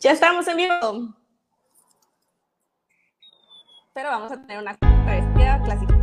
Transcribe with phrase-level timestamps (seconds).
[0.00, 1.14] Ya estamos en vivo.
[3.92, 4.74] Pero vamos a tener una
[5.62, 5.99] clásica.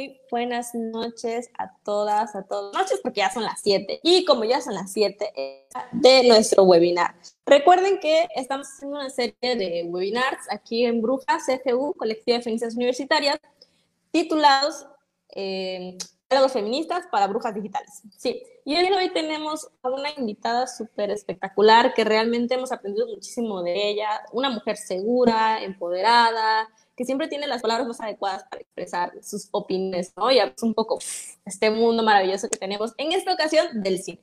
[0.00, 2.72] Muy buenas noches a todas, a todos.
[2.72, 7.14] Noches porque ya son las 7 y como ya son las 7 de nuestro webinar.
[7.44, 12.76] Recuerden que estamos haciendo una serie de webinars aquí en Brujas CFU, Colectiva de Feministas
[12.76, 13.38] Universitarias,
[14.10, 14.86] titulados
[15.34, 15.98] eh,
[16.50, 18.02] Feministas para Brujas Digitales.
[18.16, 23.90] Sí, y hoy tenemos a una invitada súper espectacular que realmente hemos aprendido muchísimo de
[23.90, 29.48] ella, una mujer segura, empoderada, que siempre tiene las palabras más adecuadas para expresar sus
[29.52, 30.30] opiniones, ¿no?
[30.30, 30.98] Y es un poco
[31.44, 34.20] este mundo maravilloso que tenemos en esta ocasión del cine.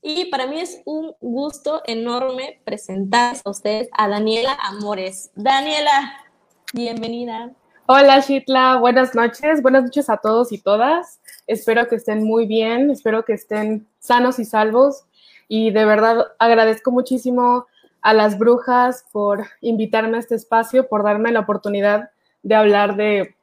[0.00, 5.30] Y para mí es un gusto enorme presentar a ustedes a Daniela Amores.
[5.34, 6.24] Daniela,
[6.72, 7.52] bienvenida.
[7.86, 9.60] Hola, Shitla, buenas noches.
[9.60, 11.20] Buenas noches a todos y todas.
[11.46, 15.04] Espero que estén muy bien, espero que estén sanos y salvos.
[15.48, 17.66] Y de verdad agradezco muchísimo
[18.02, 22.10] a las brujas por invitarme a este espacio, por darme la oportunidad
[22.42, 23.34] de hablar de,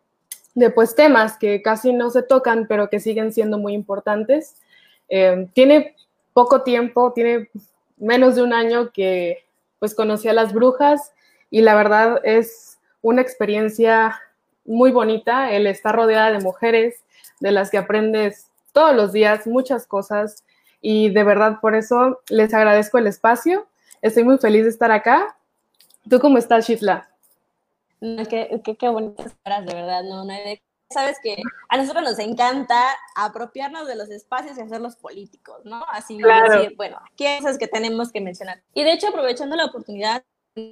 [0.73, 4.55] pues temas que casi no se tocan, pero que siguen siendo muy importantes.
[5.09, 5.95] Eh, tiene
[6.33, 7.49] poco tiempo, tiene
[7.97, 9.45] menos de un año que
[9.79, 11.13] pues conocí a las brujas
[11.49, 14.19] y la verdad es una experiencia
[14.65, 17.03] muy bonita el estar rodeada de mujeres
[17.39, 20.43] de las que aprendes todos los días muchas cosas
[20.81, 23.67] y de verdad por eso les agradezco el espacio
[24.05, 25.35] Estoy muy feliz de estar acá.
[26.07, 27.09] ¿Tú cómo estás, Shitla?
[28.29, 30.33] qué, qué, bonitas palabras, de verdad, no, no
[30.91, 32.79] sabes que a nosotros nos encanta
[33.15, 35.83] apropiarnos de los espacios y hacerlos políticos, ¿no?
[35.89, 38.61] Así decir, bueno, ¿qué cosas que tenemos que mencionar?
[38.75, 40.23] Y de hecho, aprovechando la oportunidad,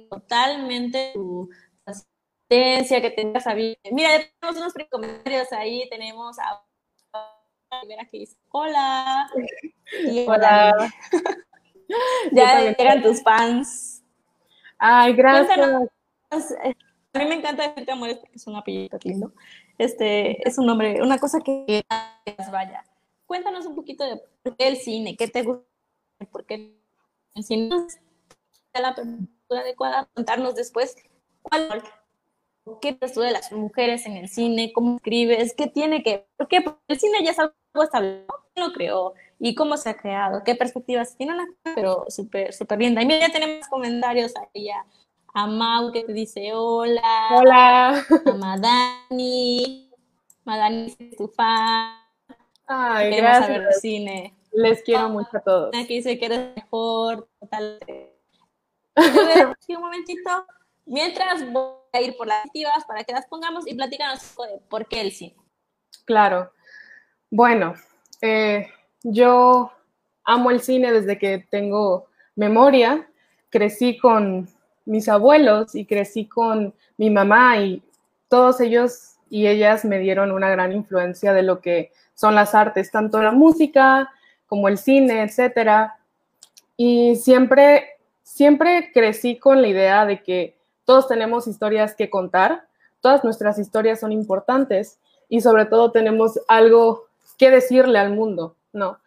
[0.08, 1.50] totalmente tu
[1.86, 6.62] asistencia que tengas a Mira, tenemos unos comentarios ahí, tenemos a
[7.80, 9.28] primera que dice, hola.
[10.28, 10.92] hola.
[12.32, 14.02] Ya llegan tus fans.
[14.78, 15.58] Ay, gracias.
[16.64, 16.74] Eh,
[17.12, 19.32] a mí me encanta decirte amores porque es un apellido lindo.
[19.78, 21.84] Este, es un nombre, una cosa que
[22.50, 22.84] vaya.
[23.26, 25.64] Cuéntanos un poquito de por qué el cine, qué te gusta,
[26.30, 26.76] por qué
[27.34, 28.00] el cine es
[28.80, 30.96] la persona adecuada, contarnos después
[31.42, 31.82] cuál
[32.80, 36.98] qué tú de las mujeres en el cine, cómo escribes, qué tiene que, porque el
[36.98, 38.26] cine ya es algo establecido,
[38.56, 43.02] lo creó, y cómo se ha creado, qué perspectivas tiene una pero súper, súper linda.
[43.02, 44.84] Y mira, ya tenemos comentarios ahí a,
[45.34, 47.28] a Mau que te dice hola.
[47.30, 48.04] Hola.
[48.26, 49.90] A Madani.
[50.44, 51.98] Madani es tu fan.
[52.66, 53.48] Ay, gracias.
[53.48, 54.34] ver el cine.
[54.52, 55.70] Les quiero mucho a todos.
[55.74, 57.80] Aquí dice que eres mejor, total.
[59.68, 60.46] un momentito.
[60.86, 64.86] Mientras voy a ir por las activas para que las pongamos y platícanos de por
[64.86, 65.36] qué el cine.
[66.04, 66.52] Claro.
[67.36, 67.74] Bueno,
[68.22, 68.68] eh,
[69.02, 69.72] yo
[70.22, 72.06] amo el cine desde que tengo
[72.36, 73.08] memoria.
[73.50, 74.48] Crecí con
[74.84, 77.82] mis abuelos y crecí con mi mamá y
[78.28, 82.92] todos ellos y ellas me dieron una gran influencia de lo que son las artes,
[82.92, 84.12] tanto la música
[84.46, 85.96] como el cine, etcétera.
[86.76, 92.68] Y siempre, siempre crecí con la idea de que todos tenemos historias que contar,
[93.00, 97.08] todas nuestras historias son importantes y sobre todo tenemos algo
[97.38, 98.56] que decirle al mundo.
[98.74, 98.98] ¿no?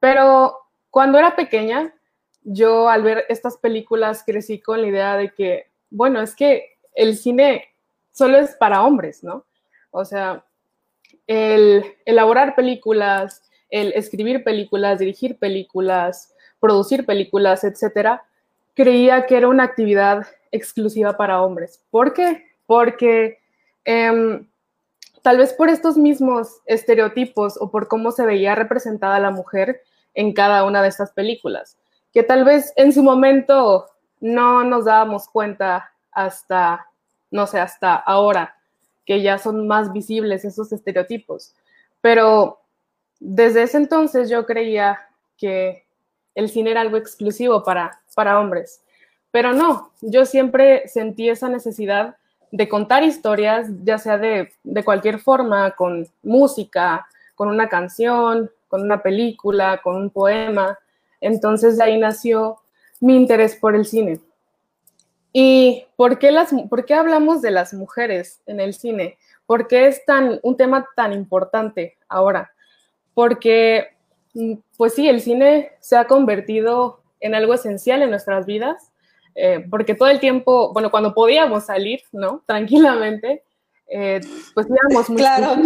[0.00, 0.56] Pero
[0.90, 1.94] cuando era pequeña,
[2.42, 7.16] yo al ver estas películas crecí con la idea de que, bueno, es que el
[7.16, 7.68] cine
[8.10, 9.44] solo es para hombres, ¿no?
[9.90, 10.44] O sea,
[11.26, 18.24] el elaborar películas, el escribir películas, dirigir películas, producir películas, etcétera,
[18.74, 21.84] creía que era una actividad exclusiva para hombres.
[21.90, 22.46] ¿Por qué?
[22.66, 23.38] Porque
[23.84, 24.46] em,
[25.22, 29.82] tal vez por estos mismos estereotipos o por cómo se veía representada la mujer
[30.14, 31.78] en cada una de estas películas,
[32.12, 33.86] que tal vez en su momento
[34.20, 36.86] no nos dábamos cuenta hasta,
[37.30, 38.56] no sé, hasta ahora,
[39.06, 41.54] que ya son más visibles esos estereotipos.
[42.00, 42.60] Pero
[43.18, 44.98] desde ese entonces yo creía
[45.36, 45.84] que
[46.34, 48.82] el cine era algo exclusivo para, para hombres.
[49.30, 52.16] Pero no, yo siempre sentí esa necesidad
[52.50, 54.52] de contar historias, ya sea de,
[54.84, 60.78] cualquier forma, con música, con una canción, con una película, con un poema.
[61.20, 62.58] Entonces de ahí nació
[63.00, 64.20] mi interés por el cine.
[65.32, 69.16] ¿Y por qué, las, por qué hablamos de las mujeres en el cine?
[69.46, 72.52] ¿Por qué es tan, un tema tan importante ahora?
[73.14, 73.88] Porque,
[74.34, 78.89] mm, pues sí, el cine se ha convertido en algo esencial en nuestras vidas,
[79.34, 82.42] eh, porque todo el tiempo, bueno, cuando podíamos salir, ¿no?
[82.46, 83.44] Tranquilamente,
[83.86, 84.20] eh,
[84.54, 85.56] pues íbamos mucho, Claro.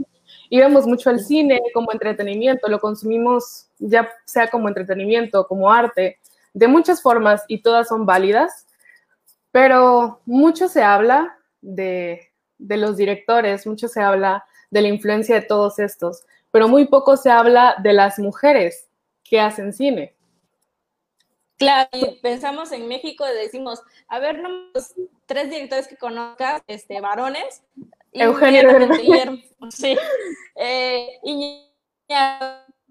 [0.50, 6.18] íbamos mucho al cine como entretenimiento, lo consumimos ya sea como entretenimiento, como arte,
[6.54, 8.66] de muchas formas y todas son válidas,
[9.52, 15.42] pero mucho se habla de, de los directores, mucho se habla de la influencia de
[15.42, 18.88] todos estos, pero muy poco se habla de las mujeres
[19.22, 20.17] que hacen cine.
[21.58, 24.94] Claro, y pensamos en México y decimos, a ver, nomás
[25.26, 27.62] tres directores que conozcas, este, varones.
[28.12, 29.54] Eugenio Derbez.
[29.70, 29.96] Sí.
[30.56, 31.20] Eh,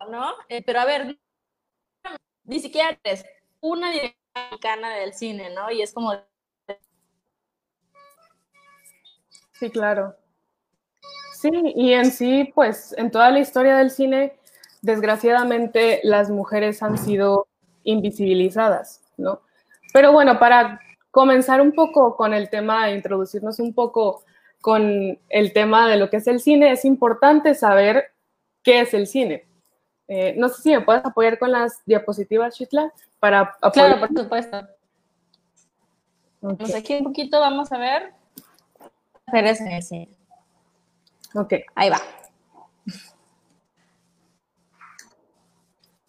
[0.09, 0.33] ¿no?
[0.49, 1.17] Eh, pero a ver,
[2.43, 3.25] ni siquiera tres,
[3.61, 5.71] una directora mexicana del cine, ¿no?
[5.71, 6.13] Y es como,
[9.59, 10.15] Sí, claro.
[11.33, 14.37] Sí, y en sí, pues en toda la historia del cine,
[14.81, 17.47] desgraciadamente las mujeres han sido
[17.87, 19.41] invisibilizadas, ¿no?
[19.93, 20.79] Pero bueno, para
[21.09, 24.23] comenzar un poco con el tema, introducirnos un poco
[24.61, 28.11] con el tema de lo que es el cine, es importante saber
[28.61, 29.47] qué es el cine.
[30.09, 33.97] Eh, no sé si me puedes apoyar con las diapositivas, Chitla, para apoyar.
[33.97, 34.67] claro, por supuesto.
[36.39, 38.13] Pues aquí un poquito vamos a ver
[39.25, 40.09] mujeres en el cine.
[41.33, 41.53] ok.
[41.75, 42.01] Ahí va.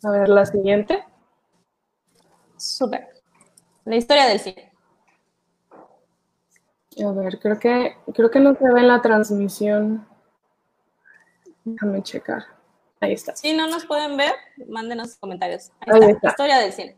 [0.04, 1.04] A ver, la siguiente.
[2.58, 3.08] Súper.
[3.84, 4.72] La historia del cine.
[7.04, 10.06] A ver, creo que, creo que no se ve en la transmisión.
[11.64, 12.44] Déjame checar.
[13.00, 13.36] Ahí está.
[13.36, 14.32] Si no nos pueden ver,
[14.66, 15.70] mándenos comentarios.
[15.80, 16.12] Ahí, Ahí está.
[16.12, 16.28] está.
[16.30, 16.96] Historia del cine.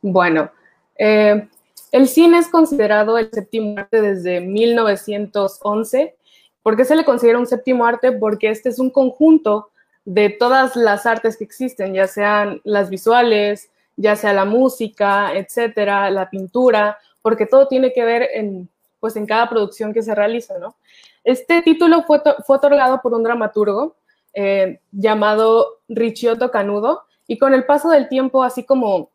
[0.00, 0.50] Bueno,
[0.96, 1.48] eh,
[1.90, 6.16] el cine es considerado el séptimo arte desde 1911.
[6.62, 8.12] ¿Por qué se le considera un séptimo arte?
[8.12, 9.70] Porque este es un conjunto
[10.04, 16.10] de todas las artes que existen, ya sean las visuales, ya sea la música, etcétera,
[16.10, 18.68] la pintura, porque todo tiene que ver en,
[19.00, 20.76] pues, en cada producción que se realiza, ¿no?
[21.24, 23.96] Este título fue, fue otorgado por un dramaturgo
[24.34, 29.10] eh, llamado Ricciotto Canudo, y con el paso del tiempo, así como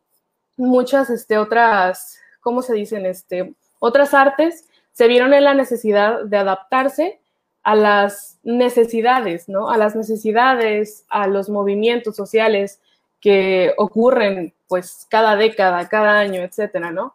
[0.56, 3.06] muchas este, otras, ¿cómo se dicen?
[3.06, 7.20] Este, otras artes se vieron en la necesidad de adaptarse
[7.62, 9.70] a las necesidades, ¿no?
[9.70, 12.80] A las necesidades, a los movimientos sociales
[13.20, 17.14] que ocurren, pues, cada década, cada año, etcétera, ¿no?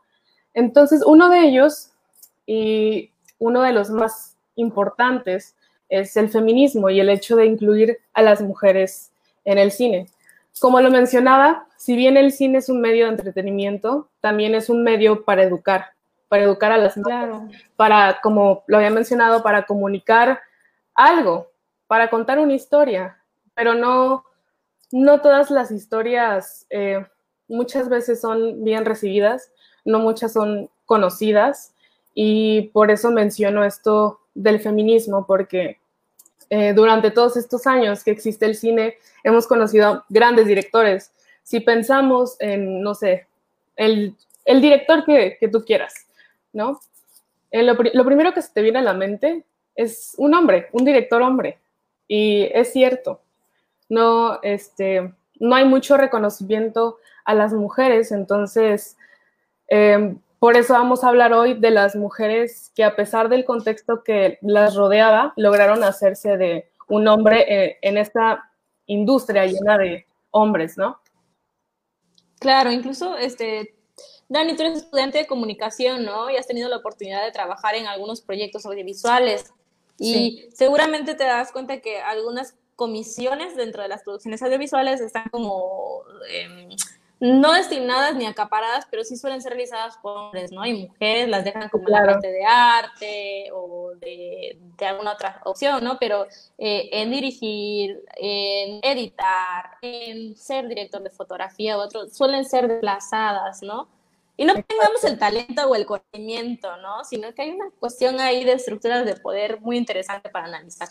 [0.54, 1.92] Entonces, uno de ellos,
[2.46, 5.56] y uno de los más importantes,
[5.90, 9.12] es el feminismo y el hecho de incluir a las mujeres
[9.46, 10.08] en el cine.
[10.60, 14.84] Como lo mencionaba, si bien el cine es un medio de entretenimiento, también es un
[14.84, 15.94] medio para educar,
[16.30, 17.36] para educar a las mujeres,
[17.76, 20.40] para, como lo había mencionado, para comunicar
[20.96, 21.52] algo,
[21.88, 23.18] para contar una historia,
[23.56, 24.26] pero no,
[24.94, 27.04] no todas las historias eh,
[27.48, 29.52] muchas veces son bien recibidas,
[29.86, 31.74] no muchas son conocidas
[32.14, 35.80] y por eso menciono esto del feminismo, porque
[36.52, 41.12] eh, durante todos estos años que existe el cine hemos conocido grandes directores.
[41.42, 43.26] Si pensamos en, no sé,
[43.76, 44.16] el,
[44.46, 46.06] el director que, que, tú quieras,
[46.52, 46.80] ¿no?
[47.50, 49.44] Eh, lo, lo primero que se te viene a la mente
[49.76, 51.58] es un hombre, un director hombre.
[52.08, 53.23] Y es cierto,
[53.90, 58.98] no, este, no hay mucho reconocimiento a las mujeres, entonces,
[59.70, 64.04] eh, por eso vamos a hablar hoy de las mujeres que a pesar del contexto
[64.04, 68.52] que las rodeaba, lograron hacerse de un hombre eh, en esta
[68.88, 71.00] industria llena de hombres, ¿no?
[72.40, 73.74] Claro, incluso, este,
[74.28, 76.30] Dani, tú eres estudiante de comunicación, ¿no?
[76.30, 79.54] Y has tenido la oportunidad de trabajar en algunos proyectos audiovisuales.
[79.98, 80.50] Y sí.
[80.54, 86.70] seguramente te das cuenta que algunas comisiones dentro de las producciones audiovisuales están como eh,
[87.24, 90.66] no destinadas ni acaparadas, pero sí suelen ser realizadas por hombres, ¿no?
[90.66, 92.08] Y mujeres las dejan como claro.
[92.08, 95.98] la parte de arte o de, de alguna otra opción, ¿no?
[96.00, 96.28] Pero
[96.58, 103.64] eh, en dirigir, en editar, en ser director de fotografía u otro, suelen ser desplazadas,
[103.64, 103.88] ¿no?
[104.36, 107.06] Y no tengamos el talento o el conocimiento, ¿no?
[107.06, 110.90] Sino que hay una cuestión ahí de estructuras de poder muy interesante para analizar.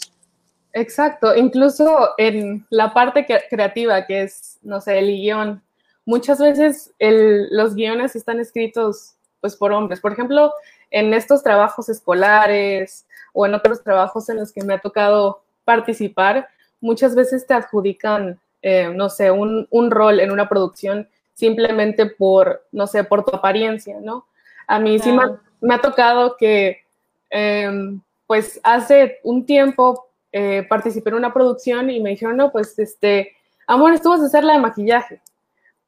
[0.74, 5.62] Exacto, incluso en la parte creativa, que es, no sé, el guion,
[6.06, 10.00] muchas veces el, los guiones están escritos pues por hombres.
[10.00, 10.52] Por ejemplo,
[10.90, 16.48] en estos trabajos escolares o en otros trabajos en los que me ha tocado participar,
[16.80, 22.64] muchas veces te adjudican, eh, no sé, un, un, rol en una producción simplemente por,
[22.72, 24.26] no sé, por tu apariencia, ¿no?
[24.66, 25.12] A mí sí
[25.60, 26.84] me, ha tocado que,
[27.30, 32.78] em, pues hace un tiempo eh, participé en una producción y me dijeron, no, pues,
[32.78, 33.36] este,
[33.66, 35.20] amor, tú vas a hacer la de maquillaje.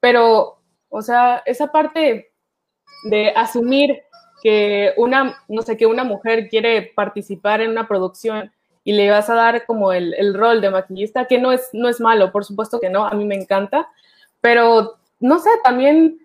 [0.01, 0.59] Pero,
[0.89, 2.31] o sea, esa parte
[3.05, 4.03] de asumir
[4.43, 8.53] que una, no sé, que una mujer quiere participar en una producción
[8.85, 11.89] y le vas a dar como el, el, rol de maquillista, que no es, no
[11.89, 13.89] es malo, por supuesto que no, a mí me encanta,
[14.43, 16.19] pero no sé, también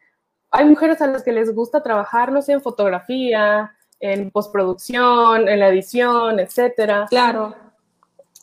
[0.52, 5.60] hay mujeres a las que les gusta trabajar, no sé, en fotografía, en postproducción, en
[5.60, 7.06] la edición, etcétera.
[7.10, 7.56] Claro.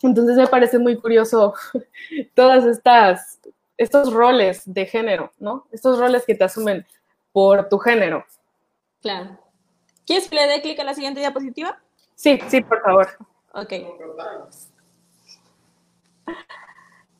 [0.01, 1.53] Entonces me parece muy curioso
[2.35, 3.39] todas estas,
[3.77, 5.67] estos roles de género, ¿no?
[5.71, 6.85] Estos roles que te asumen
[7.31, 8.25] por tu género.
[9.01, 9.39] Claro.
[10.05, 11.79] ¿Quieres que le dé clic a la siguiente diapositiva?
[12.15, 13.07] Sí, sí, por favor.
[13.53, 13.73] Ok.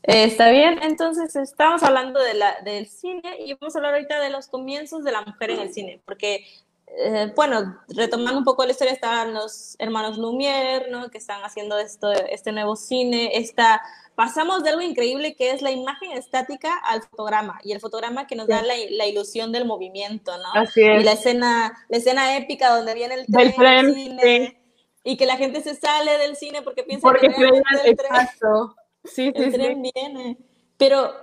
[0.03, 4.29] está bien, entonces estamos hablando de la, del cine y vamos a hablar ahorita de
[4.29, 6.45] los comienzos de la mujer en el cine, porque,
[6.87, 11.09] eh, bueno, retomando un poco la historia, estaban los hermanos Lumière, ¿no?
[11.09, 13.81] Que están haciendo esto, este nuevo cine, esta,
[14.15, 18.35] pasamos de algo increíble que es la imagen estática al fotograma, y el fotograma que
[18.35, 20.61] nos da la, la, ilusión del movimiento, ¿no?
[20.61, 21.01] Así es.
[21.01, 24.61] Y la escena, la escena épica donde viene el tren, el cine,
[25.03, 28.75] y que la gente se sale del cine porque piensa porque que el exacto.
[29.03, 30.37] Sí, el tren viene.
[30.77, 31.13] Pero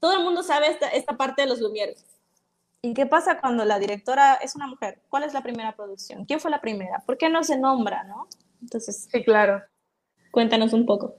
[0.00, 2.13] todo el mundo sabe esta, esta parte de los Lumieres.
[2.84, 4.98] ¿Y qué pasa cuando la directora es una mujer?
[5.08, 6.26] ¿Cuál es la primera producción?
[6.26, 7.02] ¿Quién fue la primera?
[7.06, 8.28] ¿Por qué no se nombra, no?
[8.60, 9.62] Entonces, sí, claro.
[10.30, 11.14] Cuéntanos un poco.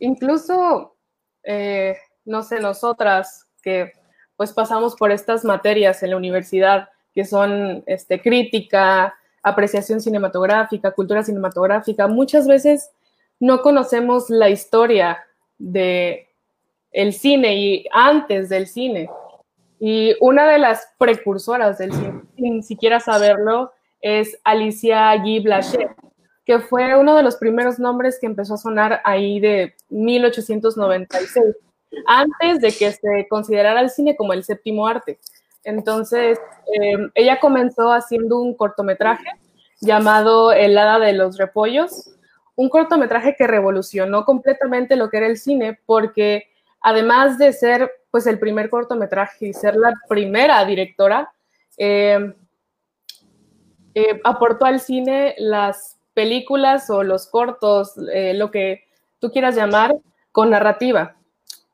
[0.00, 0.96] Incluso,
[1.44, 3.92] eh, no sé, nosotras que
[4.34, 11.22] pues pasamos por estas materias en la universidad que son este, crítica, apreciación cinematográfica, cultura
[11.22, 12.90] cinematográfica, muchas veces
[13.38, 15.24] no conocemos la historia
[15.58, 16.28] de
[16.90, 19.08] el cine y antes del cine.
[19.86, 25.90] Y una de las precursoras del cine, sin siquiera saberlo, es Alicia Guy Blanchet,
[26.46, 31.56] que fue uno de los primeros nombres que empezó a sonar ahí de 1896,
[32.06, 35.18] antes de que se considerara el cine como el séptimo arte.
[35.64, 36.38] Entonces,
[36.80, 39.28] eh, ella comenzó haciendo un cortometraje
[39.82, 42.10] llamado El Hada de los Repollos,
[42.56, 46.44] un cortometraje que revolucionó completamente lo que era el cine, porque
[46.80, 51.32] además de ser pues el primer cortometraje y ser la primera directora,
[51.76, 52.32] eh,
[53.92, 58.84] eh, aportó al cine las películas o los cortos, lo que
[59.18, 59.96] tú quieras llamar,
[60.30, 61.16] con narrativa,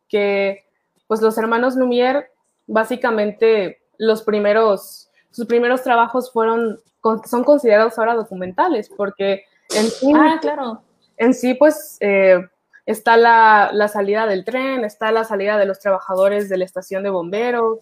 [0.09, 0.65] que
[1.07, 2.29] pues los hermanos Lumière
[2.67, 6.81] básicamente los primeros, sus primeros trabajos fueron,
[7.27, 9.45] son considerados ahora documentales, porque
[9.77, 10.83] en sí, ah, claro.
[11.19, 12.49] en sí pues eh,
[12.87, 17.03] está la, la, salida del tren, está la salida de los trabajadores de la estación
[17.03, 17.79] de bomberos,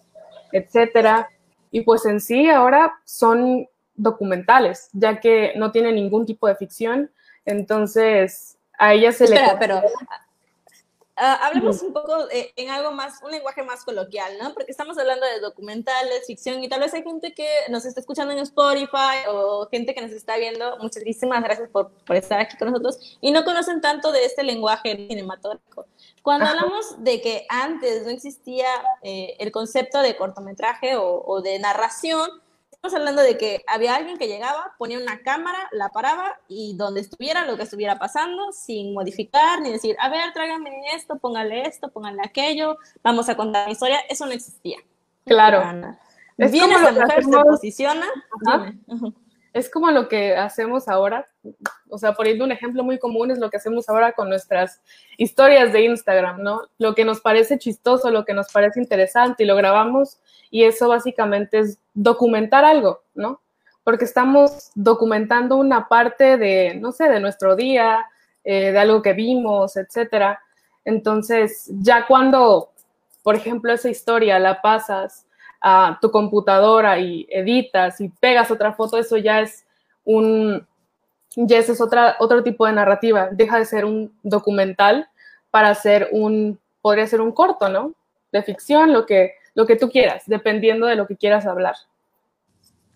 [0.51, 1.29] etcétera,
[1.71, 7.11] y pues en sí ahora son documentales, ya que no tienen ningún tipo de ficción,
[7.45, 9.59] entonces a ella se Espera, le...
[9.59, 9.81] pero
[11.19, 14.53] hablemos un poco eh, en algo más, un lenguaje más coloquial, ¿no?
[14.53, 18.33] Porque estamos hablando de documentales, ficción, y tal vez hay gente que nos está escuchando
[18.33, 20.77] en Spotify o gente que nos está viendo.
[20.77, 25.07] Muchísimas gracias por, por estar aquí con nosotros y no conocen tanto de este lenguaje
[25.09, 25.85] cinematográfico.
[26.21, 28.67] Cuando hablamos de que antes no existía
[29.03, 32.29] eh, el concepto de cortometraje o, o de narración,
[32.81, 37.01] estamos hablando de que había alguien que llegaba, ponía una cámara, la paraba y donde
[37.01, 41.91] estuviera, lo que estuviera pasando, sin modificar ni decir, a ver, tráigame esto, póngale esto,
[41.91, 44.77] póngale aquello, vamos a contar la historia, eso no existía.
[45.25, 45.61] Claro.
[46.37, 48.05] Viene esa mujer, se posiciona.
[49.53, 51.27] Es como lo que hacemos ahora,
[51.89, 54.81] o sea, poniendo un ejemplo muy común, es lo que hacemos ahora con nuestras
[55.17, 56.61] historias de Instagram, ¿no?
[56.77, 60.19] Lo que nos parece chistoso, lo que nos parece interesante y lo grabamos
[60.51, 63.41] y eso básicamente es documentar algo, ¿no?
[63.83, 68.05] Porque estamos documentando una parte de, no sé, de nuestro día,
[68.43, 70.41] eh, de algo que vimos, etcétera.
[70.85, 72.71] Entonces, ya cuando,
[73.23, 75.25] por ejemplo, esa historia la pasas
[75.61, 79.65] a tu computadora y editas y pegas otra foto, eso ya es
[80.05, 80.65] un,
[81.35, 83.29] ya eso es otra, otro tipo de narrativa.
[83.31, 85.09] Deja de ser un documental
[85.51, 87.93] para ser un, podría ser un corto, ¿no?
[88.31, 91.75] De ficción, lo que, lo que tú quieras, dependiendo de lo que quieras hablar.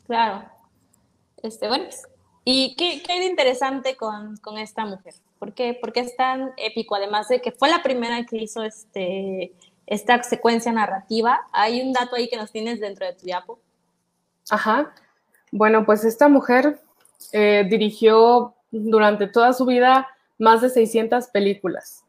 [0.05, 0.43] Claro.
[1.41, 1.85] Este, bueno,
[2.45, 5.13] ¿y qué, qué hay de interesante con, con esta mujer?
[5.39, 5.73] ¿Por qué?
[5.73, 6.95] ¿Por qué es tan épico?
[6.95, 9.51] Además de que fue la primera que hizo este,
[9.87, 11.41] esta secuencia narrativa.
[11.51, 13.59] ¿Hay un dato ahí que nos tienes dentro de tu diapo?
[14.49, 14.93] Ajá.
[15.51, 16.79] Bueno, pues esta mujer
[17.31, 22.03] eh, dirigió durante toda su vida más de 600 películas,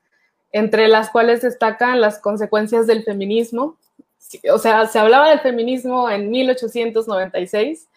[0.50, 3.76] entre las cuales destacan las consecuencias del feminismo.
[4.52, 7.88] O sea, se hablaba del feminismo en 1896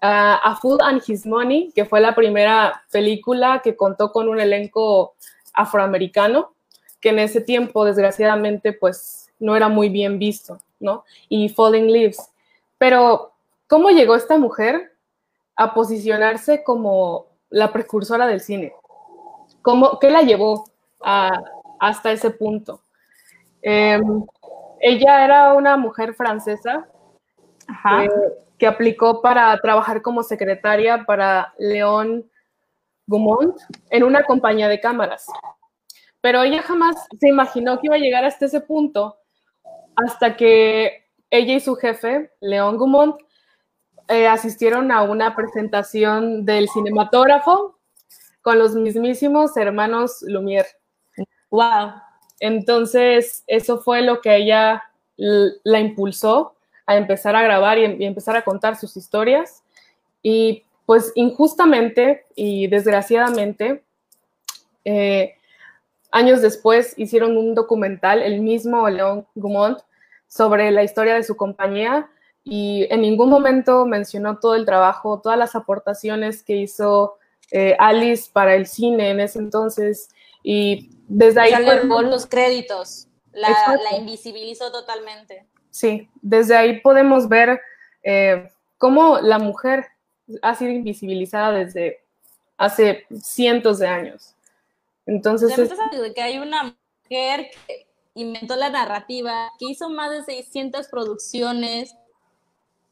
[0.00, 5.14] a Food and His Money, que fue la primera película que contó con un elenco
[5.54, 6.54] afroamericano,
[7.00, 11.04] que en ese tiempo, desgraciadamente, pues no era muy bien visto, ¿no?
[11.28, 12.30] Y Falling Leaves.
[12.78, 13.32] Pero,
[13.66, 14.92] ¿cómo llegó esta mujer
[15.56, 18.72] a posicionarse como la precursora del cine?
[19.62, 20.64] ¿Cómo, ¿Qué la llevó
[21.00, 22.80] hasta ese punto?
[23.62, 24.24] Em,
[24.80, 26.88] ella era una mujer francesa
[27.68, 28.08] eh,
[28.56, 32.30] que aplicó para trabajar como secretaria para León
[33.06, 33.56] Gaumont
[33.90, 35.26] en una compañía de cámaras.
[36.20, 39.16] Pero ella jamás se imaginó que iba a llegar hasta ese punto
[40.04, 43.16] hasta que ella y su jefe, León Gaumont,
[44.08, 47.78] eh, asistieron a una presentación del cinematógrafo
[48.40, 50.68] con los mismísimos hermanos Lumière.
[51.50, 51.92] ¡Wow!
[52.40, 54.82] Entonces, eso fue lo que ella
[55.16, 56.54] la impulsó
[56.86, 59.62] a empezar a grabar y, empezar a contar sus historias.
[60.22, 63.82] Y pues injustamente y desgraciadamente,
[64.84, 65.34] eh,
[66.10, 69.80] años después hicieron un documental, el mismo León Gumont,
[70.28, 72.08] sobre la historia de su compañía
[72.44, 77.18] y en ningún momento mencionó todo el trabajo, todas las aportaciones que hizo
[77.50, 80.10] eh, Alice para el cine en ese entonces
[80.42, 81.52] y desde ahí...
[81.84, 83.50] los créditos, la,
[83.98, 85.46] invisibilizó totalmente.
[85.70, 87.60] Sí, desde ahí podemos ver
[88.02, 89.86] eh, cómo la mujer
[90.42, 92.00] ha sido invisibilizada desde
[92.56, 94.34] hace cientos de años.
[95.06, 95.56] Entonces...
[95.58, 95.72] Es...
[96.14, 97.87] que hay una mujer que
[98.22, 101.94] inventó la narrativa, que hizo más de 600 producciones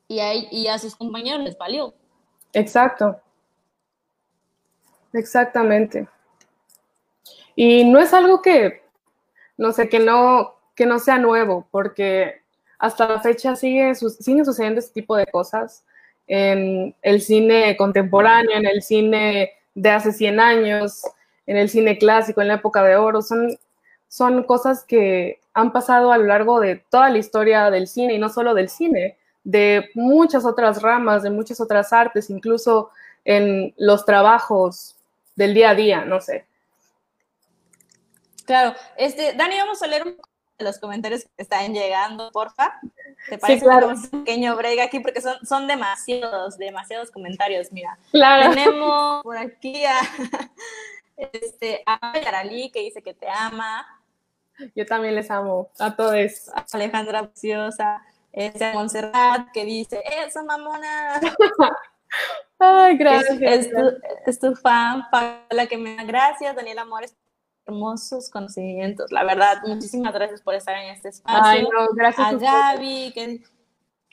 [0.09, 1.95] y a, y a sus compañeros les valió.
[2.53, 3.21] Exacto.
[5.13, 6.09] Exactamente.
[7.55, 8.83] Y no es algo que,
[9.57, 12.43] no sé, que no, que no sea nuevo, porque
[12.79, 15.85] hasta la fecha sigue, siguen sucediendo este tipo de cosas
[16.27, 21.03] en el cine contemporáneo, en el cine de hace 100 años,
[21.47, 23.23] en el cine clásico, en la época de oro.
[23.23, 23.57] Son,
[24.09, 28.19] son cosas que han pasado a lo largo de toda la historia del cine y
[28.19, 32.91] no solo del cine, de muchas otras ramas, de muchas otras artes, incluso
[33.25, 34.97] en los trabajos
[35.35, 36.47] del día a día, no sé.
[38.45, 42.81] Claro, este, Dani, vamos a leer un poco de los comentarios que están llegando, porfa.
[43.29, 43.89] ¿Te parece sí, claro.
[43.89, 45.01] un pequeño break aquí?
[45.01, 47.99] Porque son, son demasiados, demasiados comentarios, mira.
[48.13, 48.51] Claro.
[48.51, 49.99] Tenemos por aquí a,
[51.17, 53.87] este, a Yaralí que dice que te ama.
[54.75, 56.51] Yo también les amo, a todos.
[56.73, 58.03] Alejandra Preciosa,
[58.33, 61.21] este, Montserrat que dice, ¡Esa mamona!
[62.59, 63.39] Ay, gracias.
[63.41, 63.77] Es, tu,
[64.27, 65.05] es tu fan,
[65.51, 67.15] la que me da gracias, Daniela Amores
[67.67, 69.11] hermosos conocimientos.
[69.11, 71.43] La verdad, muchísimas gracias por estar en este espacio.
[71.43, 73.43] Ay, no, gracias a Gaby, que,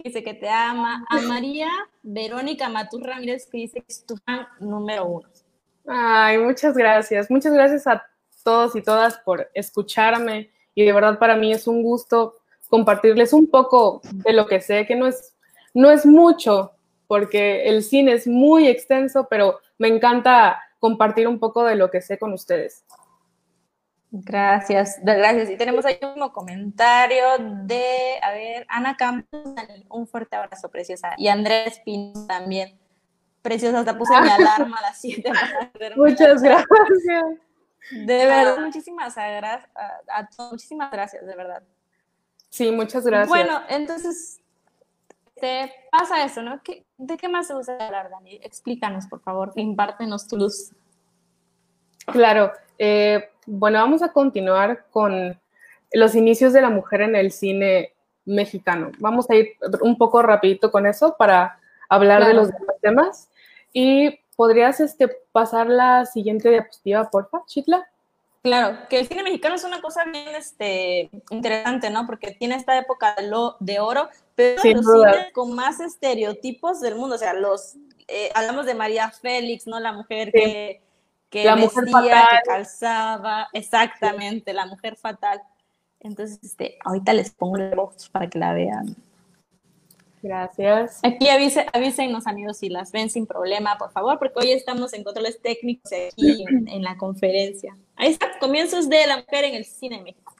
[0.03, 1.05] dice que te ama.
[1.09, 1.69] A María
[2.01, 5.29] Verónica Matur Ramírez, que dice que es tu fan número uno.
[5.85, 7.29] Ay, muchas gracias.
[7.29, 8.05] Muchas gracias a
[8.43, 10.51] todos y todas por escucharme.
[10.75, 12.35] Y de verdad para mí es un gusto
[12.69, 15.35] compartirles un poco de lo que sé, que no es,
[15.73, 16.71] no es mucho,
[17.07, 22.01] porque el cine es muy extenso, pero me encanta compartir un poco de lo que
[22.01, 22.83] sé con ustedes.
[24.15, 25.49] Gracias, gracias.
[25.49, 29.41] Y tenemos ahí un comentario de, a ver, Ana Campos,
[29.89, 31.13] un fuerte abrazo, preciosa.
[31.17, 32.77] Y Andrés Pino también.
[33.43, 35.31] Preciosa, hasta puse mi alarma a las 7
[35.95, 36.67] Muchas gracias.
[37.91, 41.61] De verdad, muchísimas, gracias a, muchísimas gracias, de verdad.
[42.49, 43.27] Sí, muchas gracias.
[43.27, 44.41] Bueno, entonces,
[45.35, 46.61] te pasa eso, ¿no?
[46.97, 48.39] ¿De qué más se usa hablar, Dani?
[48.41, 50.71] Explícanos, por favor, impártenos tu luz.
[52.05, 55.37] Claro, eh, bueno, vamos a continuar con
[55.91, 58.91] los inicios de la mujer en el cine mexicano.
[58.99, 63.29] Vamos a ir un poco rapidito con eso para hablar de los demás temas.
[63.73, 67.87] Y podrías este, pasar la siguiente diapositiva, porfa, Chitla.
[68.43, 72.05] Claro, que el cine mexicano es una cosa bien este, interesante, ¿no?
[72.05, 76.95] Porque tiene esta época de, lo, de oro, pero los cines con más estereotipos del
[76.95, 77.15] mundo.
[77.15, 77.75] O sea, los
[78.07, 79.79] eh, hablamos de María Félix, ¿no?
[79.79, 80.81] La mujer que
[81.33, 82.27] que la mujer fatal.
[82.29, 85.41] que calzaba, exactamente, la mujer fatal.
[85.99, 88.95] Entonces, este, ahorita les pongo el box para que la vean.
[90.23, 91.01] Gracias.
[91.03, 95.03] Aquí avise, avísenos amigos si las ven sin problema, por favor, porque hoy estamos en
[95.03, 97.77] controles técnicos aquí en, la conferencia.
[97.95, 100.33] Ahí está, comienzos de la mujer en el cine en México.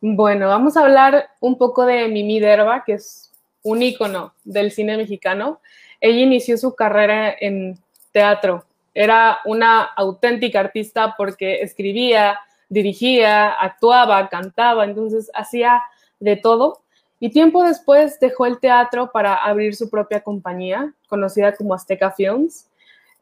[0.00, 4.96] Bueno, vamos a hablar un poco de Mimi Derba, que es un ícono del cine
[4.96, 5.60] mexicano.
[6.00, 7.78] Ella inició su carrera en
[8.12, 8.64] teatro
[8.96, 15.82] era una auténtica artista porque escribía, dirigía, actuaba, cantaba, entonces hacía
[16.18, 16.80] de todo.
[17.18, 22.68] Y tiempo después dejó el teatro para abrir su propia compañía, conocida como Azteca Films.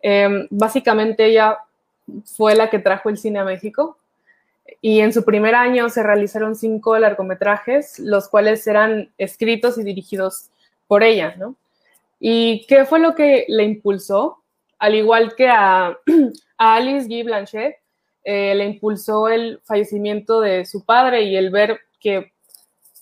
[0.02, 1.58] Em, básicamente ella
[2.24, 3.96] fue la que trajo el cine a México
[4.80, 10.50] y en su primer año se realizaron cinco largometrajes, los cuales eran escritos y dirigidos
[10.86, 11.56] por ella, ¿no?
[12.20, 14.42] ¿Y qué fue lo que le impulsó?
[14.78, 15.98] Al igual que a,
[16.58, 17.76] Alice Guy Blanchet,
[18.24, 22.33] eh, le impulsó el fallecimiento de su padre y el ver que,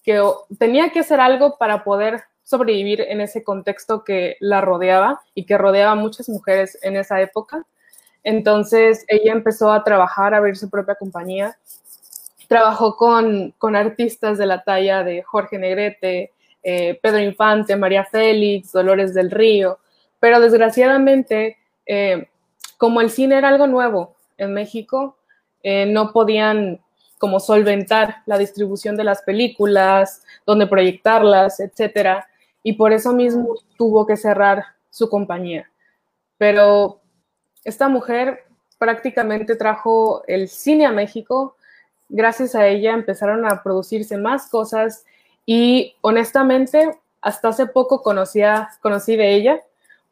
[0.02, 0.22] que
[0.58, 5.56] tenía que hacer algo para poder sobrevivir en ese contexto que la rodeaba y que
[5.56, 7.64] rodeaba a muchas mujeres en esa época.
[8.24, 11.56] Entonces ella empezó a trabajar, a abrir su propia compañía.
[12.48, 19.14] Trabajó con, artistas de la talla de Jorge Negrete, eh, Pedro Infante, María Félix, Dolores
[19.14, 19.78] del Río,
[20.20, 22.28] pero desgraciadamente, eh,
[22.76, 25.16] como el cine era algo nuevo en México,
[25.62, 26.80] eh, no podían
[27.22, 32.26] como solventar la distribución de las películas, dónde proyectarlas, etcétera,
[32.64, 35.70] y por eso mismo tuvo que cerrar su compañía.
[36.36, 37.00] Pero
[37.62, 38.40] esta mujer
[38.76, 41.54] prácticamente trajo el cine a México.
[42.08, 45.04] Gracias a ella empezaron a producirse más cosas
[45.46, 49.60] y honestamente hasta hace poco conocía, conocí de ella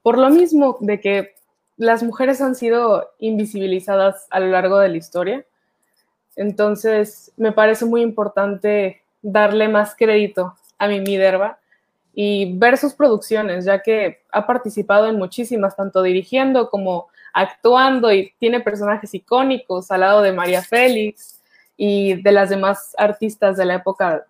[0.02, 1.34] por lo mismo de que
[1.76, 5.44] las mujeres han sido invisibilizadas a lo largo de la historia.
[6.36, 11.58] Entonces me parece muy importante darle más crédito a mi Miderva
[12.14, 18.32] y ver sus producciones, ya que ha participado en muchísimas, tanto dirigiendo como actuando y
[18.38, 21.40] tiene personajes icónicos al lado de María Félix
[21.76, 24.26] y de las demás artistas de la época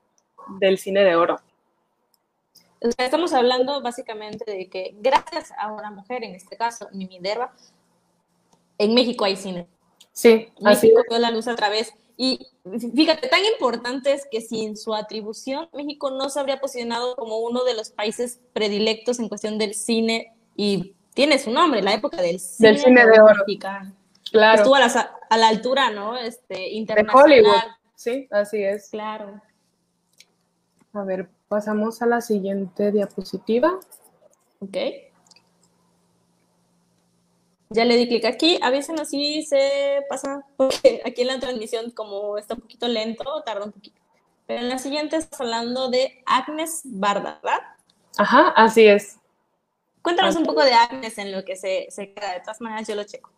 [0.59, 1.41] del cine de oro.
[2.97, 7.53] Estamos hablando básicamente de que gracias a una mujer, en este caso Mimi Derba,
[8.79, 9.67] en México hay cine.
[10.21, 11.95] Sí, México dio la luz a través.
[12.15, 12.47] Y
[12.95, 17.65] fíjate, tan importante es que sin su atribución, México no se habría posicionado como uno
[17.65, 22.39] de los países predilectos en cuestión del cine y tiene su nombre, la época del
[22.39, 23.45] cine, del cine de oro.
[24.31, 24.59] Claro.
[24.59, 26.19] Estuvo a la, a la, altura, ¿no?
[26.19, 27.31] Este, internacional.
[27.31, 27.63] De Hollywood.
[27.95, 28.91] Sí, así es.
[28.91, 29.41] Claro.
[30.93, 33.81] A ver, pasamos a la siguiente diapositiva.
[34.59, 34.77] Ok.
[37.73, 42.37] Ya le di clic aquí, avísenos si se pasa, porque aquí en la transmisión como
[42.37, 44.01] está un poquito lento, tarda un poquito.
[44.49, 47.61] Pero en la siguiente estás hablando de Agnes Barda, ¿verdad?
[48.19, 49.21] Ajá, así es.
[50.03, 53.05] Cuéntanos un poco de Agnes en lo que se, queda, de todas maneras yo lo
[53.05, 53.31] checo.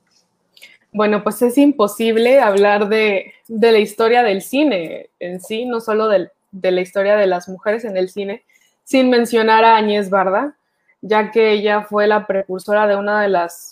[0.92, 6.70] Bueno, pues es imposible hablar de, la historia del cine en sí, no solo de
[6.70, 8.44] la historia de las mujeres en el cine,
[8.84, 10.56] sin mencionar a Añez Barda,
[11.02, 13.71] ya que ella fue la precursora de una de las,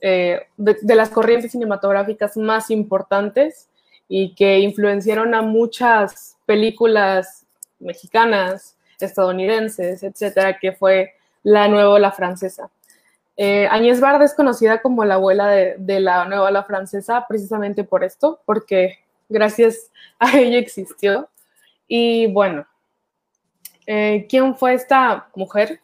[0.00, 3.68] eh, de las corrientes cinematográficas más importantes
[4.08, 7.46] y que influenciaron a muchas películas
[7.78, 12.70] mexicanas, estadounidenses, etcétera, que fue la nueva ola francesa.
[13.36, 18.04] Eh, Agnès Barda es conocida como la abuela de, la nueva ola francesa precisamente por
[18.04, 21.28] esto, porque gracias a ella existió.
[21.88, 22.66] Y bueno,
[23.86, 25.80] eh, ¿quién fue esta mujer?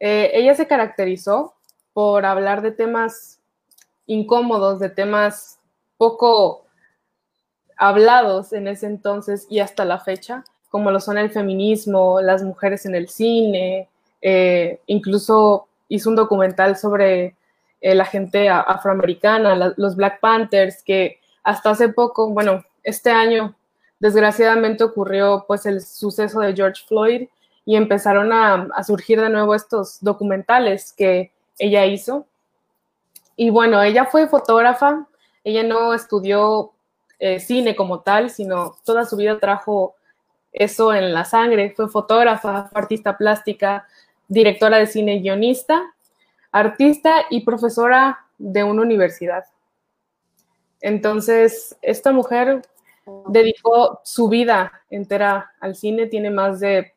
[0.00, 1.54] Eh, ella se caracterizó
[1.96, 3.40] por hablar de temas
[4.04, 5.58] incómodos, de temas
[5.96, 6.66] poco
[7.74, 12.84] hablados en ese entonces y hasta la fecha, como lo son el feminismo, las mujeres
[12.84, 13.88] en el cine,
[14.20, 17.34] eh, incluso hizo un documental sobre
[17.80, 23.56] eh, la gente afroamericana, los Black Panthers, que hasta hace poco, bueno, este año,
[24.00, 27.28] desgraciadamente ocurrió pues el suceso de George Floyd
[27.64, 32.26] y empezaron a, surgir de nuevo estos documentales que ella hizo.
[33.36, 35.06] Y bueno, ella fue fotógrafa,
[35.44, 36.72] ella no estudió
[37.18, 39.94] eh, cine como tal, sino toda su vida trajo
[40.52, 43.86] eso en la sangre, fue fotógrafa, artista plástica,
[44.26, 45.94] directora de cine guionista,
[46.50, 49.44] artista y profesora de una universidad.
[50.80, 52.62] Entonces, esta mujer
[53.28, 56.92] dedicó su vida entera al cine, tiene más de,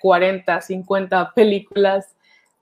[0.00, 2.14] 40, 50 películas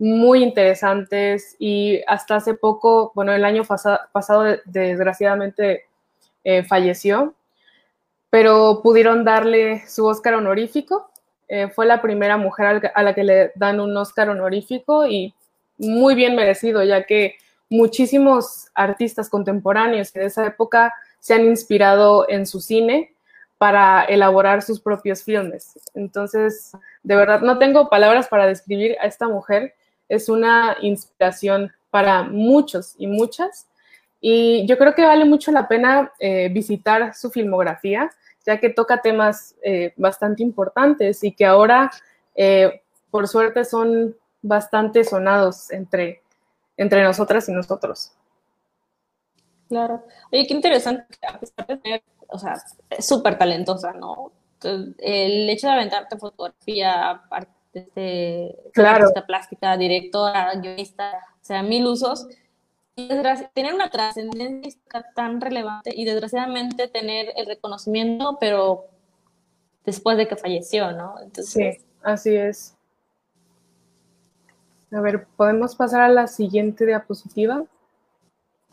[0.03, 5.85] muy interesantes y hasta hace poco, bueno, el año pasado desgraciadamente
[6.45, 7.35] eh, falleció,
[8.31, 11.12] pero pudieron darle su Oscar honorífico
[11.55, 15.35] eh, fue la primera mujer a la que le dan un Oscar honorífico y
[15.77, 17.35] muy bien merecido, ya que
[17.69, 23.15] muchísimos artistas contemporáneos de esa época se han inspirado en su cine
[23.59, 25.79] para elaborar sus propios filmes.
[25.93, 29.75] Entonces, de verdad, no tengo palabras para describir a esta mujer.
[30.12, 33.68] Es una inspiración para muchos y muchas.
[34.20, 38.11] Y yo creo que vale mucho la pena eh, visitar su filmografía
[38.44, 41.90] ya que toca temas eh, bastante importantes y que ahora,
[42.35, 46.22] eh, por suerte, son bastante sonados entre,
[46.77, 48.12] entre nosotras y nosotros.
[49.68, 50.05] Claro.
[50.31, 52.57] Oye, qué interesante, a pesar de tener, o sea,
[52.98, 54.33] súper talentosa, ¿no?
[54.98, 57.22] El hecho de aventarte fotografía,
[57.73, 59.09] este, claro.
[59.27, 62.27] plástica, directora, guionista, o sea, mil usos,
[62.95, 64.79] tener una trascendencia
[65.15, 68.87] tan relevante y desgraciadamente tener el reconocimiento, pero
[69.85, 71.15] después de que falleció, ¿no?
[71.21, 72.77] Entonces, sí, así es.
[74.93, 77.65] A ver, ¿podemos pasar a la siguiente diapositiva?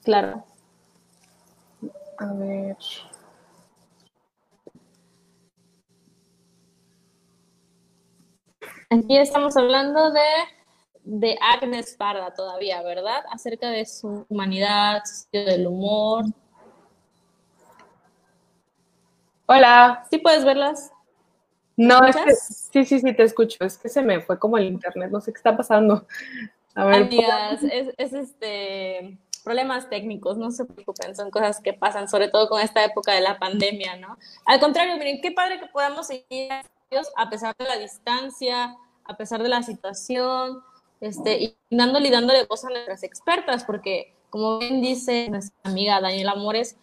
[0.03, 0.43] Claro.
[2.17, 2.75] A ver.
[8.89, 10.21] Aquí estamos hablando de
[11.03, 13.23] de Agnes Parda todavía, ¿verdad?
[13.31, 16.25] Acerca de su humanidad, del humor.
[19.47, 20.05] Hola.
[20.09, 20.91] ¿Sí puedes verlas?
[21.75, 23.63] No, es que, sí, sí, sí, te escucho.
[23.63, 26.05] Es que se me fue como el internet, no sé qué está pasando.
[26.75, 27.03] A ver.
[27.03, 32.49] Amigas, es, es, este problemas técnicos, no se preocupen, son cosas que pasan, sobre todo
[32.49, 34.17] con esta época de la pandemia, ¿no?
[34.45, 36.51] Al contrario, miren, qué padre que podamos seguir
[37.15, 38.75] a pesar de la distancia,
[39.05, 40.63] a pesar de la situación,
[41.01, 46.01] este, y dándole y dándole voz a nuestras expertas, porque como bien dice nuestra amiga
[46.01, 46.75] Daniela Amores,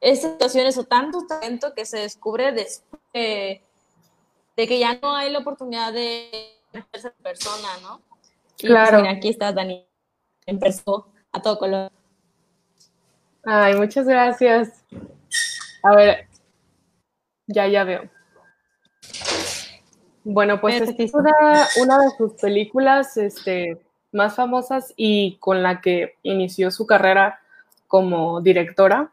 [0.00, 3.62] estas situaciones o tanto talento que se descubre después de,
[4.56, 6.58] que ya no hay la oportunidad de
[6.92, 8.00] ser persona, ¿no?
[8.58, 8.98] Y pues, claro.
[8.98, 9.86] mira, aquí está Dani,
[10.46, 11.90] empezó a todo color.
[13.44, 14.84] Ay, muchas gracias.
[15.82, 16.28] A ver,
[17.46, 18.13] ya, ya veo.
[20.24, 21.32] Bueno, pues es una,
[21.80, 23.78] una, de sus películas este,
[24.10, 27.40] más famosas y con la que inició su carrera
[27.86, 29.12] como directora,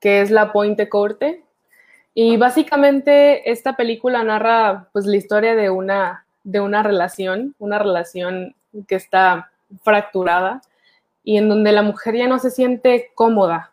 [0.00, 1.44] que es La Pointe Corte.
[2.12, 8.56] Y básicamente esta película narra pues la historia de una, de una relación, una relación
[8.88, 9.50] que está
[9.82, 10.62] fracturada
[11.22, 13.72] y en donde la mujer ya no se siente cómoda.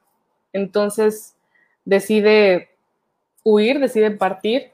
[0.52, 1.36] Entonces
[1.86, 2.70] decide
[3.44, 4.73] huir, decide partir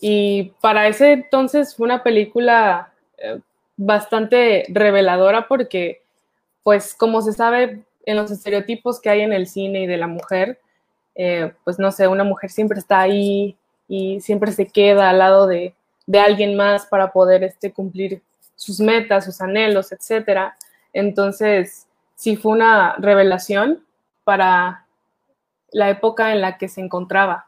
[0.00, 3.40] y para ese entonces fue una película eh,
[3.76, 6.02] bastante reveladora porque,
[6.62, 10.06] pues como se sabe en los estereotipos que hay en el cine y de la
[10.06, 10.60] mujer,
[11.14, 13.56] eh, pues no sé, una mujer siempre está ahí
[13.88, 15.74] y siempre se queda al lado de,
[16.06, 18.22] de alguien más para poder este, cumplir
[18.54, 20.52] sus metas, sus anhelos, etc.
[20.92, 23.84] Entonces, sí fue una revelación
[24.24, 24.86] para
[25.70, 27.46] la época en la que se encontraba.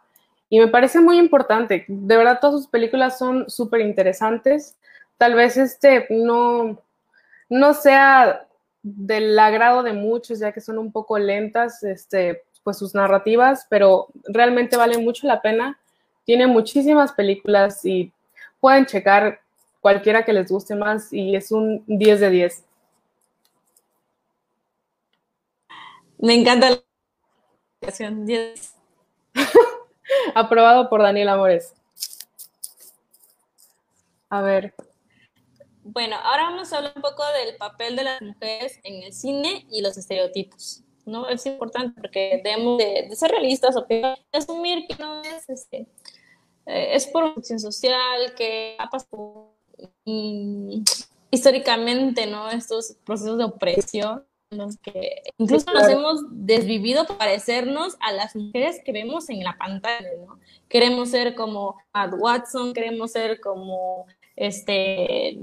[0.50, 1.84] Y me parece muy importante.
[1.88, 4.76] De verdad, todas sus películas son súper interesantes.
[5.18, 6.80] Tal vez este no,
[7.48, 8.46] no sea
[8.82, 14.08] del agrado de muchos, ya que son un poco lentas, este, pues sus narrativas, pero
[14.24, 15.78] realmente vale mucho la pena.
[16.24, 18.12] Tiene muchísimas películas y
[18.61, 19.40] pueden checar
[19.80, 22.64] cualquiera que les guste más y es un 10 de 10.
[26.18, 26.80] Me encanta la
[27.80, 28.77] 10.
[30.35, 31.74] Aprobado por Daniel Amores.
[34.31, 34.74] A ver.
[35.85, 39.66] Bueno, ahora vamos a hablar un poco del papel de las mujeres en el cine
[39.70, 40.83] y los estereotipos.
[41.07, 41.28] ¿no?
[41.28, 43.87] Es importante porque debemos de, ser realistas o
[44.33, 45.87] asumir que no es, este,
[46.66, 49.54] eh, es por función social, que ha pasado
[50.04, 50.83] mm,
[51.31, 52.50] históricamente, ¿no?
[52.50, 58.80] Estos procesos de opresión los que incluso nos hemos desvivido para parecernos a las mujeres
[58.84, 60.38] que vemos en la pantalla, ¿no?
[60.68, 64.06] Queremos ser como Matt Watson, queremos ser como
[64.37, 65.38] este,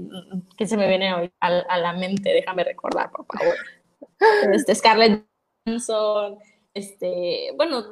[0.56, 3.54] que se me viene hoy a, la mente, déjame recordar, por favor.
[4.50, 5.26] Este, Scarlett
[5.66, 6.38] Johansson,
[6.72, 7.84] este, bueno,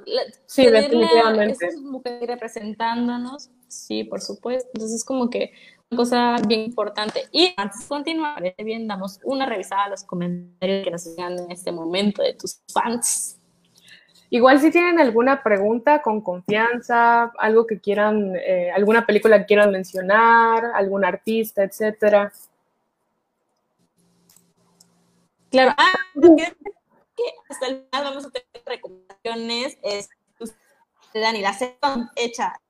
[0.46, 1.66] sí, definitivamente.
[1.66, 4.70] esas mujeres representándonos, sí, por supuesto.
[4.72, 5.52] Entonces, es como que
[5.94, 7.28] cosa bien importante.
[7.32, 11.50] Y antes de continuar, bien, damos una revisada a los comentarios que nos llegan en
[11.50, 13.38] este momento de tus fans.
[14.30, 19.70] Igual si tienen alguna pregunta con confianza, algo que quieran, eh, alguna película que quieran
[19.70, 22.32] mencionar, algún artista, etcétera.
[25.50, 25.92] Claro, ah,
[27.48, 29.78] hasta el final vamos a tener recomendaciones.
[29.82, 30.10] Es,
[31.14, 31.56] Dani, la
[32.16, 32.60] hecha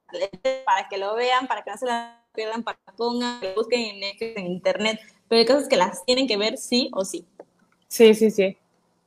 [0.67, 4.03] para que lo vean, para que no se la pierdan, para que pongan, que busquen
[4.03, 7.27] en en internet, pero hay cosas que las tienen que ver sí o sí.
[7.89, 8.57] Sí, sí, sí.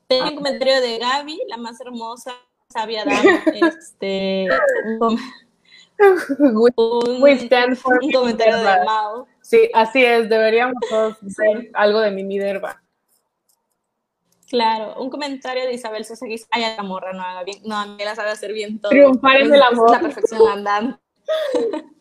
[0.08, 2.34] Tengo un comentario de Gaby, la más hermosa,
[2.70, 4.48] sabia dama, este,
[5.00, 5.20] un,
[6.56, 9.28] un comentario de Mao.
[9.42, 12.82] Sí, así es, deberíamos todos hacer algo de mi Minerva.
[14.50, 17.76] Claro, un comentario de Isabel Sosa que dice, ay, la morra no haga bien, no,
[17.76, 18.92] a mí la sabe hacer bien todo.
[18.92, 19.92] Triunfar en el amor.
[19.92, 21.02] la perfección andante.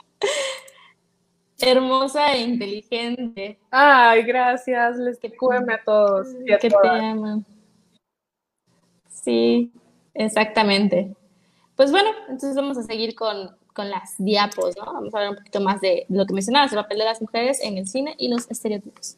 [1.60, 3.58] Hermosa e inteligente.
[3.70, 6.28] Ay, gracias, les te a todos.
[6.44, 7.44] Y a que te aman.
[9.08, 9.72] Sí,
[10.14, 11.14] exactamente.
[11.74, 14.84] Pues bueno, entonces vamos a seguir con, con las diapos, ¿no?
[14.92, 17.60] Vamos a hablar un poquito más de lo que mencionabas, el papel de las mujeres
[17.62, 19.16] en el cine y los estereotipos.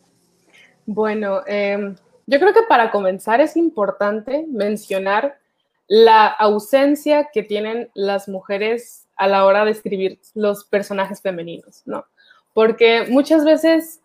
[0.86, 1.94] Bueno, eh,
[2.26, 5.38] yo creo que para comenzar es importante mencionar
[5.86, 12.04] la ausencia que tienen las mujeres a la hora de escribir los personajes femeninos, ¿no?
[12.58, 14.00] Porque muchas veces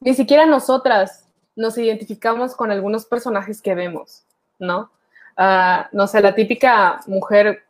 [0.00, 4.26] ni siquiera nosotras nos identificamos con algunos personajes que vemos,
[4.58, 4.90] ¿no?
[5.38, 7.62] Ah, no sé, la típica mujer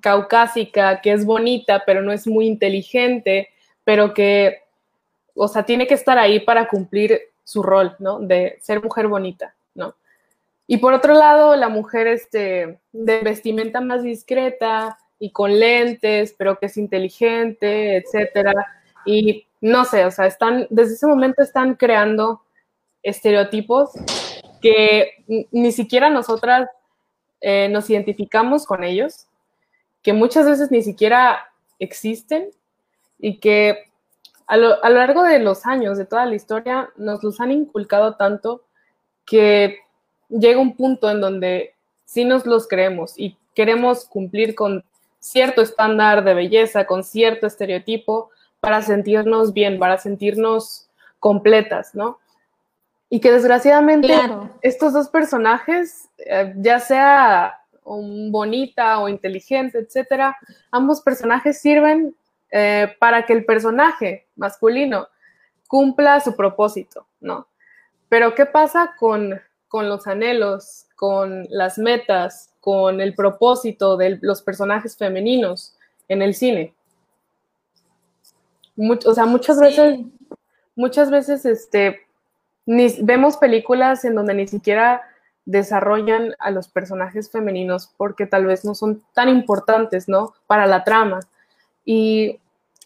[0.00, 3.50] caucásica que es bonita, pero no es muy inteligente,
[3.84, 4.62] pero que,
[5.36, 8.18] o sea, tiene que estar ahí para cumplir su rol, ¿no?
[8.18, 9.94] De ser mujer bonita, ¿no?
[10.66, 16.58] Y por otro lado, la mujer este, de vestimenta más discreta y con lentes, pero
[16.58, 18.52] que es inteligente, etcétera.
[19.04, 22.42] Y no sé, o sea, están, desde ese momento están creando
[23.02, 23.92] estereotipos
[24.60, 26.68] que ni siquiera nosotras
[27.40, 29.28] eh, nos identificamos con ellos,
[30.02, 32.50] que muchas veces ni siquiera existen
[33.18, 33.90] y que
[34.48, 38.64] a lo, largo de los años, de toda la historia, nos los han inculcado tanto
[39.24, 39.78] que
[40.28, 44.84] llega un punto en donde sí nos los creemos y queremos cumplir con
[45.20, 48.30] cierto estándar de belleza, con cierto estereotipo,
[48.62, 52.20] para sentirnos bien, para sentirnos completas, ¿no?
[53.10, 54.14] Y que desgraciadamente
[54.60, 60.36] estos dos personajes, eh, ya sea bonita o inteligente, etcétera,
[60.70, 62.14] ambos personajes sirven
[62.52, 65.08] eh, para que el personaje masculino
[65.66, 67.48] cumpla su propósito, ¿no?
[68.08, 69.40] Pero ¿qué pasa con,
[69.72, 76.76] los anhelos, con las metas, con el propósito de los personajes femeninos en el cine?
[78.76, 80.00] O sea, muchas veces,
[80.74, 82.00] muchas veces, este,
[82.66, 85.02] vemos películas en donde ni siquiera
[85.44, 90.34] desarrollan a los personajes femeninos porque tal vez no son tan importantes, ¿no?
[90.46, 91.20] Para la trama.
[91.84, 92.40] Y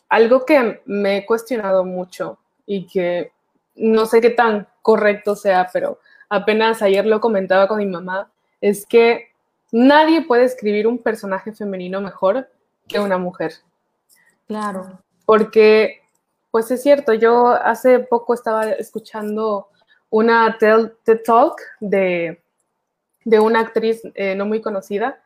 [0.08, 3.32] algo que me he cuestionado mucho y que
[3.74, 8.86] no sé qué tan correcto sea, pero apenas ayer lo comentaba con mi mamá, es
[8.86, 9.28] que
[9.70, 12.48] nadie puede escribir un personaje femenino mejor
[12.88, 13.52] que una mujer.
[14.46, 15.00] Claro.
[15.26, 16.00] Porque,
[16.50, 19.68] pues es cierto, yo hace poco estaba escuchando
[20.08, 22.40] una TED Talk de,
[23.24, 25.20] de una actriz eh, no muy conocida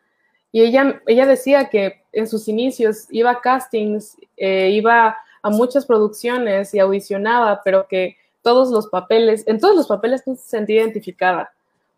[0.52, 5.86] y ella, ella decía que en sus inicios iba a castings, eh, iba a muchas
[5.86, 10.82] producciones y audicionaba, pero que todos los papeles, en todos los papeles no se sentía
[10.82, 11.52] identificada,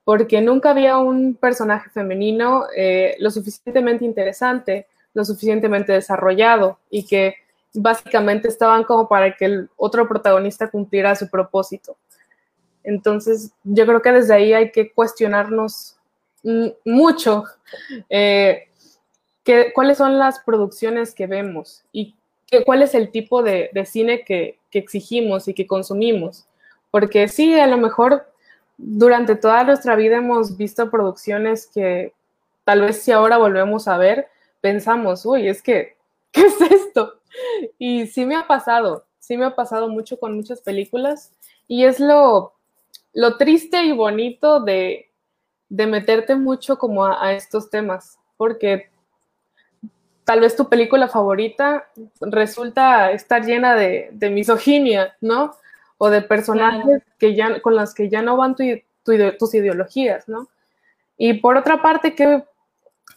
[0.04, 7.36] porque nunca había un personaje femenino eh, lo suficientemente interesante, lo suficientemente desarrollado y que
[7.74, 11.96] básicamente estaban como para que el otro protagonista cumpliera su propósito.
[12.84, 15.96] Entonces, yo creo que desde ahí hay que cuestionarnos
[16.84, 17.44] mucho
[18.10, 18.68] eh,
[19.74, 22.16] cuáles son las producciones que vemos y
[22.64, 26.46] cuál es el tipo de, cine que, exigimos y que consumimos.
[26.90, 28.26] Porque sí, a lo mejor
[28.76, 32.12] durante toda nuestra vida hemos visto producciones que
[32.64, 34.28] tal vez si ahora volvemos a ver,
[34.60, 35.96] pensamos, uy, es que,
[36.32, 37.20] ¿qué es esto?
[37.78, 41.32] Y sí me ha pasado, sí me ha pasado mucho con muchas películas
[41.68, 42.54] y es lo,
[43.12, 45.10] lo triste y bonito de,
[45.68, 48.90] de meterte mucho como a, estos temas, porque
[50.24, 51.88] tal vez tu película favorita
[52.20, 55.56] resulta estar llena de, misoginia, ¿no?
[55.98, 60.48] O de personajes que ya, con las que ya no van tus ideologías, ¿no?
[61.16, 62.44] Y por otra parte, qué,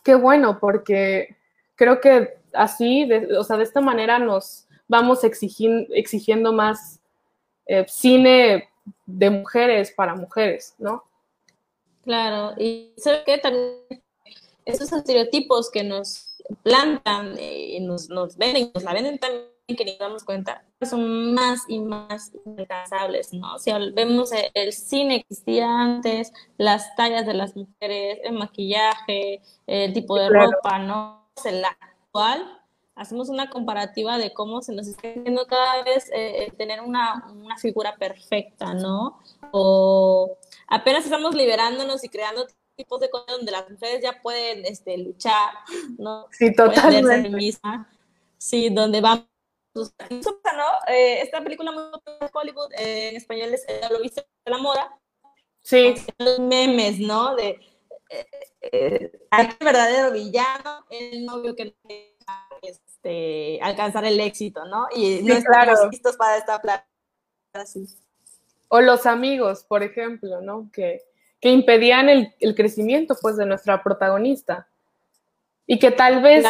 [0.03, 1.35] qué bueno, porque
[1.75, 6.99] creo que así, de, o sea, de esta manera nos vamos exigiendo, exigiendo más
[7.65, 8.69] eh, cine
[9.05, 11.03] de mujeres para mujeres, ¿no?
[12.03, 13.37] Claro, y ¿sabes qué?
[13.39, 13.77] También
[14.65, 19.97] esos estereotipos que nos plantan y nos, nos venden, nos la venden también que nos
[19.97, 23.57] damos cuenta, son más y más inalcanzables, ¿no?
[23.57, 29.93] Si vemos el, cine que existía antes, las tallas de las mujeres, el maquillaje, el
[29.93, 31.31] tipo de ropa, ¿no?
[31.43, 31.63] El
[32.15, 32.61] actual,
[32.95, 37.57] hacemos una comparativa de cómo se nos está haciendo cada vez eh, tener una, una,
[37.57, 39.19] figura perfecta, ¿no?
[39.51, 40.37] O
[40.67, 45.53] apenas estamos liberándonos y creando tipos de cosas donde las mujeres ya pueden este, luchar,
[45.97, 46.27] ¿no?
[46.31, 47.29] Sí, totalmente.
[47.29, 47.89] Misma.
[48.37, 49.25] Sí, donde vamos.
[49.75, 49.83] ¿no?
[50.87, 54.89] Eh, esta película muy de Hollywood, eh, en español es Lo viste de la moda,
[55.61, 55.95] Sí.
[56.19, 57.35] Los memes, ¿no?
[57.35, 57.59] De
[58.09, 58.25] eh,
[58.61, 59.11] eh,
[59.59, 61.75] verdadero villano, el novio que
[62.61, 64.87] este, alcanzar el éxito, ¿no?
[64.95, 66.85] Y no estamos listos para esta plata.
[68.67, 70.69] O los amigos, por ejemplo, ¿no?
[70.73, 71.01] Que,
[71.39, 74.67] que impedían el, el, crecimiento, pues, de nuestra protagonista.
[75.67, 76.45] Y que tal vez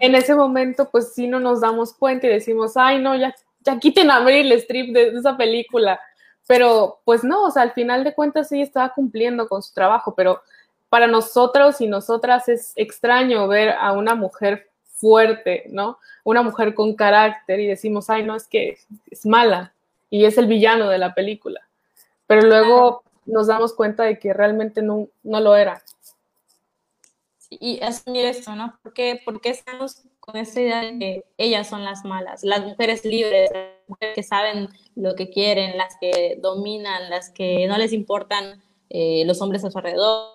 [0.00, 3.78] en, ese momento, pues, sí no nos damos cuenta y decimos, ay, no, ya, ya
[3.78, 5.98] quiten a Meryl Streep de, de esa película.
[6.46, 10.14] Pero, pues, no, o sea, al final de cuentas sí estaba cumpliendo con su trabajo,
[10.14, 10.42] pero
[10.90, 15.98] para nosotros y nosotras es extraño ver a una mujer fuerte, ¿no?
[16.24, 18.76] Una mujer con carácter y decimos, ay, no, es que
[19.10, 19.72] es mala
[20.10, 21.60] y es el villano de la película.
[22.26, 25.82] Pero luego nos damos cuenta de que realmente no, no lo era.
[27.48, 28.78] Y asumir esto, ¿no?
[28.82, 32.44] ¿Por qué, estamos con esta idea de que ellas son las malas?
[32.44, 37.66] Las mujeres libres, las mujeres que saben lo que quieren, las que dominan, las que
[37.66, 38.62] no les importan
[38.92, 40.34] eh, los hombres a su alrededor,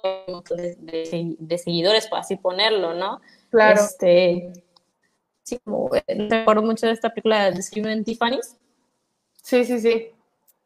[0.49, 3.19] de, seguidores, por así ponerlo, ¿no?
[3.51, 3.81] Claro.
[3.81, 4.53] Este,
[5.43, 8.55] sí, como eh, recuerdo mucho de esta película de Screaming Tiffany's.
[9.43, 10.07] Sí, sí, sí.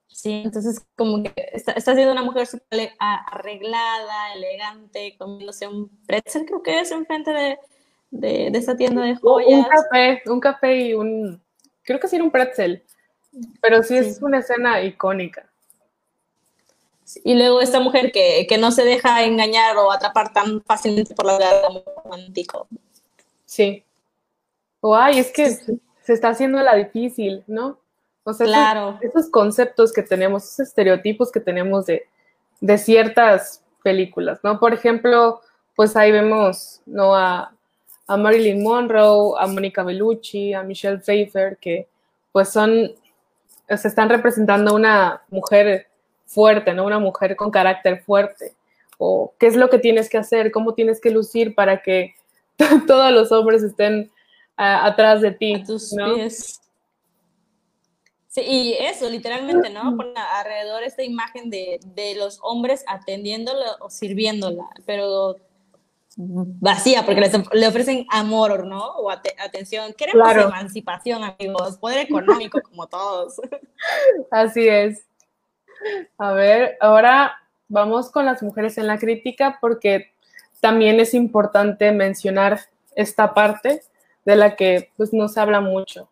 [0.08, 6.46] Sí, entonces como que está, está siendo una mujer súper arreglada, elegante, comiéndose un pretzel,
[6.46, 7.58] creo que es enfrente de,
[8.12, 9.60] de, de esa tienda de joyas.
[9.60, 11.42] Un café, un café y un,
[11.84, 12.84] creo que sí era un pretzel,
[13.62, 14.10] pero sí, sí.
[14.10, 15.49] es una escena icónica.
[17.24, 21.26] Y luego esta mujer que, que, no se deja engañar o atrapar tan fácilmente por
[21.26, 21.50] la vida
[22.04, 22.68] romántico.
[23.46, 23.84] Sí.
[24.82, 27.80] O ay, es que se está haciendo la difícil, ¿no?
[28.24, 29.00] O sea, claro.
[29.02, 32.04] esos, conceptos que tenemos, esos estereotipos que tenemos de,
[32.62, 34.60] de, ciertas películas, ¿no?
[34.60, 35.42] Por ejemplo,
[35.76, 37.16] pues ahí vemos, ¿no?
[37.16, 37.54] A,
[38.08, 41.88] a Marilyn Monroe, a Mónica Bellucci, a Michelle Pfeiffer, que
[42.32, 42.92] pues son,
[43.68, 45.89] se están representando una mujer
[46.30, 46.86] fuerte, ¿no?
[46.86, 48.54] Una mujer con carácter fuerte.
[48.98, 52.16] O qué es lo que tienes que hacer, cómo tienes que lucir para que
[52.88, 54.12] todos los hombres estén
[54.56, 55.56] atrás de ti.
[55.56, 56.62] A tus pies.
[58.28, 59.96] Sí, y eso, literalmente, ¿no?
[59.96, 65.38] Por alrededor esta imagen de, de los hombres atendiéndola o sirviéndola, pero
[66.18, 67.22] vacía, porque
[67.54, 68.86] le ofrecen amor, ¿no?
[68.98, 69.94] O atención.
[69.94, 73.42] Queremos emancipación, amigos, poder económico como todos.
[74.30, 75.09] Así es.
[76.18, 80.12] A ver, ahora vamos con las mujeres en la crítica porque
[80.60, 82.60] también es importante mencionar
[82.96, 83.82] esta parte
[84.26, 86.10] de la que pues no se habla mucho,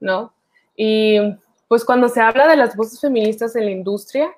[0.00, 0.32] ¿no?
[0.76, 1.18] Y
[1.68, 4.30] pues cuando se habla de las voces feministas en la industria,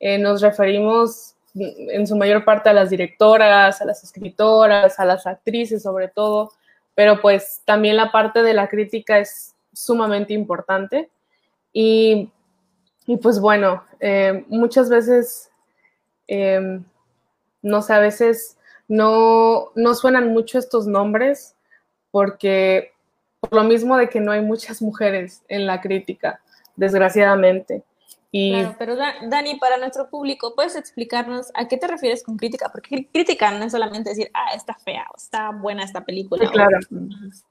[0.00, 5.26] eh, nos referimos en su mayor parte a las directoras, a las escritoras, a las
[5.26, 6.50] actrices sobre todo,
[6.94, 11.10] pero pues también la parte de la crítica es sumamente importante.
[11.72, 12.30] Y
[13.06, 15.50] y pues bueno, eh, muchas veces,
[16.28, 16.80] eh,
[17.62, 18.56] no sé, a veces
[18.88, 21.54] no, no suenan mucho estos nombres
[22.10, 22.92] porque
[23.40, 26.40] por lo mismo de que no hay muchas mujeres en la crítica,
[26.76, 27.82] desgraciadamente.
[28.30, 28.52] Y...
[28.52, 32.70] Claro, pero Dani, para nuestro público, ¿puedes explicarnos a qué te refieres con crítica?
[32.72, 36.78] Porque crítica no es solamente decir, ah, está fea, o está buena esta película, claro.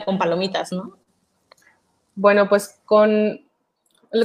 [0.04, 0.98] con palomitas, ¿no?
[2.16, 3.40] Bueno, pues con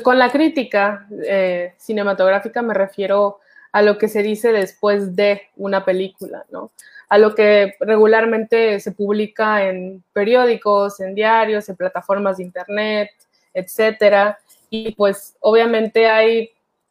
[0.02, 3.40] con la crítica eh, cinematográfica me refiero
[3.72, 6.70] a lo que se dice después de una película, ¿no?
[7.08, 13.10] A lo que regularmente se publica en periódicos, en diarios, en plataformas de internet,
[13.54, 14.38] etcétera.
[14.70, 16.50] Y pues obviamente hay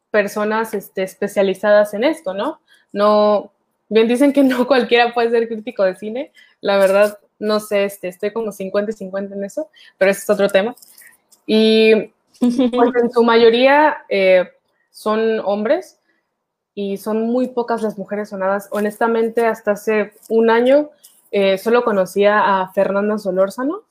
[0.10, 2.62] personas este, especializadas en esto, ¿no?
[2.92, 3.52] No,
[3.90, 6.32] bien dicen que no cualquiera puede ser crítico de cine.
[6.62, 10.30] La verdad, no sé, este, estoy como 50 y 50 en eso, pero ese es
[10.30, 10.76] otro tema.
[11.46, 14.50] Y pues en su mayoría eh,
[14.92, 16.00] son hombres
[16.74, 18.70] y son muy pocas las mujeres sonadas.
[18.72, 20.90] Honestamente, hasta hace un año
[21.32, 23.82] eh, solo conocía a Fernanda Solórzano,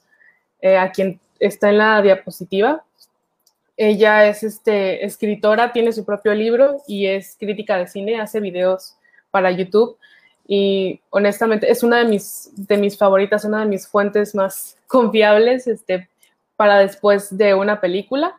[0.61, 2.85] eh, a quien está en la diapositiva.
[3.77, 8.97] Ella es este, escritora, tiene su propio libro y es crítica de cine, hace videos
[9.31, 9.99] para YouTube
[10.49, 15.67] y honestamente es una de mis, de mis favoritas, una de mis fuentes más confiables
[15.67, 16.09] este,
[16.57, 18.37] para después de una película.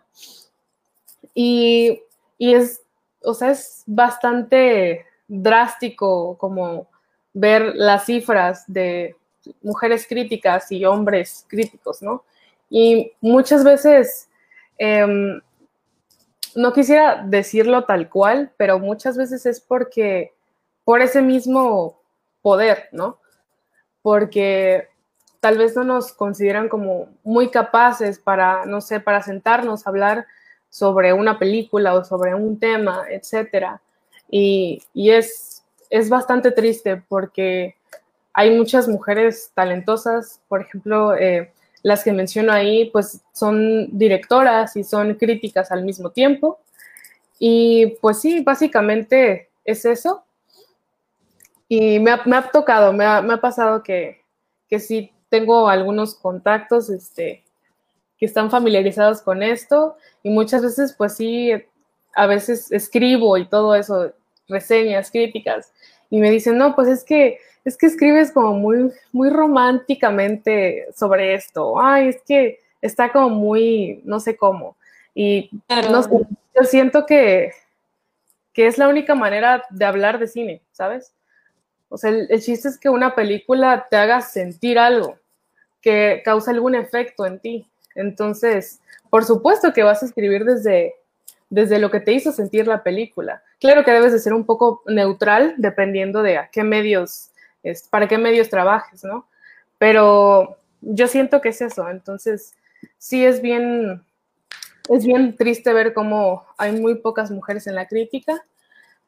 [1.34, 2.02] Y,
[2.40, 2.82] es,
[3.24, 6.88] o sea, es bastante drástico como
[7.34, 9.16] ver las cifras de
[9.62, 12.24] mujeres críticas y hombres críticos, ¿no?
[12.70, 14.30] Y muchas veces,
[14.78, 15.40] em,
[16.56, 20.34] no quisiera decirlo tal cual, pero muchas veces es porque,
[20.84, 22.00] por ese mismo
[22.42, 23.20] poder, ¿no?
[24.02, 24.88] Porque
[25.40, 30.26] tal vez no nos consideran como muy capaces para, no sé, para sentarnos a hablar
[30.70, 33.82] sobre una película o sobre un tema, etcétera.
[34.30, 37.76] Y, es, es bastante triste porque
[38.34, 41.52] hay muchas mujeres talentosas, por ejemplo, eh,
[41.84, 46.60] las que menciono ahí, pues son directoras y son críticas al mismo tiempo.
[47.40, 50.24] Y pues sí, básicamente es eso.
[51.70, 54.22] Y me ha, tocado, me ha, pasado que,
[54.70, 57.44] que sí tengo algunos contactos este,
[58.18, 61.52] que están familiarizados con esto y muchas veces pues sí,
[62.16, 64.12] a veces escribo y todo eso,
[64.48, 65.72] reseñas, críticas,
[66.10, 71.36] y me dicen, no, pues es que, es que escribes como muy, muy románticamente sobre
[71.36, 74.78] esto, ay, es que está como muy, no sé cómo,
[75.14, 77.52] y yo siento que,
[78.54, 81.14] que es la única manera de hablar de cine, ¿sabes?
[81.90, 85.18] O sea, el, chiste es que una película te haga sentir algo,
[85.82, 87.68] que cause algún efecto en ti.
[87.96, 88.80] Entonces,
[89.10, 90.96] por supuesto que vas a escribir desde,
[91.50, 93.42] desde lo que te hizo sentir la película.
[93.60, 97.32] Claro que debes de ser un poco neutral dependiendo de qué medios,
[97.64, 99.28] es, para qué medios trabajes, ¿no?
[99.78, 101.90] Pero yo siento que es eso.
[101.90, 102.54] Entonces,
[102.98, 104.04] sí es bien,
[104.90, 108.46] es bien triste ver cómo hay muy pocas mujeres en la crítica,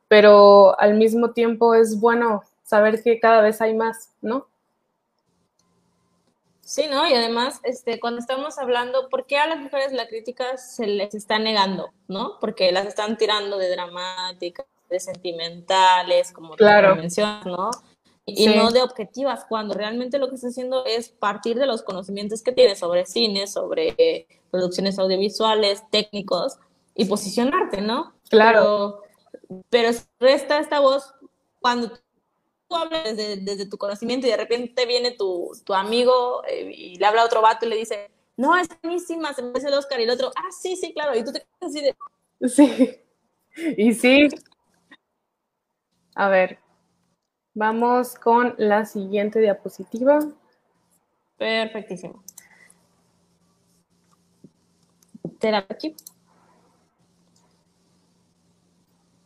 [0.07, 4.47] pero al mismo tiempo es bueno saber que cada vez hay más, ¿no?
[6.61, 7.09] Sí, ¿no?
[7.09, 11.15] Y además, este, cuando estamos hablando, ¿por qué a las mujeres la crítica se les
[11.15, 12.38] está negando, ¿no?
[12.39, 16.95] Porque las están tirando de dramáticas, de sentimentales, como claro.
[16.95, 17.72] mencionas, ¿no?
[18.28, 22.43] Y no de objetivas, cuando realmente lo que está haciendo es partir de los conocimientos
[22.43, 26.59] que tiene sobre cine, sobre producciones audiovisuales, técnicos,
[26.93, 28.13] y posicionarte, ¿no?
[28.30, 29.01] Claro.
[29.72, 31.15] Pero, pero resta esta voz
[31.59, 31.91] cuando
[32.76, 37.26] hablas desde, tu conocimiento y de repente viene tu, amigo eh, y le habla a
[37.26, 40.09] otro vato y le dice, no, es buenísima, se me hace el Oscar y el
[40.09, 41.95] otro, ah, sí, sí, claro, y tú te quedas así de...
[42.47, 42.99] Sí,
[43.78, 44.30] y sí.
[46.15, 46.59] A ver,
[47.53, 50.20] vamos con la siguiente diapositiva.
[51.38, 52.24] Perfectísimo.
[55.47, 55.95] aquí.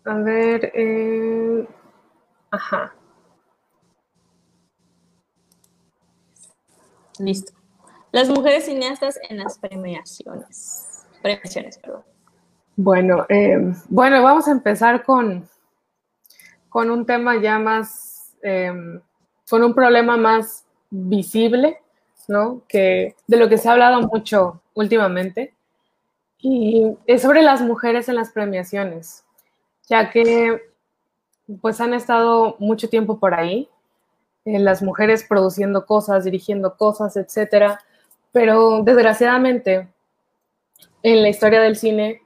[0.05, 1.67] A ver, eh,
[2.51, 2.93] ajá.
[7.19, 7.53] Listo.
[8.11, 11.05] Las mujeres cineastas en las premiaciones.
[11.21, 12.03] Premiaciones, perdón.
[12.75, 15.47] Bueno, eh, bueno, vamos a empezar con,
[16.69, 19.01] con un tema ya más, em,
[19.49, 21.79] con un problema más visible,
[22.27, 22.61] ¿no?
[22.67, 25.53] Que de lo que se ha hablado mucho últimamente.
[26.37, 29.23] Y es sobre las mujeres en las premiaciones,
[29.87, 30.61] ya que
[31.61, 33.69] pues han estado mucho tiempo por ahí
[34.45, 37.79] eh, las mujeres produciendo cosas, dirigiendo cosas, etcétera.
[38.31, 39.87] Pero desgraciadamente,
[41.01, 42.21] en la historia del cine,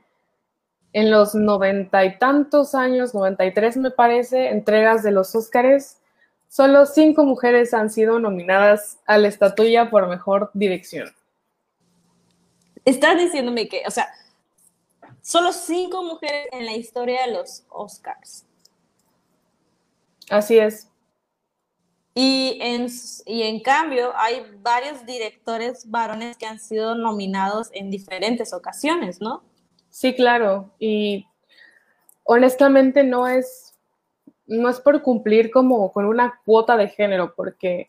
[0.94, 6.00] en los noventa y tantos años, 93 me parece, entregas de los Óscares,
[6.48, 11.14] solo cinco mujeres han sido nominadas a la estatuilla por mejor dirección.
[12.86, 14.08] Estás diciéndome que, o sea,
[15.22, 18.46] solo cinco mujeres en la historia de los Oscars.
[20.30, 20.88] Así es.
[22.20, 29.44] Y en, cambio hay varios directores varones que han sido nominados en diferentes ocasiones, ¿no?
[29.92, 30.72] Sí, claro.
[30.80, 31.28] Y
[32.24, 33.76] honestamente no es,
[34.48, 37.88] no es por cumplir como con una cuota de género, porque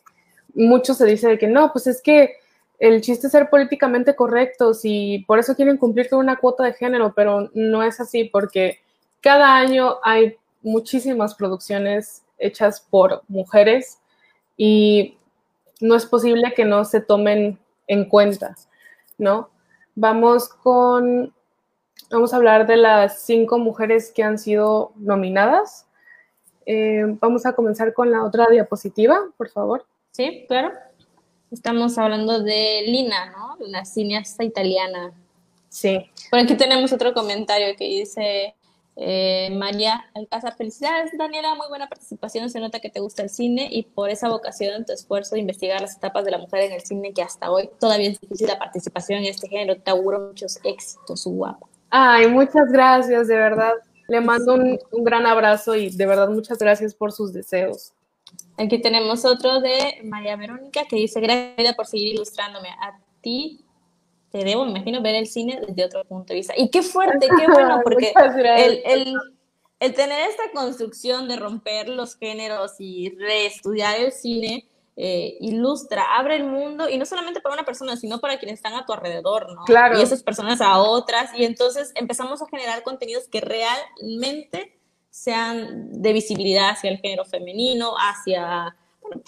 [0.55, 2.35] mucho se dice de que no, pues es que
[2.79, 6.74] el chiste es ser políticamente correctos y por eso quieren cumplir con una cuota de
[6.74, 8.79] género, pero no es así porque
[9.22, 14.01] cada año hay muchísimas producciones hechas por mujeres
[14.59, 15.17] y
[15.81, 18.55] no es posible que no se tomen en cuenta,
[19.17, 19.49] ¿no?
[19.95, 21.33] Vamos con,
[22.11, 25.87] vamos a hablar de las cinco mujeres que han sido nominadas.
[26.67, 29.87] Eh, vamos a comenzar con la otra diapositiva, por favor.
[30.11, 30.73] Sí, claro.
[31.51, 33.57] Estamos hablando de Lina, ¿no?
[33.67, 35.13] La cineasta italiana.
[35.69, 36.11] Sí.
[36.31, 38.55] Por aquí tenemos otro comentario que dice,
[39.01, 43.69] eh, María Alcázar, felicidades Daniela, muy buena participación, se nota que te gusta el cine
[43.71, 46.81] y por esa vocación, tu esfuerzo de investigar las etapas de la mujer en el
[46.81, 50.59] cine que hasta hoy todavía es difícil la participación en este género, te auguro muchos
[50.65, 51.65] éxitos, guapa.
[51.91, 53.75] Ay, muchas gracias, de verdad.
[54.09, 57.93] Le mando un, gran abrazo y de verdad muchas gracias por sus deseos.
[58.57, 62.71] Aquí tenemos otro de María Verónica que dice, gracias por seguir ilustrándome.
[62.71, 63.65] A ti
[64.31, 66.55] te debo, me imagino, ver el cine desde otro punto de vista.
[66.57, 69.14] Y qué fuerte, qué bueno, porque el, el,
[69.81, 76.37] el, tener esta construcción de romper los géneros y reestudiar el cine eh, ilustra, abre
[76.37, 79.55] el mundo, y no solamente para una persona, sino para quienes están a tu alrededor,
[79.55, 79.62] ¿no?
[79.64, 79.99] Claro.
[79.99, 84.76] Y esas personas a otras, y entonces empezamos a generar contenidos que realmente
[85.09, 88.76] sean de visibilidad hacia el género femenino, hacia,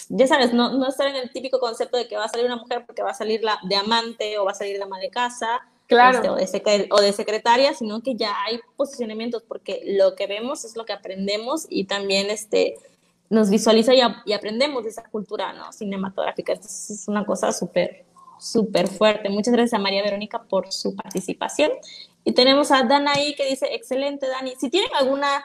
[0.08, 2.56] ya sabes, no, no estar en el típico concepto de que va a salir una
[2.56, 5.10] mujer porque va a salir la de amante o va a salir de ama de
[5.10, 6.36] casa, Claro.
[6.38, 10.64] este, o, de o de secretaria, sino que ya hay posicionamientos, porque lo que vemos
[10.64, 12.76] es lo que aprendemos y también este,
[13.28, 15.72] nos visualiza y, a- y aprendemos de esa cultura ¿no?
[15.72, 16.52] cinematográfica.
[16.52, 18.04] Entonces es una cosa súper,
[18.38, 19.28] súper fuerte.
[19.30, 21.72] Muchas gracias a María Verónica por su participación.
[22.22, 24.54] Y tenemos a Dana ahí que dice, excelente Dani.
[24.60, 25.42] Si tienen alguna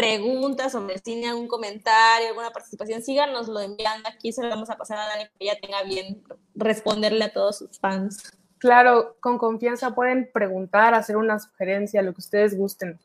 [0.00, 4.76] pregunta sobre el cine, algún comentario, alguna participación, síganoslo enviando aquí, se lo vamos a
[4.76, 6.22] pasar a Dani que ella tenga bien
[6.54, 8.32] responderle a todos sus fans.
[8.56, 12.98] Claro, con confianza pueden preguntar, hacer una sugerencia, lo que ustedes gusten.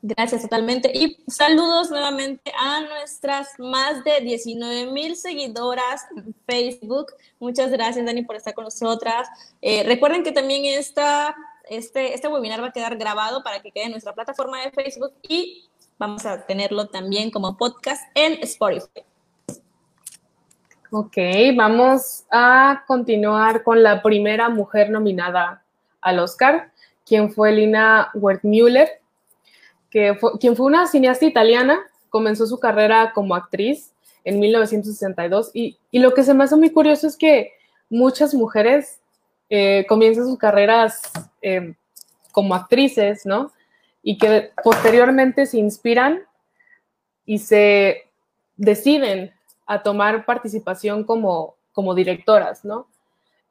[0.00, 0.92] Gracias totalmente.
[0.94, 7.12] Y saludos nuevamente a nuestras más de 19 mil seguidoras en Facebook.
[7.40, 9.28] Muchas gracias, Dani, por estar con nosotras.
[9.60, 11.34] Eh, recuerden que también esta,
[11.70, 15.12] este, este webinar va a quedar grabado para que quede en nuestra plataforma de Facebook
[15.22, 19.04] y vamos a tenerlo también como podcast en Spotify.
[20.90, 21.16] Ok,
[21.54, 25.62] vamos a continuar con la primera mujer nominada
[26.00, 26.72] al Oscar,
[27.04, 28.88] quien fue Lina Wertmüller,
[29.90, 33.92] que quien fue una cineasta italiana, comenzó su carrera como actriz
[34.24, 37.52] en 1962 y, y lo que se me hace muy curioso es que
[37.90, 39.00] muchas mujeres
[39.50, 41.02] eh, comienzan sus carreras
[41.42, 41.74] eh,
[42.32, 43.52] como actrices, ¿no?
[44.02, 46.22] Y que posteriormente se inspiran
[47.24, 48.08] y se
[48.56, 49.32] deciden
[49.66, 52.88] a tomar participación como, como directoras, ¿no?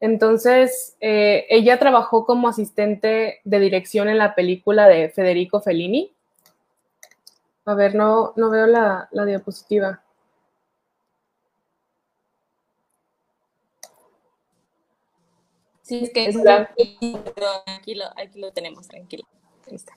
[0.00, 6.12] Entonces, eh, ella trabajó como asistente de dirección en la película de Federico Fellini.
[7.64, 10.02] A ver, no, no veo la, la diapositiva.
[15.88, 16.70] Sí, es que es Hola.
[17.66, 19.24] aquí lo, aquí lo tenemos, tranquilo.
[19.66, 19.94] Ahí está.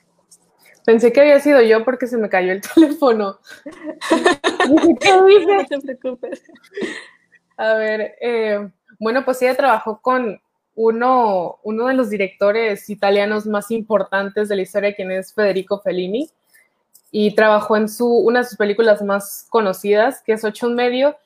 [0.86, 3.40] Pensé que había sido yo porque se me cayó el teléfono.
[4.70, 6.44] Dije, ¿Qué No te preocupes.
[7.58, 8.70] A ver, eh,
[9.00, 10.42] bueno, pues ella trabajó con
[10.76, 16.30] uno, uno de los directores italianos más importantes de la historia, quien es Federico Fellini,
[17.12, 21.18] y trabajó en su, una de sus películas más conocidas, que es Ocho en medio.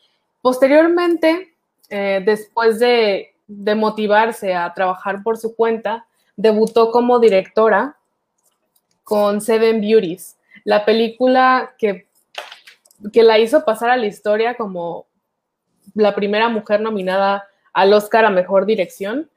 [0.41, 1.53] Posteriormente,
[1.89, 7.97] eh, después de, de motivarse a trabajar por su cuenta, debutó como directora
[9.03, 12.07] con Seven Beauties, la película que,
[13.13, 15.05] que la hizo pasar a la historia como
[15.93, 19.29] la primera mujer nominada al Oscar a Mejor Dirección.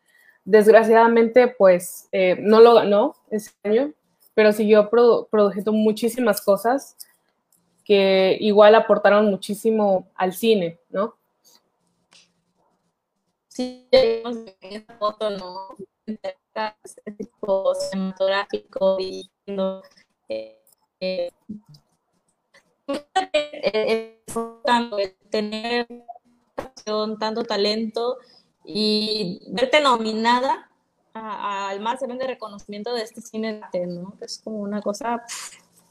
[0.45, 3.93] Desgraciadamente, pues eh, no lo ganó ese año,
[4.35, 6.97] pero siguió produ produciendo muchísimas cosas
[7.85, 11.18] que igual aportaron muchísimo al cine, ¿no?
[13.59, 15.57] Vimos en esta foto, ¿no?
[16.07, 19.83] Este tipo cinematográfico dirigiendo.
[20.29, 20.63] Eh,
[21.01, 21.33] eh,
[22.87, 24.23] eh,
[24.65, 25.87] tanto el tener
[27.19, 28.19] tanto talento
[28.65, 30.71] y verte nominada
[31.13, 34.15] al más grande reconocimiento de este cine, ¿no?
[34.21, 35.23] Es como una cosa.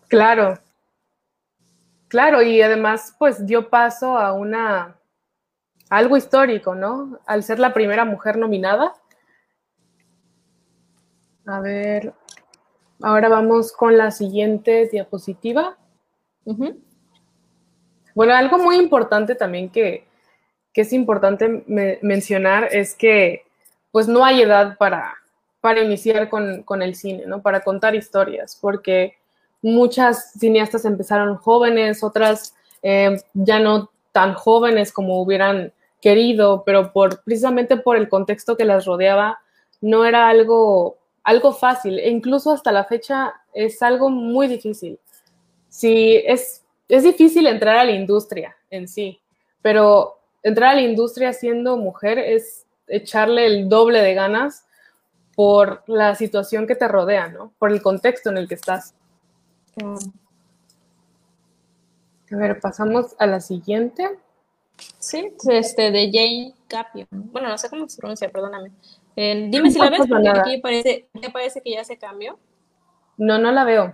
[0.08, 0.60] Claro.
[2.08, 4.97] Claro, y además, pues dio paso a una
[5.90, 7.20] algo histórico, ¿no?
[7.26, 8.94] Al ser la primera mujer nominada.
[11.46, 12.14] A ver,
[13.02, 15.78] ahora vamos con la siguiente diapositiva.
[18.14, 20.08] Bueno, algo muy importante también que,
[20.74, 23.44] que es importante me- mencionar es que
[23.92, 25.16] pues no hay edad para,
[25.62, 27.42] para iniciar con, con el cine, ¿no?
[27.42, 29.16] Para contar historias, porque
[29.62, 37.24] muchas cineastas empezaron jóvenes, otras eh, ya no tan jóvenes como hubieran querido, pero por,
[37.24, 39.40] precisamente por el contexto que las rodeaba,
[39.82, 45.00] no era algo, algo fácil, e incluso hasta la fecha es algo muy difícil.
[45.70, 49.20] Sí, es, es difícil entrar a la industria en sí,
[49.62, 54.66] pero entrar a la industria siendo mujer es echarle el doble de ganas
[55.36, 57.54] por la situación que te rodea, ¿no?
[57.60, 58.96] Por el contexto en el que estás.
[62.32, 64.18] A ver, pasamos a la siguiente.
[65.00, 67.08] Sí, este, de Jane Capion.
[67.12, 68.72] Bueno, no sé cómo se pronuncia, perdóname.
[69.16, 72.38] Eh, dime si la ves, porque aquí parece, me parece que ya se cambió.
[73.18, 73.94] No, no la veo.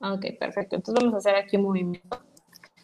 [0.00, 0.76] Ah, Ok, perfecto.
[0.76, 2.20] Entonces vamos a hacer aquí un movimiento.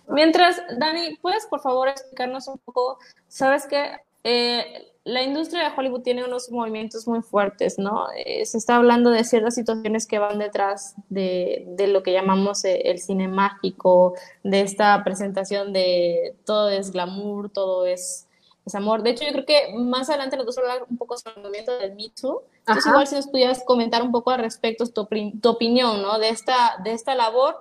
[0.09, 2.99] Mientras, Dani, ¿puedes por favor explicarnos un poco?
[3.27, 8.07] Sabes que eh, la industria de Hollywood tiene unos movimientos muy fuertes, ¿no?
[8.15, 12.65] Eh, se está hablando de ciertas situaciones que van detrás de, de lo que llamamos
[12.65, 18.29] eh, el cine mágico, de esta presentación de todo es glamour, todo es
[18.75, 19.03] amor.
[19.03, 21.43] De hecho, yo creo que más adelante nos vamos a hablar un poco sobre el
[21.43, 22.43] movimiento del Me Too.
[22.59, 25.09] Entonces, igual si nos pudieras comentar un poco al respecto tu,
[25.41, 26.19] tu opinión, ¿no?
[26.19, 27.57] De esta, de esta labor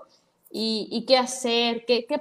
[0.52, 2.20] y, y qué hacer, qué, qué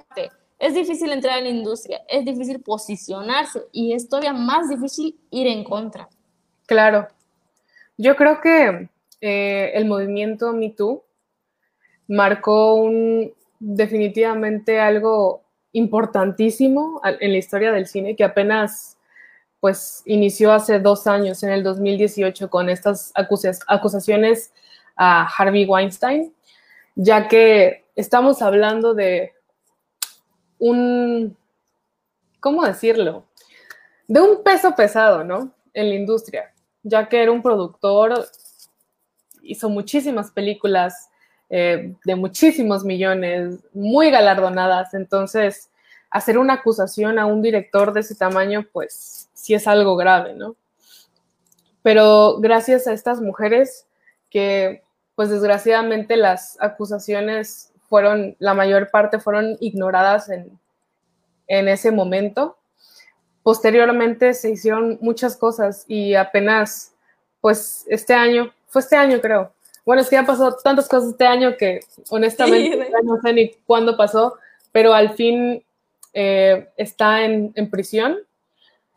[0.58, 5.46] es difícil entrar en la industria, es difícil posicionarse y es todavía más difícil ir
[5.46, 6.08] en contra.
[6.66, 7.08] Claro.
[7.98, 8.88] Yo creo que
[9.20, 11.02] eh, el movimiento Me Too
[12.08, 15.42] marcó un, definitivamente algo
[15.72, 18.96] importantísimo en la historia del cine que apenas
[19.60, 24.52] pues inició hace dos años, en el 2018, con estas acusaciones
[24.96, 26.32] a Harvey Weinstein,
[26.94, 29.32] ya que estamos hablando de
[30.58, 31.36] un,
[32.40, 33.24] ¿cómo decirlo?
[34.08, 35.52] De un peso pesado, ¿no?
[35.74, 36.52] En la industria,
[36.82, 38.26] ya que era un productor,
[39.42, 41.10] hizo muchísimas películas
[41.48, 45.70] eh, de muchísimos millones, muy galardonadas, entonces
[46.10, 50.56] hacer una acusación a un director de ese tamaño, pues sí es algo grave, ¿no?
[51.82, 53.86] Pero gracias a estas mujeres
[54.30, 54.82] que,
[55.14, 60.58] pues desgraciadamente las acusaciones fueron, la mayor parte fueron ignoradas en,
[61.48, 62.56] ese momento.
[63.42, 66.92] Posteriormente se hicieron muchas cosas y apenas,
[67.40, 69.52] pues este año, fue este año creo.
[69.84, 71.80] Bueno, es que ya pasó tantas cosas este año que
[72.10, 74.34] honestamente no sé ni cuándo pasó,
[74.72, 75.62] pero al fin
[76.12, 78.16] eh, está en, prisión.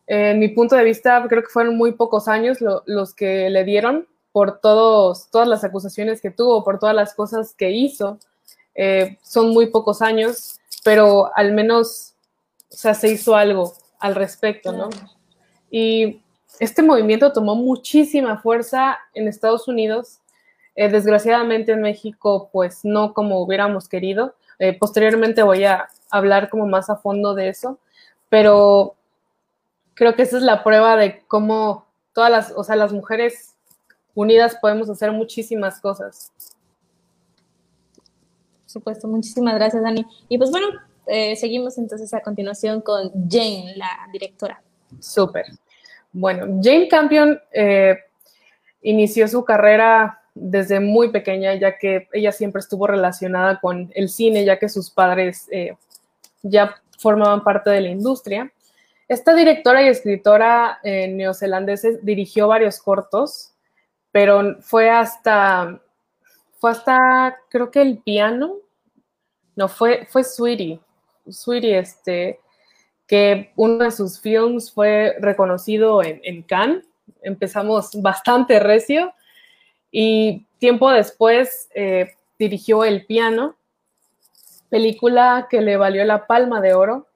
[0.08, 4.08] En mi punto de vista, creo que fueron muy pocos años los que le dieron
[4.32, 8.20] por todos, todas las acusaciones que tuvo, por todas las cosas que hizo.
[8.76, 12.16] Eh, son muy pocos años, pero al menos,
[12.72, 14.90] o sea, se hizo algo al respecto, ¿no?
[15.70, 16.22] Y
[16.60, 20.20] este movimiento tomó muchísima fuerza en Estados Unidos,
[20.76, 24.36] eh, desgraciadamente en México, pues no como hubiéramos querido.
[24.60, 27.80] Eh, posteriormente voy a hablar como más a fondo de eso,
[28.30, 28.96] pero
[29.94, 33.56] creo que esa es la prueba de cómo todas las, o sea, las mujeres
[34.16, 36.32] unidas podemos hacer muchísimas cosas
[38.70, 39.08] supuesto.
[39.08, 40.06] Muchísimas gracias, Dani.
[40.28, 40.68] Y pues bueno,
[41.08, 44.62] eh, seguimos entonces a continuación con Jane, la directora.
[45.00, 45.46] Súper.
[46.12, 47.98] Bueno, Jane Campion eh,
[48.82, 54.46] inició su carrera desde muy pequeña, ya que ella siempre estuvo relacionada con el cine,
[54.46, 55.76] ya que sus padres eh,
[56.44, 58.52] ya formaban parte de la industria.
[59.08, 63.54] Esta directora y escritora neozelandesa dirigió varios cortos,
[64.12, 65.82] pero fue hasta
[66.60, 68.58] fue hasta, creo que el piano,
[69.56, 70.80] no, fue, fue Sweetie,
[71.30, 72.40] Sweetie, este,
[73.08, 76.86] que uno de sus films fue reconocido en, en Cannes,
[77.22, 79.14] empezamos bastante recio,
[79.92, 83.56] y tiempo después eh, dirigió El piano,
[84.70, 87.08] película que le valió la Palma de Oro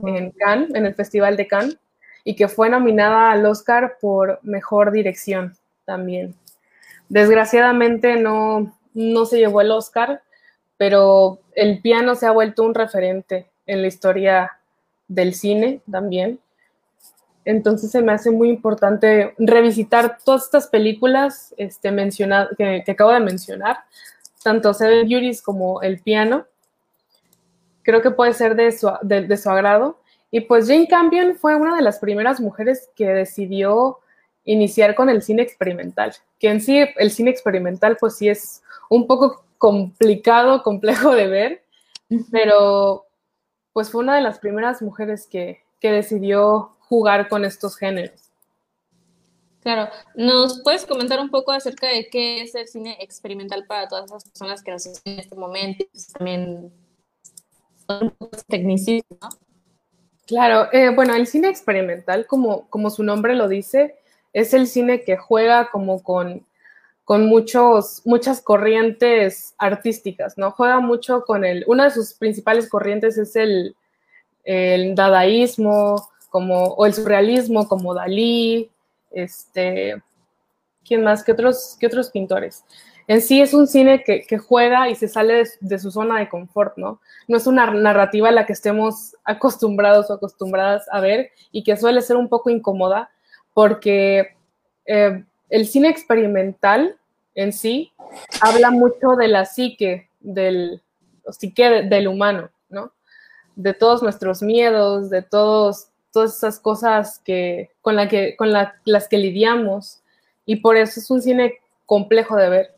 [0.00, 1.78] en Cannes, en el Festival de Cannes,
[2.24, 6.34] y que fue nominada al Oscar por Mejor Dirección también.
[7.12, 10.22] Desgraciadamente no, no se llevó el Oscar,
[10.78, 14.52] pero el piano se ha vuelto un referente en la historia
[15.08, 16.40] del cine también.
[17.44, 21.94] Entonces se me hace muy importante revisitar todas estas películas este,
[22.56, 23.80] que, acabo de mencionar,
[24.42, 26.46] tanto Seven Beauties como El piano.
[27.82, 30.00] Creo que puede ser de su, de su agrado.
[30.30, 33.98] Y pues Jane Campion fue una de las primeras mujeres que decidió
[34.44, 39.06] iniciar con el cine experimental, que en sí el cine experimental pues sí es un
[39.06, 41.64] poco complicado, complejo de ver,
[42.30, 43.06] pero
[43.72, 48.30] pues fue una de las primeras mujeres que, decidió jugar con estos géneros.
[49.62, 54.04] Claro, ¿nos puedes comentar un poco acerca de qué es el cine experimental para todas
[54.04, 55.84] esas personas que nos siguen en este momento?
[55.90, 56.72] Pues, también
[57.88, 59.28] son ¿no?
[60.24, 63.96] Claro, eh, bueno, el cine experimental, como, como su nombre lo dice,
[64.32, 66.44] es el cine que juega como con,
[67.04, 70.52] con muchos, muchas corrientes artísticas, ¿no?
[70.52, 73.74] Juega mucho con el, una de sus principales corrientes es el,
[74.94, 78.70] dadaísmo, como, o el surrealismo, como Dalí,
[79.10, 80.02] este,
[80.84, 81.22] ¿quién más?
[81.22, 82.64] ¿Qué otros, qué otros pintores?
[83.08, 86.28] En sí es un cine que, juega y se sale de, de, su zona de
[86.28, 87.00] confort, ¿no?
[87.28, 91.76] No es una narrativa a la que estemos acostumbrados o acostumbradas a ver y que
[91.76, 93.10] suele ser un poco incómoda,
[93.54, 94.34] porque
[94.86, 96.96] eh, el cine experimental
[97.34, 97.92] en sí
[98.40, 100.80] habla mucho de la psique, del,
[101.30, 102.92] psique del humano, ¿no?
[103.56, 109.08] De todos nuestros miedos, de todos, todas esas cosas que, con, la que, con las
[109.08, 110.00] que lidiamos.
[110.46, 112.74] Y por eso es un cine complejo de ver.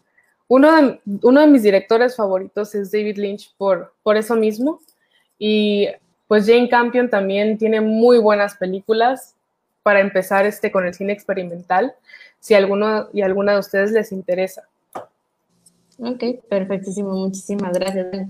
[0.49, 4.81] Uno de, uno de mis directores favoritos es David Lynch por, por eso mismo.
[5.39, 5.89] Y
[6.29, 9.35] pues Jane Campion también tiene muy buenas películas
[9.85, 11.95] para empezar este con el cine experimental,
[12.41, 14.67] si alguno y alguna de ustedes les interesa.
[15.99, 18.27] Ok, perfectísimo, muchísimas gracias.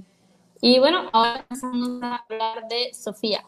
[0.61, 3.43] Y bueno, ahora vamos a hablar de Sofía.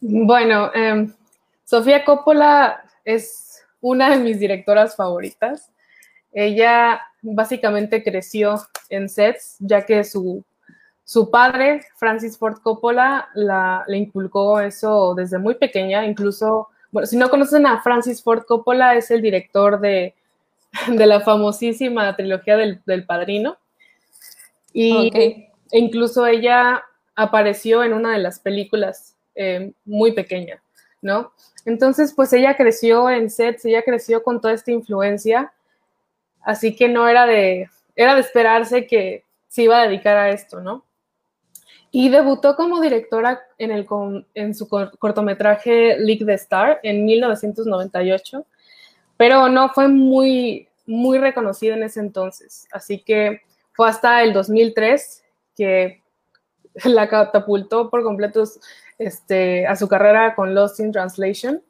[0.00, 1.12] Bueno, em,
[1.64, 5.70] Sofía Coppola es una de mis directoras favoritas.
[6.32, 10.44] Ella básicamente creció en sets, ya que su,
[11.04, 16.06] su padre, Francis Ford Coppola, la, le inculcó eso desde muy pequeña.
[16.06, 20.14] Incluso, bueno, si no conocen a Francis Ford Coppola, es el director de,
[20.88, 23.56] de la famosísima trilogía del, del Padrino.
[24.72, 26.84] Y e incluso ella
[27.16, 30.62] apareció en una de las películas eh, muy pequeña,
[31.02, 31.32] ¿no?
[31.64, 35.52] Entonces, pues ella creció en sets, ella creció con toda esta influencia
[36.42, 40.60] Así que no era de, era de esperarse que se iba a dedicar a esto,
[40.60, 40.84] ¿no?
[41.92, 43.86] Y debutó como directora en, el,
[44.34, 48.46] en su cortometraje League the Star en 1998,
[49.16, 52.68] pero no fue muy, muy reconocida en ese entonces.
[52.72, 55.24] Así que fue hasta el 2003
[55.56, 56.02] que
[56.84, 58.44] la catapultó por completo
[58.98, 61.62] este, a su carrera con Lost in Translation,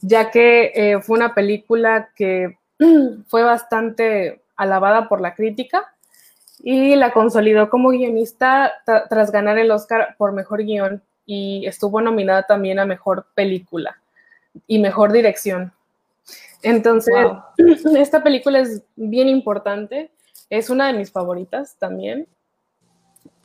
[0.00, 2.58] ya que eh, fue una película que
[3.28, 5.91] fue bastante alabada por la crítica
[6.62, 8.72] y la consolidó como guionista
[9.08, 14.00] tras ganar el Oscar por mejor guion y estuvo nominada también a mejor película
[14.66, 15.72] y mejor dirección.
[16.62, 17.14] Entonces,
[17.96, 20.12] esta película es bien importante,
[20.50, 22.28] es una de mis favoritas también.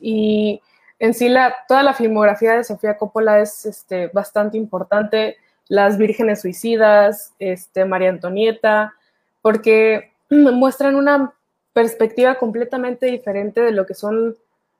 [0.00, 0.60] Y
[1.00, 5.36] en sí, la, toda la filmografía de Sofía Coppola es este, bastante importante.
[5.66, 8.94] Las Vírgenes Suicidas, este, María Antonieta,
[9.42, 11.34] porque muestran una
[11.78, 14.36] perspectiva completamente diferente de lo que son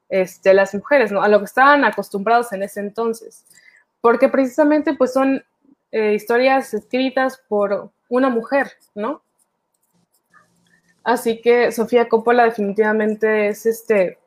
[0.09, 1.23] este, las mujeres, ¿no?
[1.23, 3.45] A lo que estaban acostumbrados en ese entonces.
[4.01, 5.45] Porque precisamente pues son
[5.93, 9.23] eh, historias escritas por una mujer, ¿no?
[11.05, 14.19] Así que Sofía Coppola definitivamente es este,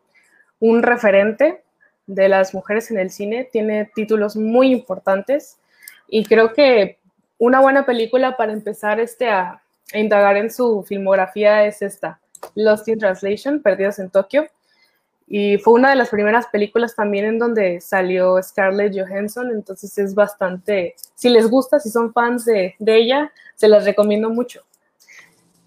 [0.62, 1.64] un referente
[2.08, 5.58] de las mujeres en el cine, tiene títulos muy importantes
[6.08, 7.00] y creo que
[7.38, 9.62] una buena película para empezar este, a,
[9.94, 12.22] indagar en su filmografía es esta,
[12.56, 14.48] Lost in Translation, Perdidos en Tokio.
[15.28, 20.14] Y fue una de las primeras películas también en donde salió Scarlett Johansson, entonces es
[20.14, 24.62] bastante, si les gusta, si son fans de, ella, se las recomiendo mucho.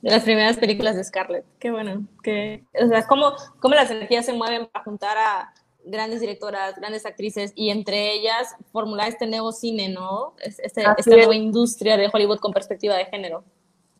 [0.02, 4.26] De las primeras películas de Scarlett, qué bueno, que, o sea, cómo, cómo las energías
[4.26, 9.50] se mueven para juntar a grandes directoras, grandes actrices y entre ellas formular este nuevo
[9.50, 10.34] cine, ¿no?
[10.42, 13.44] Este, esta nueva industria de Hollywood con perspectiva de género.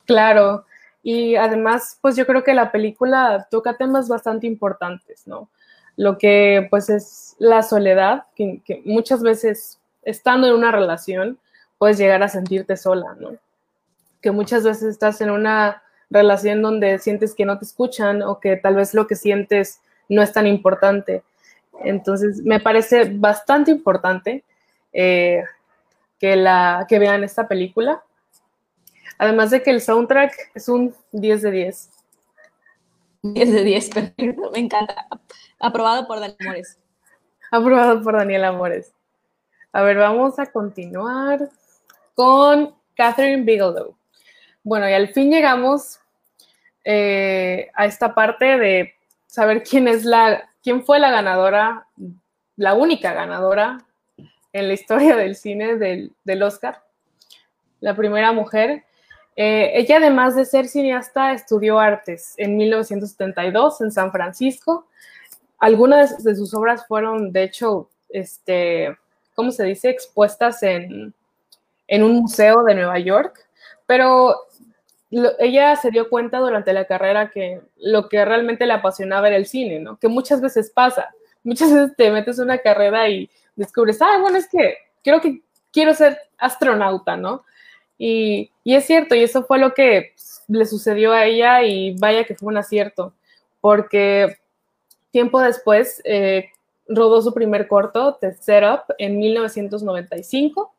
[0.05, 0.67] Claro,
[1.07, 5.51] y además, pues yo creo que la película toca temas bastante importantes, ¿no?
[5.97, 11.39] Lo que pues es la soledad, que, muchas veces estando en una relación
[11.77, 13.37] puedes llegar a sentirte sola, ¿no?
[14.23, 18.57] Que muchas veces estás en una relación donde sientes que no te escuchan o que
[18.57, 21.23] tal vez lo que sientes no es tan importante.
[21.81, 24.43] Entonces, me parece bastante importante
[24.95, 25.45] eh,
[26.19, 28.03] que, la, que vean esta película
[29.19, 31.91] Además de que el soundtrack es un 10 de 10.
[33.23, 35.07] 10 de 10, perfecto, me encanta.
[35.59, 36.79] Aprobado por Daniel Amores.
[37.51, 38.93] Aprobado por Daniel Amores.
[39.73, 41.49] A ver, vamos a continuar
[42.15, 43.97] con Catherine Bigelow.
[44.63, 46.01] Bueno, y al fin llegamos
[46.85, 48.95] eh, a esta parte de
[49.27, 51.87] saber quién es la, quién fue la ganadora,
[52.57, 53.85] la única ganadora
[54.53, 56.85] en la historia del cine del, del Oscar,
[57.81, 58.85] la primera mujer
[59.37, 64.87] eh, ella, además de ser cineasta, estudió artes en 1972 en San Francisco.
[65.59, 68.97] Algunas de, sus obras fueron, de hecho, este,
[69.35, 71.15] ¿cómo se dice?, expuestas en,
[71.89, 73.39] un museo de Nueva York,
[73.87, 74.37] pero
[75.39, 79.47] ella se dio cuenta durante la carrera que lo que realmente le apasionaba era el
[79.47, 79.97] cine, ¿no?
[79.99, 81.15] Que muchas veces pasa.
[81.45, 85.43] Muchas veces te metes en una carrera y descubres, ah, bueno, es que creo que
[85.73, 87.45] quiero ser astronauta, ¿no?
[87.99, 90.15] Y, es cierto, y eso fue lo que
[90.49, 93.15] le sucedió a ella y vaya que fue un acierto,
[93.61, 94.39] porque
[95.11, 96.51] tiempo después eh,
[96.89, 100.75] rodó su primer corto, The Setup, en 1995,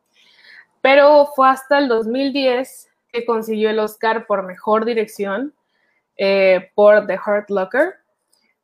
[0.81, 5.53] pero fue hasta el 2010 que consiguió el Oscar por Mejor Dirección
[6.17, 7.95] eh, por The Hurt Locker,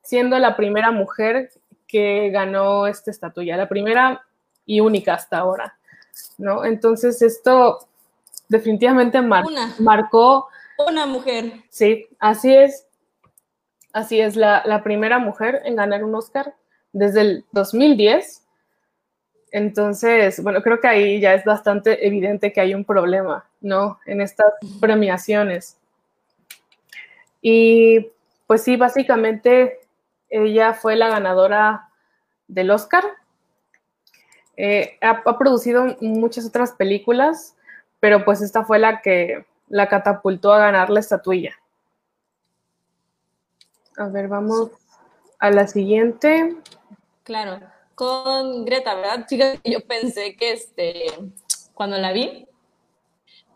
[0.01, 1.51] siendo la primera mujer
[1.87, 4.23] que ganó esta estatuilla, la primera
[4.65, 5.77] y única hasta ahora,
[6.37, 6.63] ¿no?
[6.63, 7.87] Entonces esto
[8.51, 10.49] definitivamente marcó.
[10.77, 11.53] Una mujer.
[11.69, 12.85] Sí, así es.
[13.93, 16.55] Así es, la, primera mujer en ganar un Oscar
[16.93, 18.41] desde el 2010
[19.51, 23.99] Entonces, bueno, creo que ahí ya es bastante evidente que hay un problema, ¿no?
[24.05, 25.77] En estas premiaciones.
[27.41, 28.11] Y
[28.47, 29.79] pues sí, básicamente
[30.29, 31.89] ella fue la ganadora
[32.47, 33.03] del Oscar.
[34.55, 37.55] Eh, ha, producido muchas otras películas,
[38.01, 41.55] pero pues esta fue la que la catapultó a ganar la estatuilla.
[43.97, 44.71] A ver, vamos
[45.39, 46.57] a la siguiente.
[47.23, 47.61] Claro,
[47.95, 49.25] con Greta, ¿verdad?
[49.27, 51.05] Chicas, yo pensé que este,
[51.73, 52.47] cuando la vi,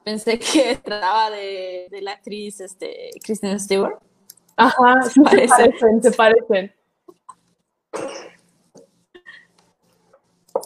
[0.04, 3.98] pensé que trataba de, la actriz este, Kristen Stewart.
[4.56, 6.74] Ajá, se parecen, se parecen.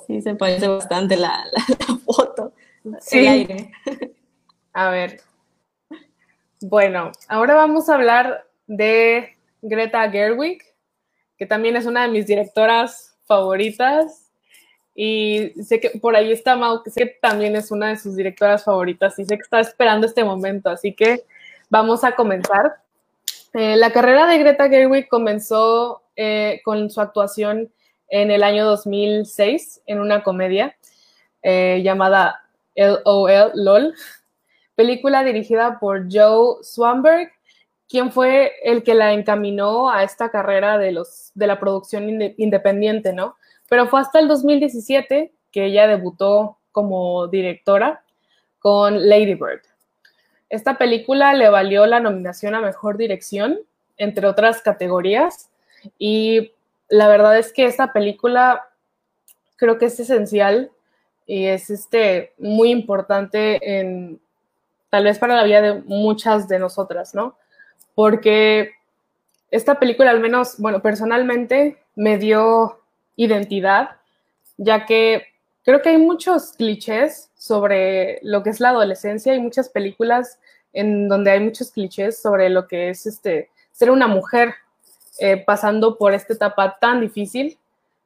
[0.06, 1.46] Sí, se parece bastante la,
[2.06, 2.54] foto.
[3.02, 3.48] Sí.
[4.74, 5.22] A ver.
[6.62, 10.62] Bueno, ahora vamos a hablar de Greta Gerwig,
[11.38, 14.32] que también es una de mis directoras favoritas.
[14.94, 18.16] Y sé que por ahí está Mau, que sé que también es una de sus
[18.16, 21.24] directoras favoritas y sé que está esperando este momento, así que
[21.70, 22.82] vamos a comenzar.
[23.54, 27.72] Eh, la carrera de Greta Gerwig comenzó eh, con su actuación
[28.10, 30.76] en el año 2006 en una comedia
[31.42, 32.44] eh, llamada
[32.80, 33.96] LOL, LOL,
[34.76, 37.32] película dirigida por Joe Swanberg,
[37.90, 42.08] quien fue el que la encaminó a esta carrera de, los, de la producción
[42.38, 43.36] independiente, ¿no?
[43.68, 48.04] Pero fue hasta el 2017 que ella debutó como directora
[48.60, 49.62] con Lady Bird.
[50.50, 53.60] Esta película le valió la nominación a Mejor Dirección,
[53.98, 55.50] entre otras categorías,
[55.98, 56.54] y
[56.88, 58.70] la verdad es que esta película
[59.58, 60.72] creo que es esencial
[61.30, 64.20] y es este, muy importante en,
[64.90, 67.38] tal vez para la vida de muchas de nosotras, ¿no?
[67.94, 68.72] Porque
[69.52, 72.80] esta película, al menos, bueno, personalmente me dio
[73.16, 73.92] identidad,
[74.58, 75.28] ya que
[75.64, 80.40] creo que hay muchos clichés sobre lo que es la adolescencia, hay muchas películas
[80.74, 84.56] en donde hay muchos clichés sobre lo que es este ser una mujer
[85.20, 87.60] eh, pasando por esta etapa tan difícil.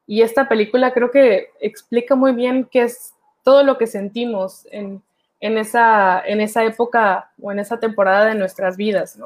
[0.06, 3.13] Y esta película creo que explica muy bien qué es
[3.44, 5.04] todo lo que sentimos en,
[5.40, 9.20] esa, en esa época o en esa temporada de nuestras vidas,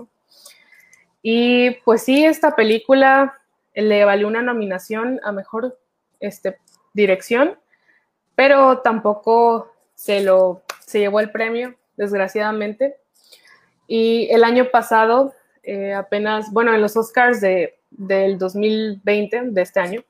[1.22, 3.40] Y pues sí, esta película
[3.74, 5.80] le valió una nominación a mejor
[6.20, 6.58] este,
[6.94, 7.58] dirección,
[8.36, 12.96] pero tampoco se lo se llevó el premio, desgraciadamente.
[13.88, 19.82] Y el año pasado, eh, apenas, bueno, en los Oscars de, del 2020, de este
[19.82, 20.04] año.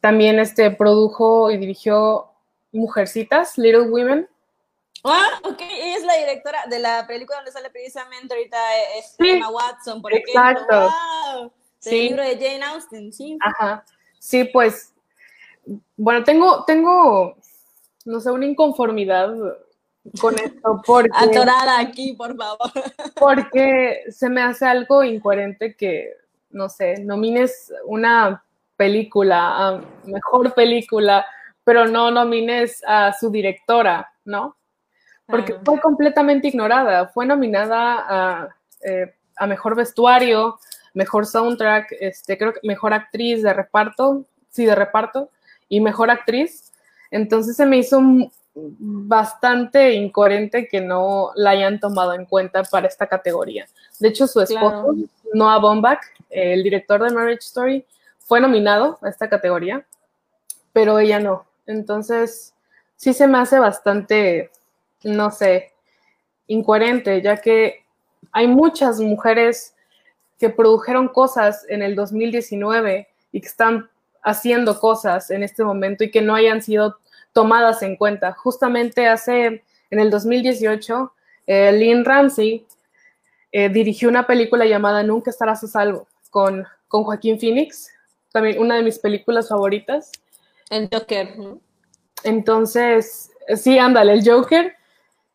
[0.00, 2.29] También este, produjo y dirigió
[2.72, 4.28] Mujercitas, Little Women.
[5.04, 8.58] Ah, ok, ella es la directora de la película donde sale precisamente ahorita
[8.98, 10.60] este, Emma Watson, por exacto.
[10.60, 10.90] ejemplo.
[11.40, 11.52] Wow,
[11.84, 13.38] del libro de Jane Austen, sí.
[13.40, 13.84] Ajá,
[14.18, 14.92] sí, pues,
[15.96, 17.36] bueno, tengo, tengo,
[18.04, 19.34] no sé, una inconformidad
[20.20, 21.10] con esto porque...
[21.14, 22.70] Atorada aquí, por favor.
[23.16, 26.14] Porque se me hace algo incoherente que
[26.50, 28.44] no sé, nomines una
[28.76, 31.24] película, a mejor película,
[31.70, 34.56] pero no nomines a su directora, ¿no?
[35.24, 37.06] Porque fue completamente ignorada.
[37.06, 38.48] Fue nominada a,
[38.82, 40.58] eh, a, mejor vestuario,
[40.94, 45.30] mejor soundtrack, este, creo que mejor actriz de reparto, sí, de reparto,
[45.68, 46.72] y mejor actriz.
[47.12, 48.00] Entonces se me hizo
[48.52, 53.68] bastante incoherente que no la hayan tomado en cuenta para esta categoría.
[54.00, 54.92] De hecho, su esposo,
[55.34, 56.00] Noah Baumbach,
[56.30, 57.86] el director de Marriage Story,
[58.18, 59.86] fue nominado a esta categoría,
[60.72, 61.48] pero ella no.
[61.70, 62.54] Entonces,
[62.96, 64.50] sí se me hace bastante,
[65.04, 65.72] no sé,
[66.46, 67.84] incoherente, ya que
[68.32, 69.74] hay muchas mujeres
[70.38, 73.88] que produjeron cosas en el 2019 y que están
[74.22, 76.98] haciendo cosas en este momento y que no hayan sido
[77.32, 78.32] tomadas en cuenta.
[78.32, 81.12] Justamente hace, en el 2018,
[81.46, 82.66] eh, Lynn Ramsey
[83.52, 87.90] eh, dirigió una película llamada Nunca estarás a salvo con, con Joaquín Phoenix,
[88.32, 90.10] también una de mis películas favoritas.
[90.70, 91.34] El Joker.
[92.24, 94.74] Entonces, sí, ándale, el Joker.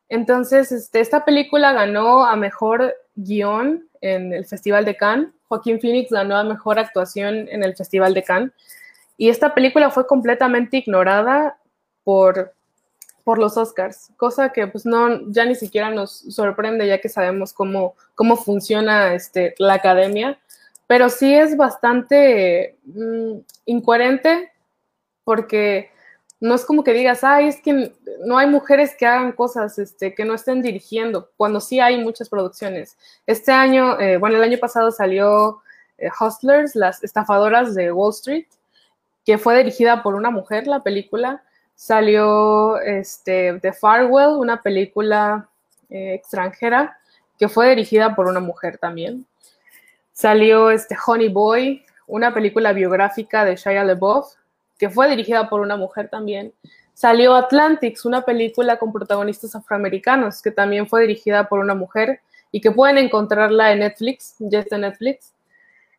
[0.09, 5.29] Entonces, este, esta película ganó a mejor guion en el Festival de Cannes.
[5.47, 8.51] Joaquín Phoenix ganó a mejor actuación en el Festival de Cannes.
[9.17, 11.57] Y esta película fue completamente ignorada
[12.03, 12.53] por,
[13.23, 17.53] por los Oscars, cosa que pues no, ya ni siquiera nos sorprende ya que sabemos
[17.53, 20.37] cómo, cómo funciona este, la academia,
[20.85, 24.51] pero sí es bastante mm, incoherente
[25.25, 25.91] porque
[26.39, 27.91] no es como que digas, ay, es que
[28.25, 32.29] no hay mujeres que hagan cosas, este, que no estén dirigiendo, cuando sí hay muchas
[32.29, 32.97] producciones.
[33.25, 35.61] Este año, eh, bueno, el año pasado salió
[35.97, 38.45] eh, Hustlers, las estafadoras de Wall Street,
[39.25, 41.43] que fue dirigida por una mujer, la película.
[41.73, 45.49] Salió este, The Farewell, una película
[45.89, 46.97] eh, extranjera,
[47.39, 49.25] que fue dirigida por una mujer también.
[50.13, 54.27] Salió este, Honey Boy, una película biográfica de Shia LaBeouf,
[54.77, 56.53] que fue dirigida por una mujer también.
[56.93, 62.21] Salió Atlantics, una película con protagonistas afroamericanos, que también fue dirigida por una mujer
[62.51, 65.33] y que pueden encontrarla en Netflix, ya está en Netflix.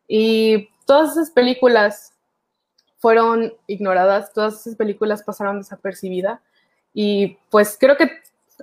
[0.07, 2.13] Y todas esas películas
[2.97, 6.39] fueron ignoradas, todas esas películas pasaron desapercibidas.
[6.93, 8.09] Y pues creo que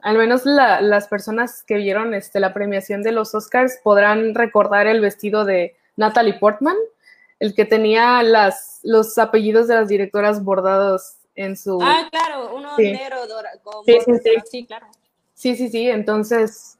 [0.03, 5.01] al menos las personas que vieron este, la premiación de los Oscars podrán recordar el
[5.01, 6.77] vestido de Natalie Portman,
[7.45, 11.79] el que tenía las, los apellidos de las directoras bordados en su...
[11.83, 13.19] Ah, claro, uno negro,
[13.85, 14.13] sí, sí,
[14.51, 14.67] sí.
[14.67, 14.87] claro.
[15.35, 16.79] Sí, sí, sí, entonces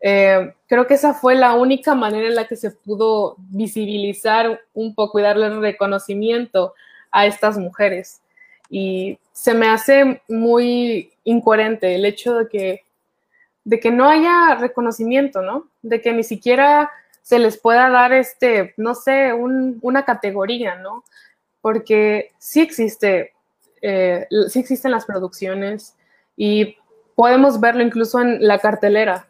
[0.00, 4.96] eh, creo que esa fue la única manera en la que se pudo visibilizar un
[4.96, 6.74] poco y darle reconocimiento
[7.12, 8.20] a estas mujeres.
[8.68, 12.82] Y se me hace muy incoherente el hecho de que,
[13.62, 15.68] de que no haya reconocimiento, ¿no?
[15.82, 16.90] De que ni siquiera
[17.30, 21.04] se les pueda dar este, no sé, una categoría, ¿no?
[21.60, 23.34] Porque sí existe,
[23.82, 25.94] eh, sí existen las producciones
[26.36, 26.76] y
[27.14, 29.28] podemos verlo incluso en la cartelera.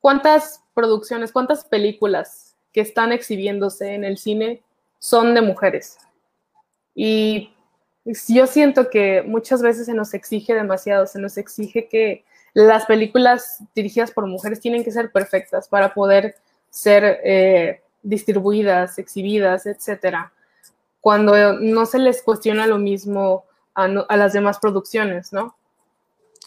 [0.00, 4.62] ¿Cuántas producciones, cuántas películas que están exhibiéndose en el cine
[4.98, 5.98] son de mujeres?
[6.94, 7.52] Y
[8.26, 13.62] yo siento que muchas veces se nos exige demasiado, se nos exige que las películas
[13.74, 16.36] dirigidas por mujeres tienen que ser perfectas para poder
[16.72, 20.32] ser eh, distribuidas, exhibidas, etcétera,
[21.00, 23.44] cuando no se les cuestiona lo mismo
[23.74, 25.54] a, a las demás producciones, ¿no?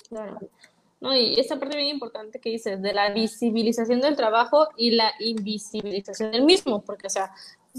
[0.10, 0.40] Claro.
[1.00, 5.12] No, y esta parte bien importante que dices, de la visibilización del trabajo y la
[5.20, 7.32] invisibilización del mismo, porque, o sea,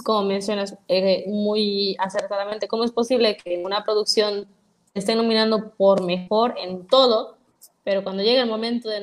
[0.04, 4.46] como mencionas eh, muy acertadamente, ¿cómo es posible que una producción
[4.94, 7.35] esté nominando por mejor en todo,
[7.86, 9.00] pero cuando llega el momento de,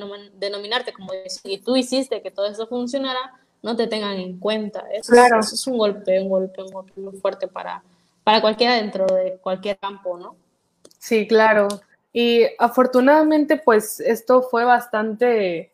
[0.49, 1.13] nominarte, como
[1.45, 3.31] y tú hiciste que todo eso funcionara,
[3.61, 4.83] no te tengan en cuenta?
[4.91, 5.39] Eso, claro.
[5.39, 7.81] es, eso es un golpe, un golpe, un golpe muy fuerte para,
[8.25, 10.35] para cualquiera dentro de cualquier campo, ¿no?
[10.99, 11.69] Sí, claro.
[12.11, 15.71] Y afortunadamente, pues esto fue bastante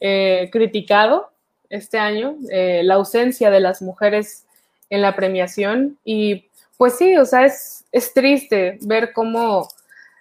[0.00, 1.28] eh, criticado
[1.68, 4.46] este año, eh, la ausencia de las mujeres
[4.88, 6.46] en la premiación y
[6.78, 9.68] pues sí, o sea, es, es triste ver cómo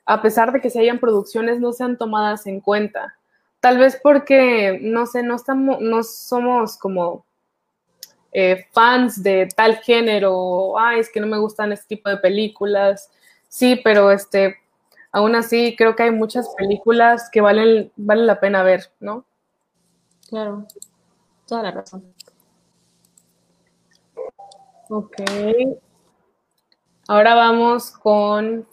[0.06, 3.18] a pesar de que se hayan producciones no sean tomadas en cuenta.
[3.60, 7.26] Tal vez porque, no sé, no, estamos, no somos como
[8.32, 13.10] eh, fans de tal género, ay, es que no me gustan este tipo de películas.
[13.48, 14.58] Sí, pero este,
[15.12, 19.26] aún así creo que hay muchas películas que valen, valen la pena ver, ¿no?
[20.30, 20.68] Claro,
[21.48, 22.14] toda la razón.
[24.90, 25.16] Ok.
[27.08, 28.68] Ahora vamos con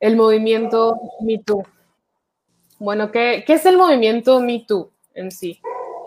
[0.00, 1.64] el movimiento MeToo.
[2.78, 5.60] Bueno, ¿qué, ¿qué, es el movimiento MeToo en sí?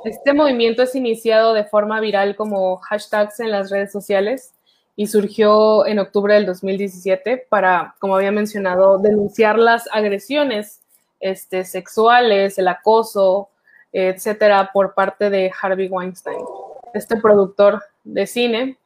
[0.05, 4.53] Este movimiento es iniciado de forma viral como hashtags en las redes sociales
[4.95, 10.81] y surgió en octubre del 2017 para, como había mencionado, denunciar las agresiones
[11.19, 13.49] este, sexuales, el acoso,
[13.91, 16.39] etcétera, por parte de Harvey Weinstein,
[16.93, 18.77] este productor de cine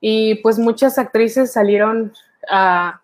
[0.00, 2.12] y pues muchas actrices salieron
[2.50, 3.00] a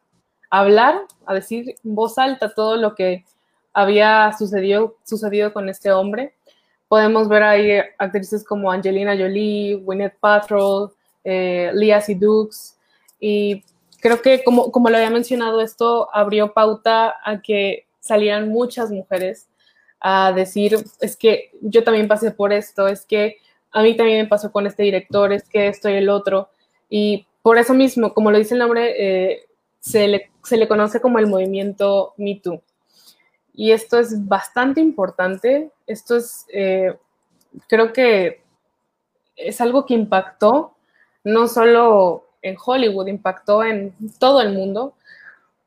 [0.59, 3.25] hablar, a decir en voz alta todo lo que
[3.73, 6.35] había sucedido, sucedido con este hombre.
[6.89, 10.93] Podemos ver ahí actrices como Angelina Jolie, Gwyneth Paltrow,
[11.25, 12.77] eh, Leah Sedux,
[13.19, 13.65] y
[14.01, 19.49] creo que como, como lo había mencionado, esto abrió pauta a que salieran muchas mujeres
[19.99, 23.39] a decir, es que yo también pasé por esto, es que
[23.73, 26.51] a mí también me pasó con este director, es que esto y el otro.
[26.91, 29.47] Y por eso mismo, como lo dice el nombre, eh,
[29.85, 32.62] se, le, conoce como el movimiento Me Too.
[33.52, 35.70] Y esto es bastante importante.
[35.86, 36.97] Esto es, eh,
[37.69, 38.43] creo que
[39.36, 40.74] es algo que impactó
[41.23, 44.94] no solo en Hollywood, impactó en todo el mundo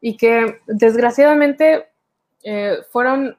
[0.02, 1.88] y que desgraciadamente
[2.44, 3.38] eh, fueron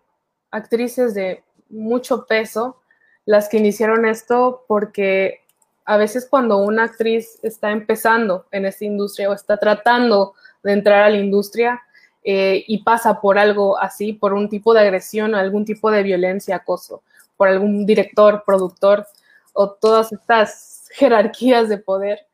[0.53, 2.81] actrices de mucho peso
[3.25, 5.41] las que iniciaron esto porque
[5.85, 11.05] a veces cuando una actriz está empezando en esta industria o está tratando de entrar
[11.05, 11.83] a la industria
[12.25, 16.03] eh, y pasa por algo así, por un tipo de agresión o algún tipo de
[16.03, 17.03] violencia, acoso,
[17.37, 19.07] por algún director, productor
[19.53, 22.27] o todas estas jerarquías de poder,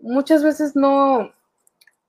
[0.00, 1.32] muchas veces no,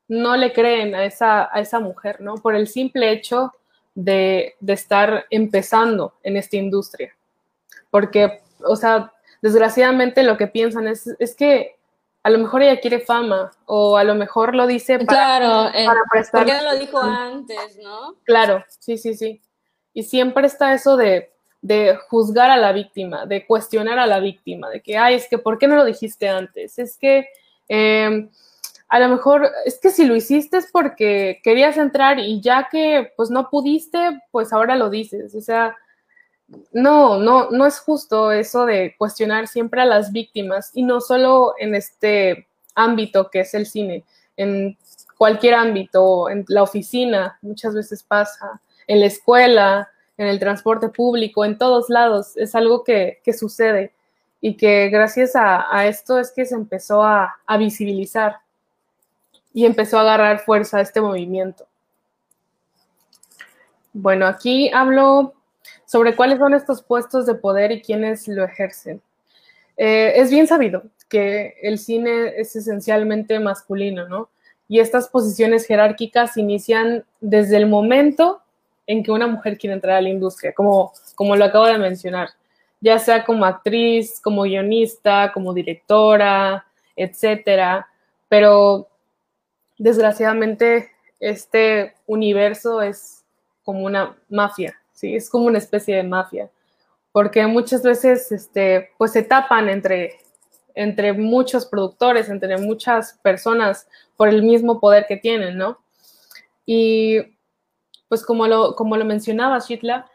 [0.08, 2.36] no le creen a esa, a esa mujer, ¿no?
[2.36, 3.54] Por el simple hecho
[3.96, 7.16] de, de estar empezando en esta industria.
[7.92, 11.76] Porque, o sea, desgraciadamente lo que piensan es, es que
[12.24, 15.86] a lo mejor ella quiere fama o a lo mejor lo dice para, claro, eh,
[15.86, 16.46] para prestar.
[16.46, 18.16] Porque lo dijo antes, ¿no?
[18.24, 19.42] Claro, sí, sí, sí.
[19.94, 24.70] Y siempre está eso de, de juzgar a la víctima, de cuestionar a la víctima,
[24.70, 26.80] de que, ay, es que, ¿por qué no lo dijiste antes?
[26.80, 27.28] Es que,
[27.68, 28.30] eh,
[28.88, 33.12] a lo mejor, es que si lo hiciste es porque querías entrar y ya que,
[33.18, 35.36] pues, no pudiste, pues ahora lo dices.
[35.36, 35.76] O sea,
[36.72, 41.54] no, no, no es justo eso de cuestionar siempre a las víctimas y no solo
[41.58, 44.04] en este ámbito que es el cine,
[44.38, 44.78] en
[45.18, 51.46] cualquier ámbito, en la oficina, muchas veces pasa, en la escuela, en el transporte público,
[51.46, 53.94] en todos lados, es algo que, sucede
[54.42, 58.38] y que gracias a, esto es que se empezó a, a visibilizar
[59.54, 61.68] y empezó a agarrar fuerza este movimiento.
[63.94, 65.36] Bueno, aquí hablo
[65.94, 69.00] sobre cuáles son estos puestos de poder y quiénes lo ejercen.
[69.78, 74.30] Eh, es bien sabido que el cine es esencialmente masculino, ¿no?
[74.68, 78.42] Y estas posiciones jerárquicas inician desde el momento
[78.88, 82.30] en que una mujer quiere entrar a la industria, como, como lo acabo de mencionar,
[82.82, 86.66] ya sea como actriz, como guionista, como directora,
[86.96, 87.88] etcétera.
[88.30, 88.88] Pero
[89.78, 90.90] desgraciadamente
[91.20, 93.24] este universo es
[93.64, 95.16] como una mafia, ¿sí?
[95.16, 96.50] Es como una especie de mafia,
[97.12, 100.20] porque muchas veces, este, pues se tapan entre,
[100.76, 105.80] entre muchos productores, entre muchas personas por el mismo poder que tienen, ¿no?
[106.66, 107.22] Y
[108.08, 110.10] pues como lo, como lo mencionaba Shitla,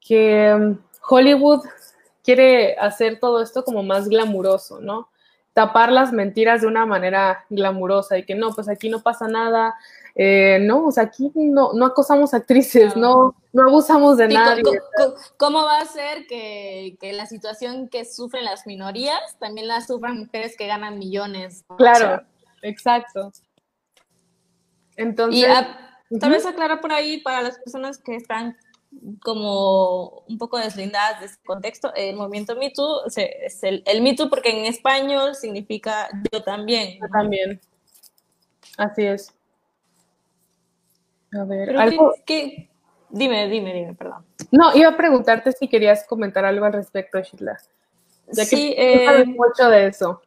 [0.00, 0.78] que um,
[1.08, 1.60] Hollywood
[2.22, 5.08] quiere hacer todo esto como más glamuroso, ¿no?
[5.52, 9.74] Tapar las mentiras de una manera glamurosa y que no, pues aquí no pasa nada,
[10.14, 14.62] eh, no, o sea, aquí no, no acosamos actrices, no, no abusamos de nadie.
[15.38, 20.56] ¿cómo, va a ser que, la situación que sufren las minorías también la sufran mujeres
[20.56, 21.64] que ganan millones?
[21.78, 22.22] Claro,
[22.62, 23.32] exacto.
[24.96, 25.48] Entonces.
[26.10, 28.56] Y tal vez aclarar por ahí para las personas que están
[29.22, 34.14] como un poco deslindadas de este contexto, el movimiento Me Too es el, el Me
[34.14, 36.98] Too porque en español significa yo también.
[37.00, 37.60] Yo también.
[38.76, 39.34] Así es.
[41.32, 42.14] A ver, algo...
[42.26, 42.68] ¿qué,
[43.12, 44.24] Dime, dime, dime, perdón.
[44.50, 47.58] No, iba a preguntarte si querías comentar algo al respecto, Sheila.
[48.28, 50.22] Ya sí, que eh, mucho de eso.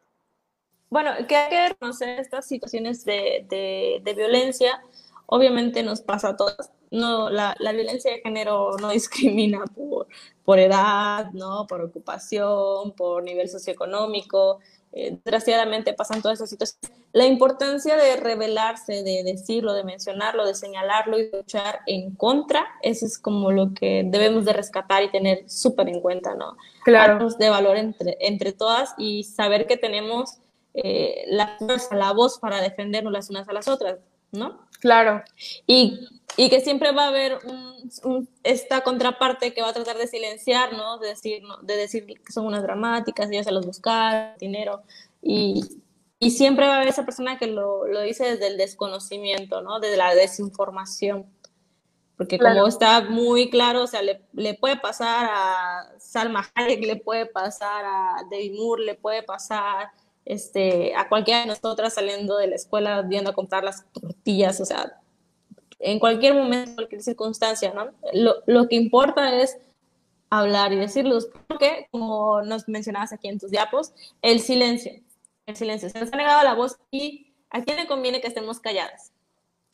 [0.88, 4.80] Bueno, que hay que reconocer estas situaciones de, de, violencia,
[5.26, 6.70] obviamente nos pasa a todas.
[6.90, 10.06] No, la, la, violencia de género no discrimina por,
[10.44, 11.66] por edad, ¿no?
[11.66, 14.60] por ocupación, por nivel socioeconómico.
[14.92, 16.90] Eh, desgraciadamente pasan todas esas situaciones.
[17.12, 23.04] La importancia de revelarse, de decirlo, de mencionarlo, de señalarlo y luchar en contra, eso
[23.04, 26.56] es como lo que debemos de rescatar y tener súper en cuenta, ¿no?
[26.84, 27.28] Claro.
[27.28, 30.38] de valor entre, entre todas y saber que tenemos
[30.72, 33.98] eh, la fuerza, la voz para defendernos las unas a las otras,
[34.32, 34.66] ¿no?
[34.80, 35.22] Claro.
[35.66, 36.00] Y,
[36.36, 37.38] y que siempre va a haber
[38.42, 40.98] esta contraparte que va a tratar de silenciar, ¿no?
[40.98, 44.82] De decir, de decir que son unas dramáticas, ya se los buscar, dinero.
[45.22, 45.62] Y,
[46.18, 49.80] y, siempre va a haber esa persona que lo, lo, dice desde el desconocimiento, ¿no?
[49.80, 51.26] Desde la desinformación.
[52.16, 56.96] Porque como está muy claro, o sea, le, le, puede pasar a Salma Hayek, le
[56.96, 59.90] puede pasar a David Moore, le puede pasar
[60.24, 64.64] este, a cualquiera de nosotras saliendo de la escuela, viendo a comprar las tortillas, o
[64.64, 64.98] sea,
[65.78, 67.90] en cualquier momento, en cualquier circunstancia, ¿no?
[68.12, 69.58] Lo, lo que importa es
[70.30, 73.92] hablar y decirlos, porque, como nos mencionabas aquí en tus diapos,
[74.22, 74.92] el silencio,
[75.46, 78.60] el silencio, se nos ha negado la voz y a quién le conviene que estemos
[78.60, 79.12] calladas?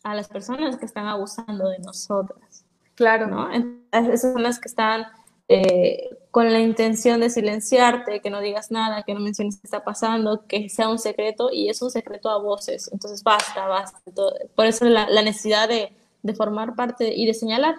[0.05, 2.65] A las personas que están abusando de nosotras.
[2.95, 3.27] Claro.
[3.27, 3.49] ¿no?
[3.93, 5.07] esas son las que están
[5.49, 9.85] eh, con la intención de silenciarte, que no digas nada, que no menciones qué está
[9.85, 12.89] pasando, que sea un secreto y es un secreto a voces.
[12.93, 14.01] Entonces basta, basta.
[14.55, 15.93] Por eso la, necesidad de,
[16.23, 17.77] de, formar parte y de señalar,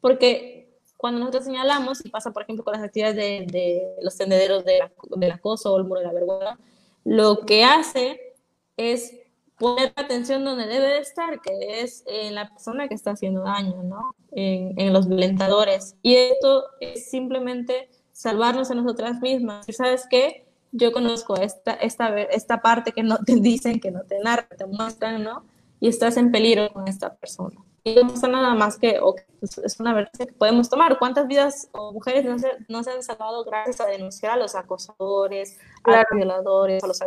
[0.00, 4.64] porque cuando nosotros señalamos, y pasa por ejemplo con las actividades de, de los tendederos
[4.64, 4.80] de
[5.16, 6.58] del acoso o el muro de la vergüenza,
[7.04, 8.34] lo que hace
[8.76, 9.14] es
[9.58, 13.82] poner atención donde debe de estar, que es en la persona que está haciendo daño,
[13.82, 14.14] ¿no?
[14.32, 15.96] En, en los violentadores.
[16.02, 19.68] Y esto es simplemente salvarnos a nosotras mismas.
[19.68, 20.46] ¿Y sabes qué?
[20.72, 24.66] Yo conozco esta, esta, esta parte que no te dicen, que no te narran, te
[24.66, 25.44] muestran, ¿no?
[25.80, 27.60] Y estás en peligro con esta persona.
[27.86, 28.98] Y no pasa nada más que
[29.42, 30.98] es una verdad que podemos tomar.
[30.98, 34.54] ¿Cuántas vidas o mujeres no se, no se han salvado gracias a denunciar a los
[34.54, 37.00] acosadores, a los violadores, a los,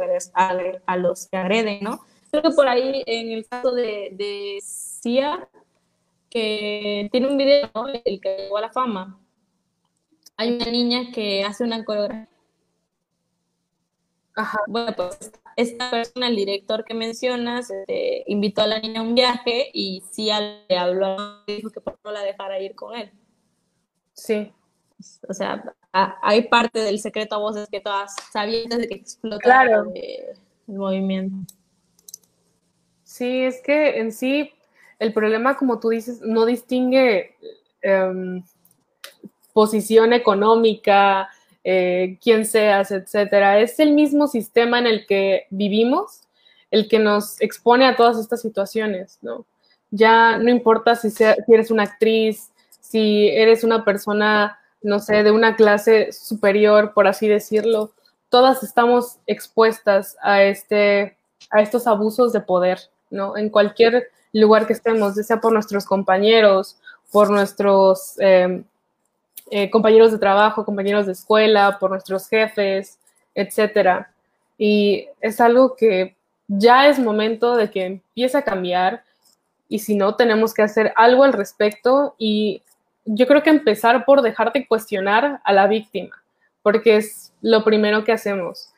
[0.85, 2.01] a los que agreden, ¿no?
[2.31, 5.47] Creo que por ahí, en el caso de, de Cia,
[6.29, 7.69] que tiene un video,
[8.05, 9.19] el que llegó a la fama,
[10.35, 12.29] hay una niña que hace una coreografía.
[14.67, 19.15] Bueno, pues esta persona, el director que mencionas, este, invitó a la niña a un
[19.15, 20.29] viaje y sí
[20.69, 23.11] le habló, dijo que por no la dejara ir con él.
[24.13, 24.53] Sí.
[25.27, 29.83] O sea, hay parte del secreto a voces que todas sabían desde que explotara
[30.67, 31.53] el movimiento.
[33.17, 34.51] Sí, es que en sí
[34.99, 37.35] el problema, como tú dices, no distingue
[37.81, 38.43] em,
[39.53, 41.29] posición económica,
[41.63, 43.59] eh, quién seas, etcétera.
[43.59, 46.21] Es el mismo sistema en el que vivimos
[46.69, 49.45] el que nos expone a todas estas situaciones, ¿no?
[49.89, 55.31] Ya no importa si, si eres una actriz, si eres una persona, no sé, de
[55.31, 57.93] una clase superior, por así decirlo,
[58.29, 61.17] todas estamos expuestas a, este,
[61.49, 63.37] a estos abusos de poder, ¿no?
[63.37, 66.77] En cualquier lugar que estemos, ya sea por nuestros compañeros,
[67.11, 68.63] por nuestros em,
[69.49, 72.99] eh, compañeros de trabajo, compañeros de escuela, por nuestros jefes,
[73.33, 74.11] etcétera.
[74.57, 76.15] Y es algo que
[76.47, 79.03] ya es momento de que empiece a cambiar
[79.69, 82.61] y si no, tenemos que hacer algo al respecto y
[83.05, 86.23] yo creo que empezar por dejar de cuestionar a la víctima,
[86.61, 88.69] porque es lo primero que hacemos.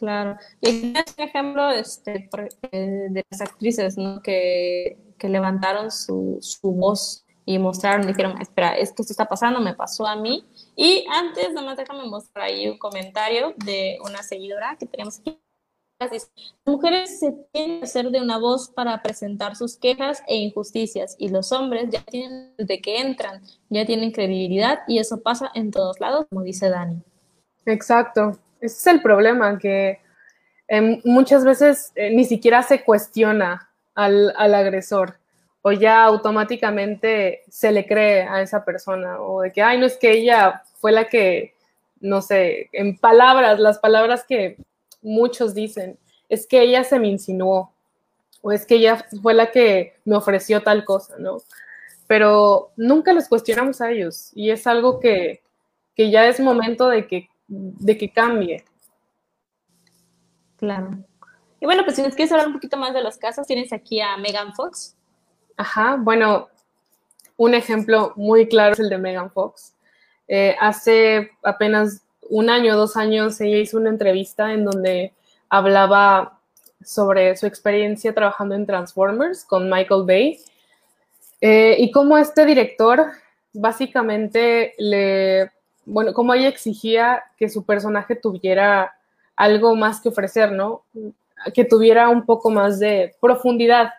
[0.00, 0.38] Claro.
[0.62, 2.30] Y es un ejemplo este,
[2.72, 4.22] eh, de las actrices ¿no?
[4.22, 9.60] que, que levantaron su, su, voz y mostraron, dijeron, espera, es que esto está pasando,
[9.60, 10.42] me pasó a mí.
[10.74, 15.38] Y antes, nomás déjame mostrar ahí un comentario de una seguidora que tenemos aquí.
[15.98, 16.30] Las
[16.64, 21.28] mujeres se tienen que hacer de una voz para presentar sus quejas e injusticias y
[21.28, 26.00] los hombres ya tienen, desde que entran, ya tienen credibilidad y eso pasa en todos
[26.00, 27.02] lados, como dice Dani.
[27.66, 28.38] Exacto.
[28.60, 30.00] Ese es el problema, que
[30.68, 35.18] em, muchas veces eh, ni siquiera se cuestiona al, agresor
[35.62, 39.96] o ya automáticamente se le cree a esa persona o de que, ay, no es
[39.96, 41.54] que ella fue la que,
[42.00, 44.56] no sé, en palabras, las palabras que
[45.02, 47.74] muchos dicen, es que ella se me insinuó
[48.42, 51.38] o es que ella fue la que me ofreció tal cosa, ¿no?
[52.06, 55.42] Pero nunca los cuestionamos a ellos y es algo que,
[55.94, 58.64] que ya es momento de que de que cambie.
[60.56, 60.90] Claro.
[61.60, 64.00] Y bueno, pues si nos quieres hablar un poquito más de los casos, tienes aquí
[64.00, 64.96] a Megan Fox.
[65.56, 66.48] Ajá, bueno,
[67.36, 69.74] un ejemplo muy claro es el de Megan Fox.
[70.28, 75.12] Eh, hace apenas un año, dos años, ella hizo una entrevista en donde
[75.48, 76.38] hablaba
[76.82, 80.40] sobre su experiencia trabajando en Transformers con Michael Bay
[81.40, 83.06] eh, y cómo este director
[83.52, 85.50] básicamente le
[85.86, 88.94] bueno, como ella exigía que su personaje tuviera
[89.36, 90.82] algo más que ofrecer, ¿no?
[91.54, 93.92] Que tuviera un poco más de profundidad.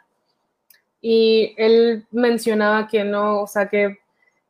[1.02, 3.98] Y él mencionaba que no, o sea, que,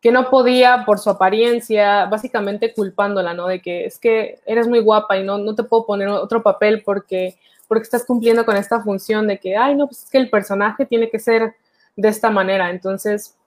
[0.02, 3.48] que no podía por su apariencia, básicamente culpándola, ¿no?
[3.48, 6.84] De que es que eres muy guapa y no, no te puedo poner otro papel
[6.84, 7.38] porque,
[7.68, 10.86] porque estás cumpliendo con esta función de que, ay, no, pues es que el personaje
[10.86, 11.56] tiene que ser
[11.96, 12.70] de esta manera.
[12.70, 13.38] Entonces,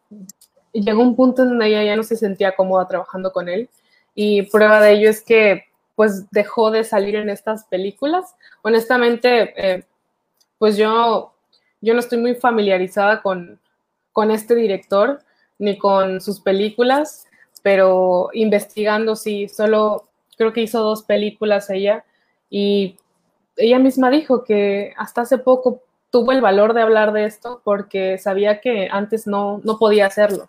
[0.80, 3.68] llegó un punto en donde ella ya no se sentía cómoda trabajando con él
[4.14, 5.64] y prueba de ello es que
[5.94, 8.34] pues dejó de salir en estas películas.
[8.62, 9.84] Honestamente, eh,
[10.58, 11.34] pues yo,
[11.80, 13.60] yo no estoy muy familiarizada con,
[14.12, 15.20] con este director
[15.58, 17.26] ni con sus películas,
[17.62, 22.04] pero investigando sí, solo creo que hizo dos películas ella
[22.50, 22.96] y
[23.56, 28.18] ella misma dijo que hasta hace poco tuvo el valor de hablar de esto porque
[28.18, 30.48] sabía que antes no, no podía hacerlo.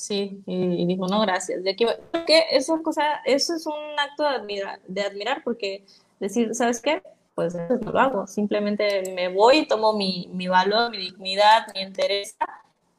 [0.00, 1.62] Sí, y, dijo, no, gracias.
[1.62, 5.84] De aquí, porque eso, cosa, eso es un acto de admirar, de admirar, porque
[6.18, 7.02] decir, ¿sabes qué?
[7.34, 8.26] Pues no lo hago.
[8.26, 12.34] Simplemente me voy, tomo mi, mi valor, mi dignidad, mi interés,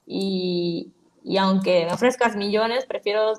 [0.05, 0.91] y,
[1.23, 3.33] y aunque me ofrezcas millones, prefiero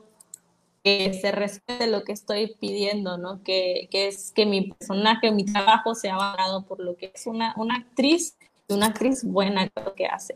[0.82, 3.44] que se respete lo que estoy pidiendo, ¿no?
[3.44, 7.54] Que, que es que mi personaje, mi trabajo sea valorado por lo que es una,
[7.56, 8.36] una actriz,
[8.68, 10.34] una actriz buena que hace.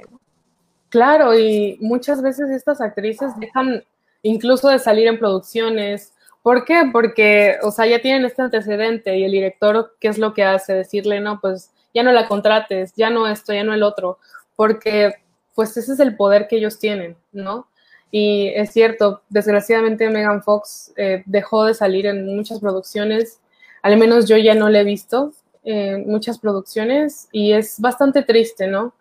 [0.88, 3.84] Claro, y muchas veces estas actrices dejan
[4.22, 6.12] incluso de salir en producciones.
[6.42, 6.82] ¿Por qué?
[6.92, 10.74] Porque, o sea, ya tienen este antecedente y el director, ¿qué es lo que hace?
[10.74, 14.18] Decirle, no, pues ya no la contrates, ya no esto, ya no el otro,
[14.54, 15.14] porque
[15.54, 17.68] pues ese es el poder que ellos tienen, ¿no?
[18.10, 23.40] Y es cierto, desgraciadamente Megan Fox eh, dejó de salir en muchas producciones,
[23.82, 25.32] al menos yo ya no la he visto
[25.64, 28.94] en muchas producciones y es bastante triste, ¿no?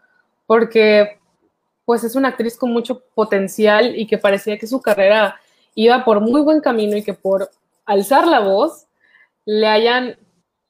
[0.47, 1.19] Porque
[1.85, 5.39] pues es una actriz con mucho potencial y que parecía que su carrera
[5.75, 7.51] iba por muy buen camino y que por
[7.85, 8.87] alzar la voz
[9.45, 10.17] le hayan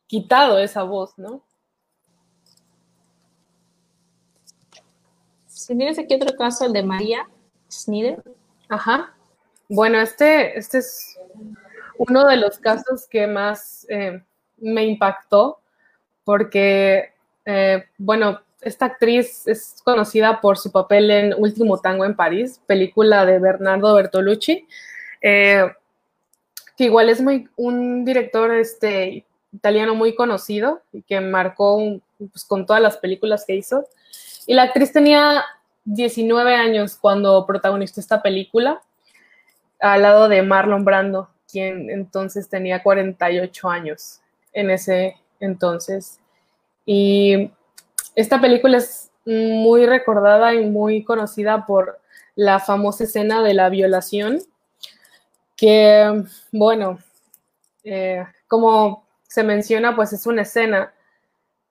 [0.08, 1.42] quitado esa voz, ¿no?
[5.48, 7.28] Si tienes aquí otro caso, el de María
[7.72, 8.22] Snyder.
[8.70, 9.16] Ajá.
[9.68, 11.18] Bueno, este, este es
[11.98, 14.22] uno de los casos que más eh,
[14.58, 15.60] me impactó,
[16.24, 17.14] porque,
[17.46, 23.26] eh, bueno, esta actriz es conocida por su papel en Último Tango en París, película
[23.26, 24.68] de Bernardo Bertolucci,
[25.22, 25.66] eh,
[26.76, 31.80] que igual es muy, un director este, italiano muy conocido y que marcó
[32.18, 33.86] pues, con todas las películas que hizo.
[34.48, 35.44] Y la actriz tenía
[35.86, 38.82] 19 años cuando protagonizó esta película,
[39.80, 44.22] al lado de Marlon Brando, quien entonces tenía 48 años
[44.54, 46.20] en ese entonces.
[46.86, 47.52] Y
[48.16, 52.00] esta película es muy recordada y muy conocida por
[52.36, 54.42] la famosa escena de la violación,
[55.56, 57.00] que, bueno,
[57.84, 60.94] eh, como se menciona, pues es una escena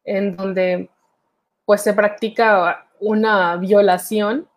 [0.04, 0.90] en donde
[1.64, 4.48] pues se practica una violación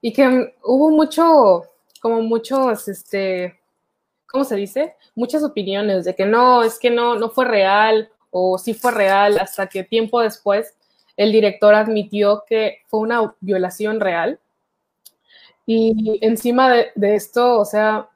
[0.00, 1.64] y que hubo mucho,
[2.00, 3.60] como muchos, este,
[4.26, 4.96] ¿cómo se dice?
[5.14, 9.38] Muchas opiniones de que no, es que no, no fue real o sí fue real,
[9.38, 10.77] hasta que tiempo después
[11.18, 14.38] el director admitió que fue una violación real.
[15.66, 18.08] Y encima de, esto, o sea,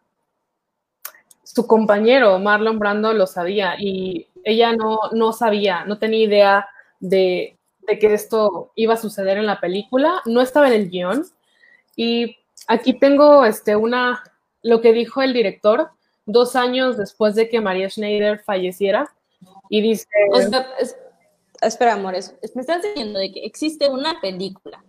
[1.42, 6.68] su compañero Marlon Brando lo sabía y ella no, no sabía, no tenía idea
[7.00, 7.58] de,
[7.88, 11.26] de, que esto iba a suceder en la película, no estaba en el guion.
[11.96, 12.36] Y
[12.68, 14.22] aquí tengo este, una,
[14.62, 15.90] lo que dijo el director
[16.24, 19.12] dos años después de que María Schneider falleciera.
[19.68, 20.06] Y dice...
[21.68, 24.84] espera, amores, me estás diciendo de que existe una película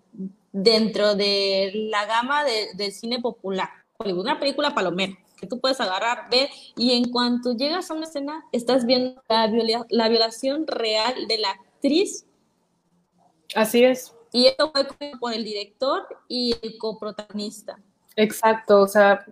[0.52, 3.70] dentro de la gama de, del cine popular,
[4.00, 8.44] una película palomera, que tú puedes agarrar, ver, y en cuanto llegas a una escena,
[8.52, 9.50] estás viendo la,
[9.90, 12.26] la violación real de la actriz.
[13.56, 14.14] Así es.
[14.32, 17.80] Y esto fue por el director y el coprotagonista.
[18.16, 19.26] Exacto, o sea,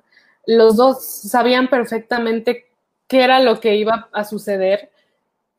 [0.45, 2.68] los dos sabían perfectamente
[3.07, 4.91] qué era lo que iba a suceder,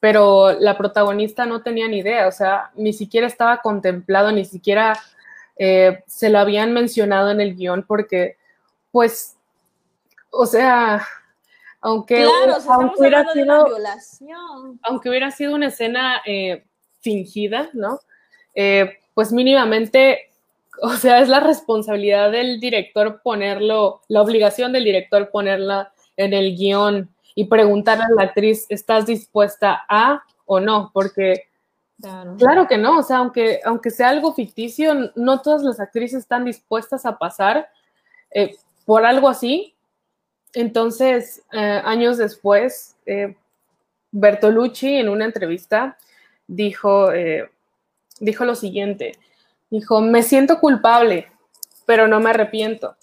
[0.02, 4.98] pero la protagonista no tenía ni idea, o sea, ni siquiera estaba contemplado, ni siquiera
[5.56, 8.36] eh, se lo habían mencionado en el guion, porque,
[8.90, 9.36] pues,
[10.30, 11.06] o sea,
[11.80, 12.26] aunque,
[12.68, 13.78] aunque hubiera sido,
[14.82, 16.64] aunque hubiera sido una escena eh,
[17.00, 18.00] fingida, ¿no?
[18.56, 20.32] Eh, pues mínimamente
[20.80, 26.56] o sea, es la responsabilidad del director ponerlo, la obligación del director ponerla en el
[26.56, 30.90] guion y preguntarle a la actriz, ¿estás dispuesta a o no?
[30.92, 31.48] Porque
[32.38, 36.44] claro, que no, o sea, aunque, aunque sea algo ficticio, no todas las actrices están
[36.44, 37.68] dispuestas a pasar
[38.30, 39.74] eh, por algo así.
[40.54, 43.36] Entonces, eh, años después, eh,
[44.10, 45.96] Bertolucci en una entrevista
[46.46, 47.10] dijo,
[48.20, 49.18] dijo lo siguiente,
[49.72, 51.28] Dijo, me siento culpable,
[51.86, 52.94] pero no me arrepiento.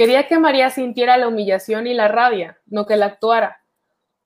[0.00, 3.62] Quería que María sintiera la humillación y la rabia, no que la actuara.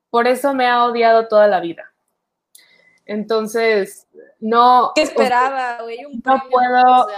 [0.08, 1.92] Por eso me ha odiado toda la vida.
[3.06, 4.06] Entonces,
[4.38, 4.92] no.
[4.94, 5.98] ¿Qué esperaba, güey?
[6.24, 7.08] No puedo.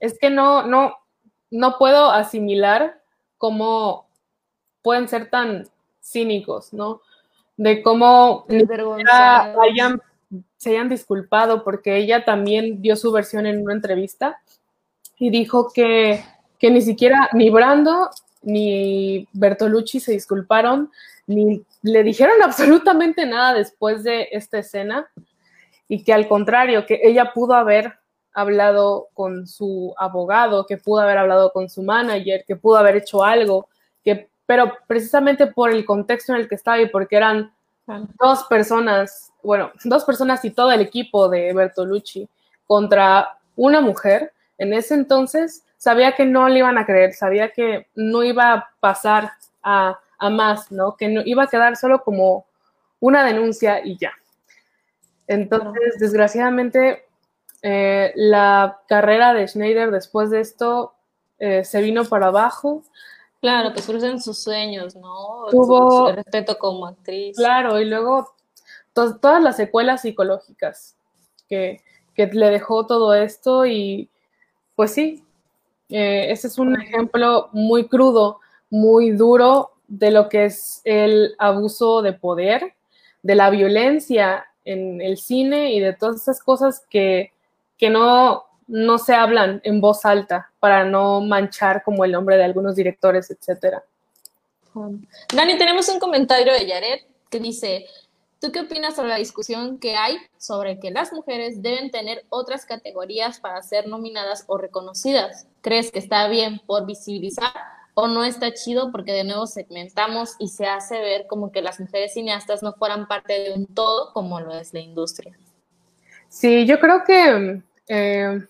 [0.00, 0.96] Es que no, no,
[1.52, 3.00] no puedo asimilar
[3.38, 4.08] cómo
[4.82, 5.68] pueden ser tan
[6.02, 7.00] cínicos, ¿no?
[7.56, 8.44] De cómo
[9.62, 10.02] hayan
[10.56, 14.42] se hayan disculpado porque ella también dio su versión en una entrevista
[15.16, 16.24] y dijo que,
[16.58, 18.10] que ni siquiera ni Brando
[18.42, 20.90] ni Bertolucci se disculparon,
[21.26, 25.08] ni le dijeron absolutamente nada después de esta escena.
[25.88, 27.94] Y que al contrario, que ella pudo haber
[28.32, 33.24] hablado con su abogado, que pudo haber hablado con su manager, que pudo haber hecho
[33.24, 33.68] algo,
[34.04, 37.52] que, pero precisamente por el contexto en el que estaba y porque eran
[38.18, 42.28] dos personas bueno, dos personas y todo el equipo de Bertolucci
[42.66, 47.88] contra una mujer, en ese entonces sabía que no le iban a creer, sabía que
[47.94, 49.32] no iba a pasar
[49.62, 49.98] a,
[50.30, 50.96] más, ¿no?
[50.96, 52.46] Que no, iba a quedar solo como
[53.00, 54.12] una denuncia y ya.
[55.26, 57.04] Entonces, desgraciadamente,
[57.62, 60.94] eh, la carrera de Schneider después de esto
[61.38, 62.82] eh, se vino para abajo.
[63.40, 65.46] Claro, que surgen sus sueños, ¿no?
[65.50, 67.36] Tuvo respeto como actriz.
[67.36, 68.34] Claro, y luego
[68.92, 70.96] todas las secuelas psicológicas
[71.48, 71.82] que,
[72.16, 74.08] le dejó todo esto y
[74.74, 75.25] pues sí,
[75.88, 78.40] eh, ese es un ejemplo muy crudo,
[78.70, 82.74] muy duro de lo que es el abuso de poder,
[83.22, 87.32] de la violencia en el cine y de todas esas cosas que,
[87.78, 92.44] que no, no se hablan en voz alta para no manchar como el nombre de
[92.44, 93.84] algunos directores, etcétera.
[95.32, 97.86] Dani, tenemos un comentario de Yaret que dice,
[98.46, 102.64] ¿Tú qué opinas sobre la discusión que hay sobre que las mujeres deben tener otras
[102.64, 105.48] categorías para ser nominadas o reconocidas?
[105.62, 107.50] ¿Crees que está bien por visibilizar
[107.94, 111.80] o no está chido porque de nuevo segmentamos y se hace ver como que las
[111.80, 115.36] mujeres cineastas no fueran parte de un todo como lo es la industria.
[116.28, 118.46] Sí, yo creo que, eh,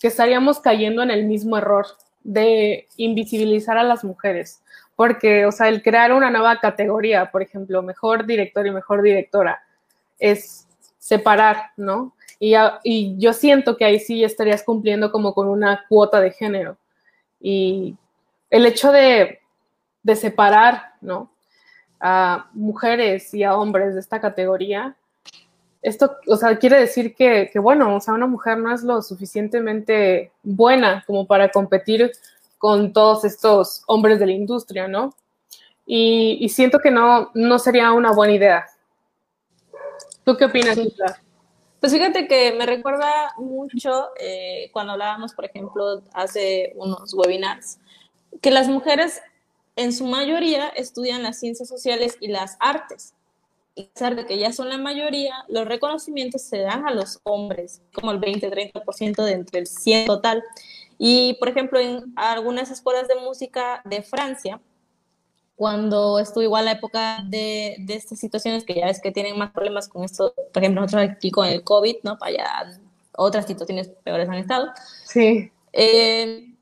[0.00, 1.88] que estaríamos cayendo en el mismo error
[2.22, 4.62] de invisibilizar a las mujeres,
[4.96, 9.62] porque, o sea, el crear una nueva categoría, por ejemplo, mejor director y mejor directora,
[10.18, 10.66] es
[10.98, 12.14] separar, ¿no?
[12.38, 16.76] Y, yo siento que ahí sí estarías cumpliendo como con una cuota de género.
[17.40, 17.96] Y
[18.50, 19.40] el hecho de,
[20.02, 21.30] de separar, ¿no?
[22.00, 24.94] A mujeres y a hombres de esta categoría,
[25.82, 29.02] esto, o sea, quiere decir que, que, bueno, o sea, una mujer no es lo
[29.02, 32.10] suficientemente buena como para competir
[32.64, 35.14] con todos estos hombres de la industria, ¿no?
[35.84, 38.66] Y, y siento que no, no sería una buena idea.
[40.24, 40.94] ¿Tú qué opinas, sí.
[41.78, 47.80] Pues fíjate que me recuerda mucho eh, cuando hablábamos, por ejemplo, hace unos webinars,
[48.40, 49.20] que las mujeres
[49.76, 53.12] en su mayoría estudian las ciencias sociales y las artes.
[53.74, 57.20] Y a pesar de que ya son la mayoría, los reconocimientos se dan a los
[57.24, 60.42] hombres, como el 20-30% de entre el 100 total.
[60.98, 64.60] Y, por ejemplo, en algunas escuelas de música de Francia,
[65.56, 69.52] cuando estuvo igual la época de, de, estas situaciones que ya es que tienen más
[69.52, 72.18] problemas con esto, por ejemplo, nosotros aquí con el COVID, ¿no?
[72.18, 72.80] Para allá
[73.16, 74.72] otras situaciones peores han estado.
[75.04, 75.50] Sí.
[75.72, 76.53] Eh,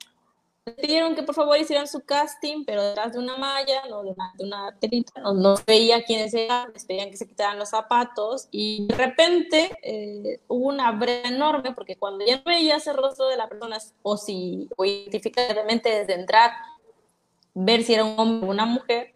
[0.64, 4.32] pidieron que por favor hicieran su casting, pero detrás de una malla, no de una,
[4.38, 8.48] de una telita, no, no veía quiénes eran, les pedían que se quitaran los zapatos
[8.50, 13.26] y de repente eh, hubo una breve enorme porque cuando ya no veías el rostro
[13.26, 16.52] de la persona o si o identificadamente desde entrar,
[17.54, 19.14] ver si era un hombre o una mujer,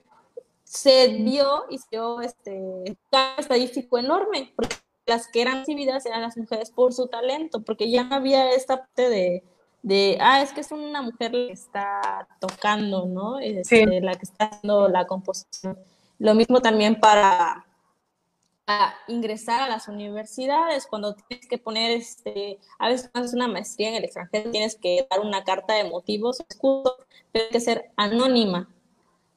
[0.65, 2.99] se vio y se dio este
[3.39, 4.75] estadístico enorme, porque
[5.07, 8.79] las que eran recibidas eran las mujeres por su talento, porque ya no había esta
[8.79, 9.45] parte de
[9.83, 13.39] de, ah, es que es una mujer la que está tocando, ¿no?
[13.39, 14.01] Este, sí.
[14.01, 15.79] La que está haciendo la composición.
[16.19, 17.67] Lo mismo también para,
[18.65, 23.49] para, ingresar a las universidades, cuando tienes que poner, este, a veces cuando haces una
[23.49, 26.97] maestría en el extranjero, tienes que dar una carta de motivos, escudo,
[27.31, 28.69] pero hay que ser anónima.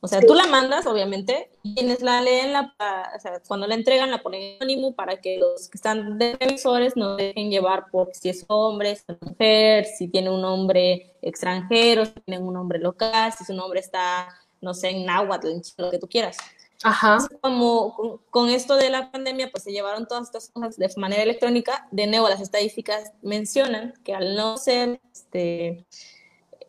[0.01, 0.27] O sea, sí.
[0.27, 2.73] tú la mandas, obviamente, y quienes la leen, la,
[3.15, 6.95] o sea, cuando la entregan, la ponen anónimo para que los que están de revisores
[6.95, 12.05] no dejen llevar por si es hombre, si es mujer, si tiene un nombre extranjero,
[12.05, 14.29] si tiene un nombre local, si su nombre está,
[14.61, 16.37] no sé, en náhuatl, en lo que tú quieras.
[16.81, 17.15] Ajá.
[17.15, 20.89] Entonces, como con, con, esto de la pandemia, pues se llevaron todas estas cosas de
[20.95, 21.89] manera electrónica.
[21.91, 25.85] De nuevo, las estadísticas mencionan que al no ser este,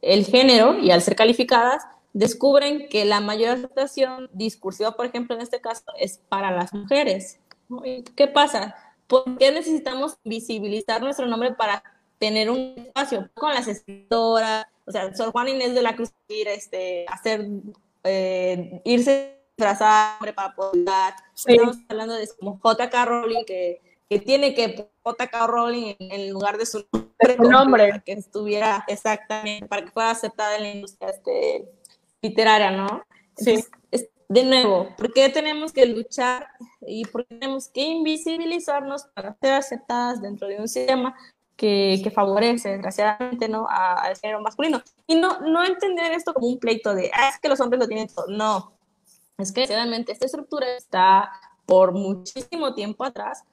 [0.03, 5.43] el género y al ser calificadas, descubren que la mayor aceptación discursiva, por ejemplo, en
[5.43, 7.39] este caso, es para las mujeres.
[8.17, 8.75] ¿Qué pasa?
[9.07, 11.83] ¿Por qué necesitamos visibilizar nuestro nombre para
[12.19, 14.67] tener un espacio con las escritoras?
[14.87, 17.47] O sea, Sor Juan Inés de la Cruz, ir, este, hacer,
[18.05, 20.85] eh, irse disfrazada para poder
[21.35, 21.53] sí.
[21.53, 23.05] Estamos hablando de como J.K.
[23.05, 25.47] Rowling, que, que tiene que J.K.
[25.47, 27.89] Rowling en, lugar de su nombre, nombre.
[27.89, 31.69] Para que estuviera exactamente, para que fuera aceptada en la industria este,
[32.23, 33.03] literaria, ¿no?
[33.37, 34.09] Entonces, sí.
[34.29, 36.49] de nuevo, ¿por qué tenemos que luchar
[36.83, 41.17] y por qué tenemos que invisibilizarnos para ser aceptadas dentro de un sistema
[41.57, 43.67] que, que favorece, desgraciadamente, ¿no?
[43.69, 44.83] al género masculino?
[45.07, 47.89] Y no, no entender esto como un pleito de, ah, es que los hombres lo
[47.89, 48.27] tienen todo.
[48.29, 48.73] No,
[49.39, 51.31] es que, desgraciadamente, esta estructura está
[51.67, 53.45] por muchísimo tiempo atrás,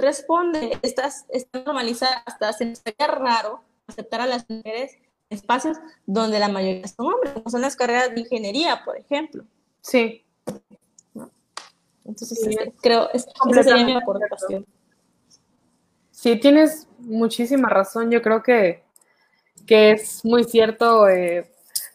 [0.00, 4.98] responde, está, está normalizada, hasta se nos raro aceptar a las mujeres
[5.30, 9.44] espacios donde la mayoría son hombres, como son las carreras de ingeniería, por ejemplo.
[9.80, 10.24] Sí.
[11.14, 11.30] ¿No?
[12.04, 14.66] Entonces, sí, este, creo, es, esa sería mi aportación.
[16.10, 18.10] Sí, tienes muchísima razón.
[18.10, 18.82] Yo creo que,
[19.66, 21.48] que es muy cierto eh,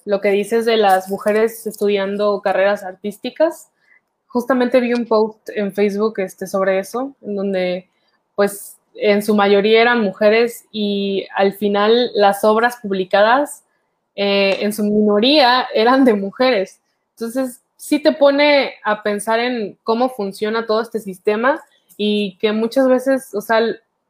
[0.06, 3.70] lo que dices de las mujeres estudiando carreras artísticas.
[4.28, 7.90] Justamente vi un post en Facebook este, sobre eso, en donde
[8.36, 13.64] pues en su mayoría eran mujeres y al final las obras publicadas
[14.16, 16.80] eh, en su minoría eran de mujeres.
[17.12, 21.62] Entonces, sí te pone a pensar en cómo funciona todo este sistema
[21.98, 23.62] y que muchas veces, o sea,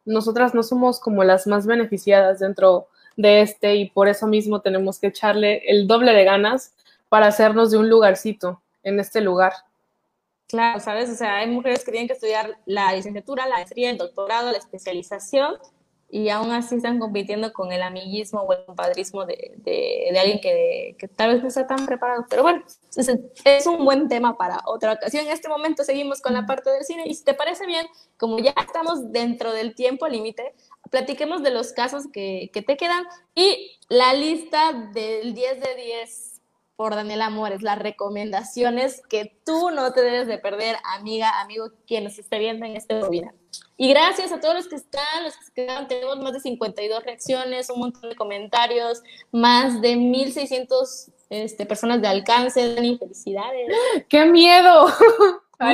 [0.06, 5.00] nosotras no somos como las más beneficiadas dentro de este y por eso mismo tenemos
[5.00, 6.74] que echarle el doble de ganas
[7.10, 9.54] para hacernos de un lugarcito en este lugar.
[10.48, 11.10] Claro, ¿sabes?
[11.10, 14.58] O sea, hay mujeres que tienen que estudiar la licenciatura, la maestría, el doctorado, la
[14.58, 15.58] especialización,
[16.14, 20.96] y aún así están compitiendo con el amiguismo o el compadrismo de, de, alguien que,
[21.00, 22.28] que, tal vez no está tan preparado.
[22.30, 22.64] Pero bueno,
[22.96, 23.10] es,
[23.46, 25.26] es, un buen tema para otra ocasión.
[25.26, 27.88] En este momento seguimos con la parte del cine, y si te parece bien,
[28.18, 30.54] como ya estamos dentro del tiempo límite,
[30.92, 36.33] platiquemos de los casos que, que te quedan y la lista del 10 de 10
[36.84, 42.04] por Daniela Amores, las recomendaciones que tú no te debes de perder, amiga, amigo, quien
[42.04, 43.34] nos esté viendo en este webinar.
[43.78, 47.06] Y gracias a todos los que están, los que se quedaron, tenemos más de 52
[47.06, 49.02] reacciones, un montón de comentarios,
[49.32, 53.70] más de 1600 este, personas de alcance, Dani, felicidades.
[54.10, 54.88] ¡Qué miedo!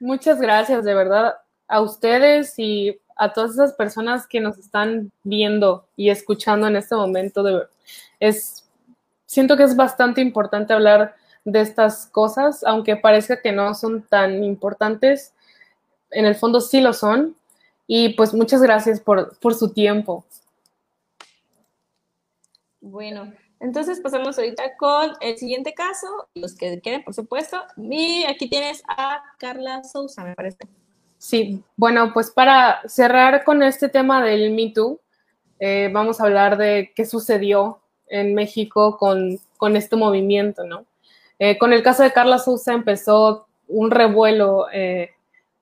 [0.00, 1.34] Muchas gracias, de verdad,
[1.68, 6.94] a ustedes y a todas esas personas que nos están viendo y escuchando en este
[6.94, 7.42] momento.
[7.42, 7.66] De,
[8.18, 8.63] es,
[9.34, 14.44] siento que es bastante importante hablar de estas cosas, aunque parezca que no son tan
[14.44, 15.34] importantes,
[16.12, 17.36] en el fondo sí lo son.
[17.86, 20.24] Y pues muchas gracias por, por su tiempo.
[22.80, 27.60] Bueno, entonces pasamos ahorita con el siguiente caso, los que quieren, por supuesto.
[27.76, 30.68] Y aquí tienes a Carla Sousa, me parece.
[31.18, 35.00] Sí, bueno, pues para cerrar con este tema del Me Too,
[35.58, 37.80] eh, vamos a hablar de qué sucedió
[38.14, 40.86] en México con, con este movimiento, ¿no?
[41.40, 45.10] Eh, con el caso de Carla Sousa empezó un revuelo eh,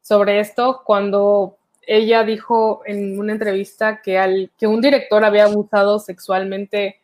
[0.03, 1.57] sobre esto cuando
[1.87, 7.01] ella dijo en una entrevista que, al, que un director había abusado sexualmente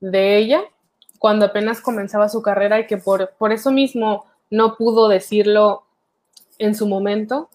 [0.00, 0.62] de ella
[1.18, 5.82] cuando apenas comenzaba su carrera y que por, por eso mismo no pudo decirlo
[6.58, 7.50] en su momento.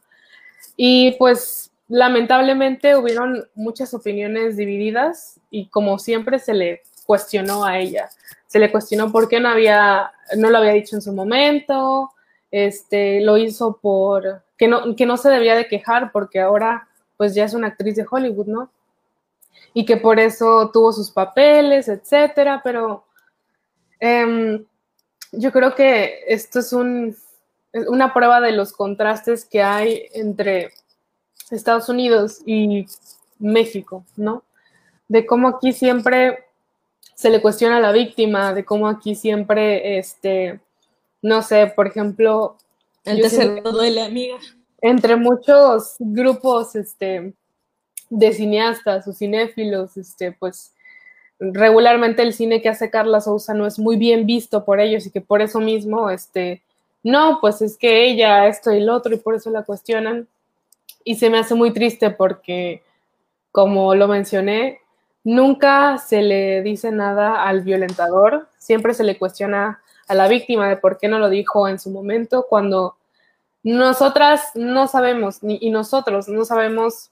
[0.76, 8.10] Y pues lamentablemente hubieron muchas opiniones divididas y como siempre se le cuestionó a ella.
[8.48, 12.11] Se le cuestionó por qué no había, no lo había dicho en su momento,
[12.52, 16.88] este, lo hizo por que no, que no se debía de quejar porque ahora
[17.18, 18.72] pues ya es una actriz de Hollywood, ¿no?
[19.73, 23.06] Y que por eso tuvo sus papeles, etcétera, pero
[23.99, 24.65] em,
[25.32, 27.15] yo creo que esto es un,
[27.73, 30.73] una prueba de los contrastes que hay entre
[31.49, 32.86] Estados Unidos y
[33.40, 34.44] México, ¿no?
[35.07, 36.45] De cómo aquí siempre
[37.22, 40.60] se le cuestiona a la víctima, de cómo aquí siempre, este,
[41.22, 42.57] no sé, por ejemplo...
[43.03, 43.22] El
[43.61, 44.38] duele, amiga.
[44.81, 47.34] Entre muchos grupos, este,
[48.10, 50.73] de cineastas o cinéfilos, este, pues
[51.39, 55.11] regularmente el cine que hace Carla Sousa no es muy bien visto por ellos y
[55.11, 56.64] que por eso mismo, este,
[57.03, 60.27] no, pues es que ella, esto y lo otro, y por eso la cuestionan.
[61.03, 62.81] Y se me hace muy triste porque,
[63.52, 64.81] como lo mencioné,
[65.23, 70.77] nunca se le dice nada al violentador, siempre se le cuestiona a la víctima de
[70.77, 72.98] por qué no lo dijo en su momento, cuando
[73.64, 77.11] nosotras no sabemos, y nosotros no sabemos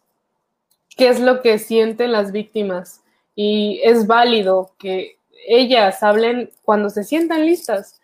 [0.97, 3.01] qué es lo que sienten las víctimas.
[3.35, 5.17] Y es válido que
[5.47, 8.01] ellas hablen cuando se sientan listas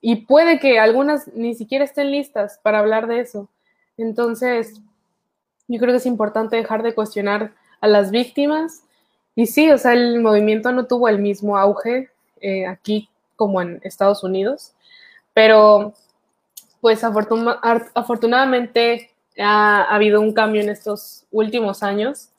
[0.00, 3.48] y puede que algunas ni siquiera estén listas para hablar de eso.
[3.96, 4.80] Entonces,
[5.66, 8.84] yo creo que es importante dejar de cuestionar a las víctimas.
[9.38, 12.10] Y sí, o sea, el movimiento no tuvo el mismo auge
[12.40, 14.72] eh, aquí como en Estados Unidos,
[15.32, 15.94] pero
[16.80, 22.30] pues afortunadamente ha, ha, habido un cambio en estos últimos años,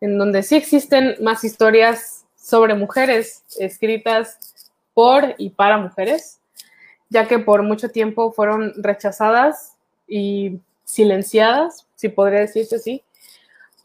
[0.00, 6.38] en donde sí existen más historias sobre mujeres escritas por y para mujeres,
[7.08, 9.74] ya que por mucho tiempo fueron rechazadas
[10.06, 13.02] y silenciadas, si podría decirse así,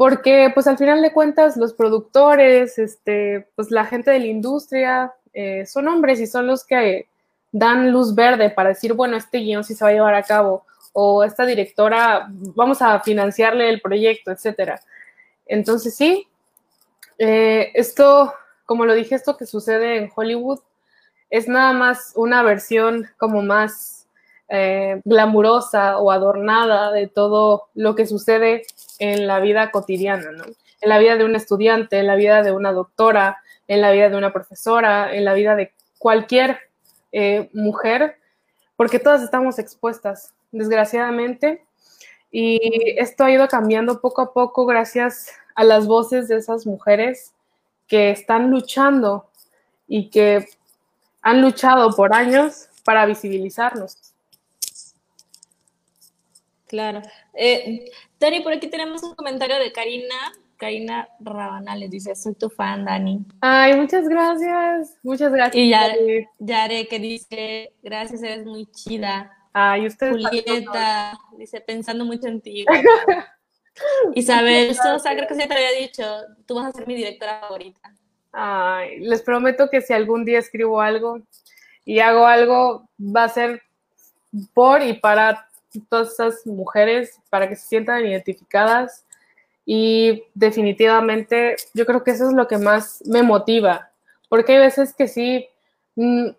[0.02, 5.14] porque pues al final de cuentas los productores, este, pues la gente de la industria
[5.32, 7.07] eh, son hombres y son los que
[7.52, 10.65] dan luz verde para decir, bueno, este guion sí se va a llevar a cabo
[10.91, 14.82] o esta directora, vamos a financiarle el proyecto, etcétera.
[15.45, 16.28] Entonces sí,
[17.19, 18.34] eh, esto,
[18.65, 20.61] como lo dije, esto que sucede en Hollywood
[21.30, 24.07] es nada más una versión como más
[24.49, 28.64] eh, glamurosa o adornada de todo lo que sucede
[29.02, 30.44] en la vida cotidiana, ¿no?
[30.45, 34.10] En la vida de un estudiante, en la vida de una doctora, en la vida
[34.10, 36.60] de una profesora, en la vida de cualquier
[37.11, 38.18] eh, mujer,
[38.76, 41.65] porque todas estamos expuestas, desgraciadamente.
[42.32, 42.60] Y
[42.98, 47.34] esto ha ido cambiando poco a poco gracias a las voces de esas mujeres
[47.88, 49.26] que están luchando
[49.88, 50.48] y que
[51.23, 54.11] han luchado por años para visibilizarnos.
[56.72, 57.02] Claro.
[57.34, 60.15] Eh, Dani, por aquí tenemos un comentario de Karina.
[60.56, 63.26] Karina Rabanales dice, soy tu fan, Dani.
[63.41, 64.98] Ay, muchas gracias.
[65.03, 65.56] Muchas gracias.
[65.57, 69.38] Y Yare, Yare que dice, gracias, eres muy chida.
[69.52, 70.11] Ay, usted.
[70.11, 72.64] Julieta dice, pensando mucho en ti.
[74.15, 76.06] Isabel Sosa, creo que se te había dicho,
[76.45, 77.93] tú vas a ser mi directora favorita.
[78.31, 81.19] Ay, les prometo que si algún día escribo algo
[81.84, 83.61] y hago algo, va a ser
[84.53, 85.51] por y para
[85.89, 89.06] todas esas mujeres, para que se sientan identificadas.
[89.65, 93.91] Y definitivamente yo creo que eso es lo que más me motiva,
[94.27, 95.48] porque hay veces que sí
[95.95, 96.30] mm,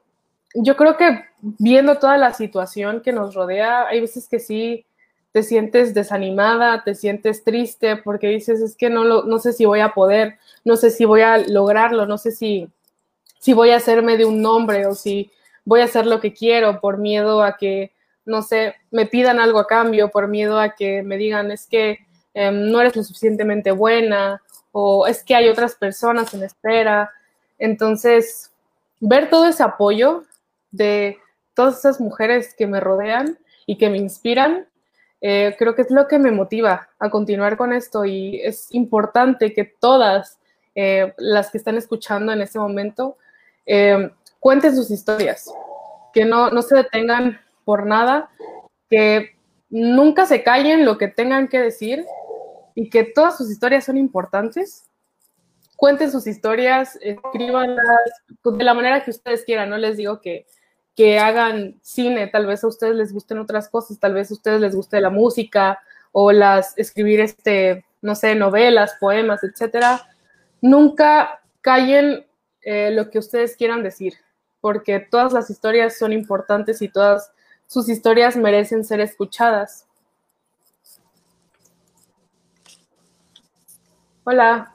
[0.54, 4.84] yo creo que viendo toda la situación que nos rodea, hay veces que sí
[5.32, 9.64] te sientes desanimada, te sientes triste porque dices, es que no, lo, no sé si
[9.64, 12.68] voy a poder, no sé si voy a lograrlo, no sé si,
[13.38, 15.30] si voy a hacerme de un nombre o si
[15.64, 17.92] voy a hacer lo que quiero por miedo a que,
[18.24, 21.98] no sé, me pidan algo a cambio, por miedo a que me digan, es que
[22.34, 24.42] em, no eres lo suficientemente buena
[24.72, 27.10] o es que hay otras personas en espera.
[27.58, 28.50] Entonces,
[29.00, 30.24] ver todo ese apoyo
[30.70, 31.18] de
[31.54, 34.66] todas esas mujeres que me rodean y que me inspiran,
[35.20, 39.52] eh, creo que es lo que me motiva a continuar con esto y es importante
[39.52, 40.38] que todas
[40.74, 43.18] eh, las que están escuchando en este momento
[43.66, 45.48] eh, cuenten sus historias,
[46.12, 48.30] que no, no se detengan por nada,
[48.88, 49.36] que
[49.70, 52.04] nunca se callen lo que tengan que decir
[52.74, 54.84] y que todas sus historias son importantes.
[55.76, 57.78] Cuenten sus historias, escríbanlas
[58.44, 59.70] de la manera que ustedes quieran.
[59.70, 60.46] No les digo que,
[60.94, 64.60] que hagan cine, tal vez a ustedes les gusten otras cosas, tal vez a ustedes
[64.60, 65.80] les guste la música
[66.12, 70.02] o las escribir este, no sé, novelas, poemas, etcétera.
[70.60, 72.26] Nunca callen
[72.60, 74.14] eh, lo que ustedes quieran decir,
[74.60, 77.32] porque todas las historias son importantes y todas
[77.66, 79.86] sus historias merecen ser escuchadas.
[84.24, 84.72] Hola.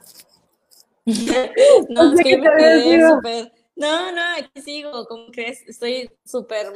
[1.88, 6.66] no, es que me quedé súper no, no, aquí sigo, como crees, estoy súper,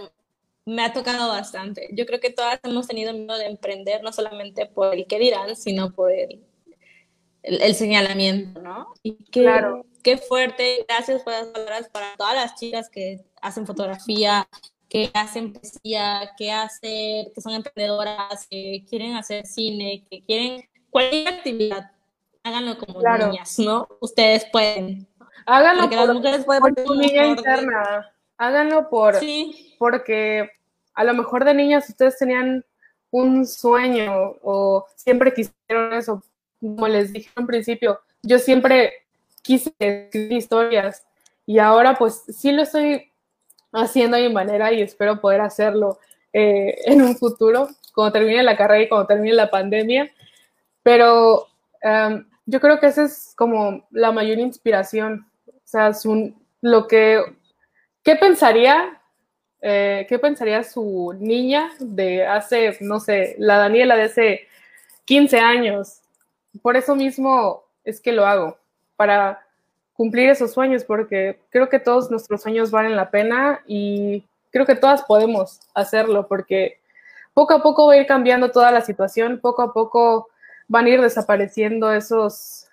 [0.64, 1.88] me ha tocado bastante.
[1.92, 5.56] Yo creo que todas hemos tenido miedo de emprender, no solamente por el que dirán,
[5.56, 6.44] sino por el,
[7.42, 8.94] el, señalamiento, ¿no?
[9.02, 9.84] Y qué, claro.
[10.04, 14.48] qué fuerte, gracias por las palabras para todas las chicas que hacen fotografía,
[14.92, 21.28] que hacen poesía, que hacen, que son emprendedoras, que quieren hacer cine, que quieren cualquier
[21.28, 21.92] actividad,
[22.42, 23.88] háganlo como niñas, ¿no?
[24.00, 25.08] Ustedes pueden.
[25.46, 25.88] Háganlo
[26.44, 28.12] por, tu niña interna.
[28.36, 29.14] Háganlo por
[29.78, 30.50] porque
[30.92, 32.62] a lo mejor de niñas ustedes tenían
[33.10, 36.22] un sueño o siempre quisieron eso.
[36.60, 38.92] Como les dije en principio, yo siempre
[39.40, 41.06] quise escribir historias
[41.46, 43.11] y ahora pues sí lo estoy
[43.72, 45.98] haciendo de mi manera y espero poder hacerlo
[46.32, 50.10] eh, en un futuro, cuando termine la carrera y cuando termine la pandemia.
[50.82, 51.48] Pero
[51.80, 55.26] em, yo creo que esa es como la mayor inspiración
[55.72, 55.92] sea,
[56.60, 57.22] lo que,
[58.04, 59.00] ¿qué pensaría,
[59.62, 64.48] eh, qué pensaría su niña de hace, no sé, la Daniela de hace
[65.06, 66.00] 15 años?
[66.60, 68.58] Por eso mismo es que lo hago,
[68.96, 69.46] para
[70.02, 74.74] cumplir esos sueños, porque creo que todos nuestros sueños valen la pena y creo que
[74.74, 76.80] todas podemos hacerlo, porque
[77.34, 80.28] poco a poco va a ir cambiando toda la situación, poco a poco
[80.66, 82.66] van a ir desapareciendo esos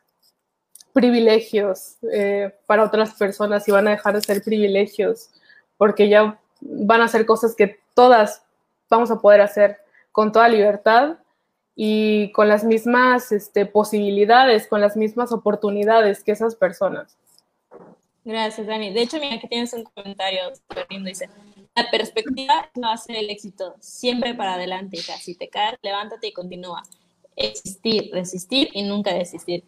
[0.91, 5.29] privilegios eh, para otras personas y van a dejar de ser privilegios
[5.77, 8.41] porque ya van a ser cosas que todas
[8.89, 9.77] vamos a poder hacer
[10.11, 11.19] con toda libertad
[11.81, 17.15] y con las mismas este, posibilidades, con las mismas oportunidades que esas personas.
[18.25, 18.91] Gracias, Dani.
[18.91, 21.07] De hecho, mira, aquí tienes un comentario súper lindo.
[21.07, 21.29] Dice,
[21.73, 23.75] la perspectiva no hace el éxito.
[23.79, 25.15] Siempre para adelante, hija.
[25.19, 26.83] Si te caes, levántate y continúa.
[27.37, 29.63] Existir, resistir y nunca desistir.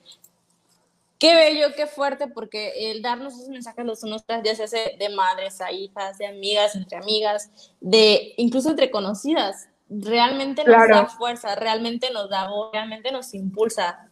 [1.17, 4.97] Qué bello, qué fuerte, porque el darnos esos mensajes los unos tras ya se hace
[4.99, 9.69] de madres a hijas, de amigas, entre amigas, de incluso entre conocidas.
[9.93, 14.09] Realmente nos da fuerza, realmente nos da voz, realmente nos impulsa.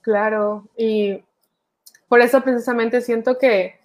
[0.00, 1.22] Claro, y
[2.08, 3.78] por eso precisamente siento que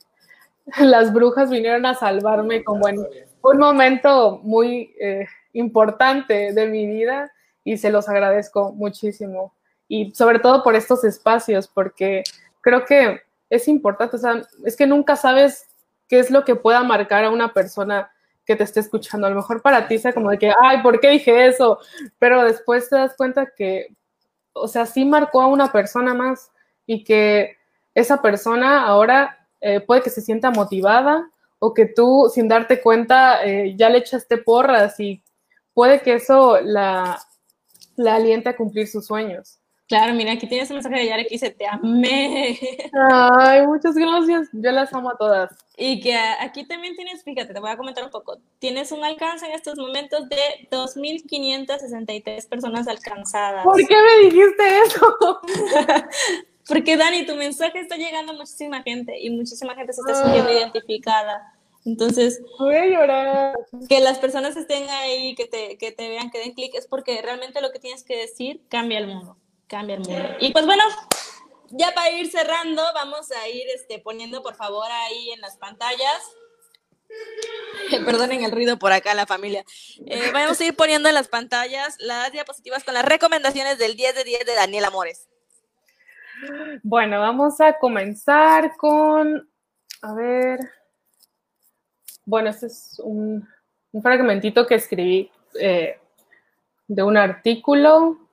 [0.79, 2.97] las brujas vinieron a salvarme como en
[3.43, 7.31] un momento muy eh, importante de mi vida
[7.63, 9.53] y se los agradezco muchísimo
[9.87, 12.23] y sobre todo por estos espacios, porque
[12.61, 13.21] creo que
[13.51, 15.67] es importante, o sea, es que nunca sabes
[16.07, 18.11] qué es lo que pueda marcar a una persona
[18.45, 19.27] que te esté escuchando.
[19.27, 21.79] A lo mejor para ti sea como de que, ay, ¿por qué dije eso?
[22.19, 23.95] Pero después te das cuenta que,
[24.53, 26.51] o sea, sí marcó a una persona más
[26.85, 27.57] y que
[27.93, 33.43] esa persona ahora eh, puede que se sienta motivada o que tú, sin darte cuenta,
[33.45, 35.23] eh, ya le echaste porras y
[35.73, 37.19] puede que eso la,
[37.95, 39.59] la aliente a cumplir sus sueños.
[39.87, 42.57] Claro, mira, aquí tienes un mensaje de Yara que dice, te amé.
[43.11, 44.49] Ay, muchas gracias.
[44.51, 45.51] Yo las amo a todas.
[45.77, 48.39] Y que aquí también tienes, fíjate, te voy a comentar un poco.
[48.57, 53.63] Tienes un alcance en estos momentos de 2.563 personas alcanzadas.
[53.63, 55.15] ¿Por qué me dijiste eso?
[56.67, 60.49] Porque Dani, tu mensaje está llegando a muchísima gente y muchísima gente se está sintiendo
[60.49, 60.53] ah.
[60.53, 61.53] identificada.
[61.85, 63.55] Entonces, voy a llorar.
[63.87, 67.21] Que las personas estén ahí, que te, que te vean, que den clic, es porque
[67.21, 69.37] realmente lo que tienes que decir cambia el mundo
[69.67, 70.29] cambia el mundo.
[70.39, 70.83] Y pues bueno,
[71.69, 76.21] ya para ir cerrando, vamos a ir este, poniendo por favor ahí en las pantallas.
[78.05, 79.63] Perdonen el ruido por acá, la familia.
[80.05, 84.15] Eh, vamos a ir poniendo en las pantallas las diapositivas con las recomendaciones del 10
[84.15, 85.27] de 10 de Daniel Amores.
[86.83, 89.49] Bueno, vamos a comenzar con,
[90.01, 90.59] a ver,
[92.25, 93.47] bueno, este es un,
[94.01, 95.97] fragmentito que escribí eh,
[96.87, 98.24] de un artículo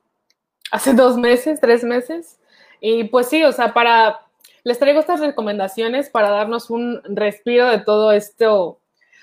[0.72, 2.38] hace dos meses, tres meses.
[2.80, 4.22] Y pues sí, o sea, para,
[4.64, 8.80] les traigo estas recomendaciones para darnos un respiro de todo esto,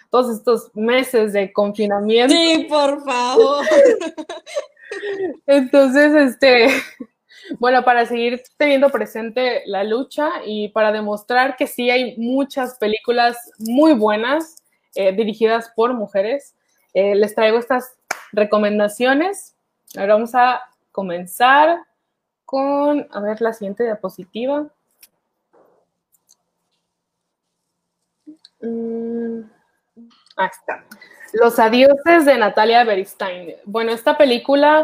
[0.09, 2.33] todos estos meses de confinamiento.
[2.33, 3.65] Sí, por favor.
[5.47, 6.69] Entonces, este,
[7.57, 13.37] bueno, para seguir teniendo presente la lucha y para demostrar que sí hay muchas películas
[13.57, 14.55] muy buenas
[14.95, 16.55] eh, dirigidas por mujeres,
[16.93, 17.97] eh, les traigo estas
[18.31, 19.55] recomendaciones.
[19.97, 20.61] Ahora vamos a
[20.99, 21.85] comenzar
[22.43, 24.67] con, a ver, la siguiente diapositiva.
[28.59, 29.43] Mm,
[30.35, 30.83] ahí está.
[31.31, 33.55] Los adioses de Natalia Beristain.
[33.63, 34.83] Bueno, esta película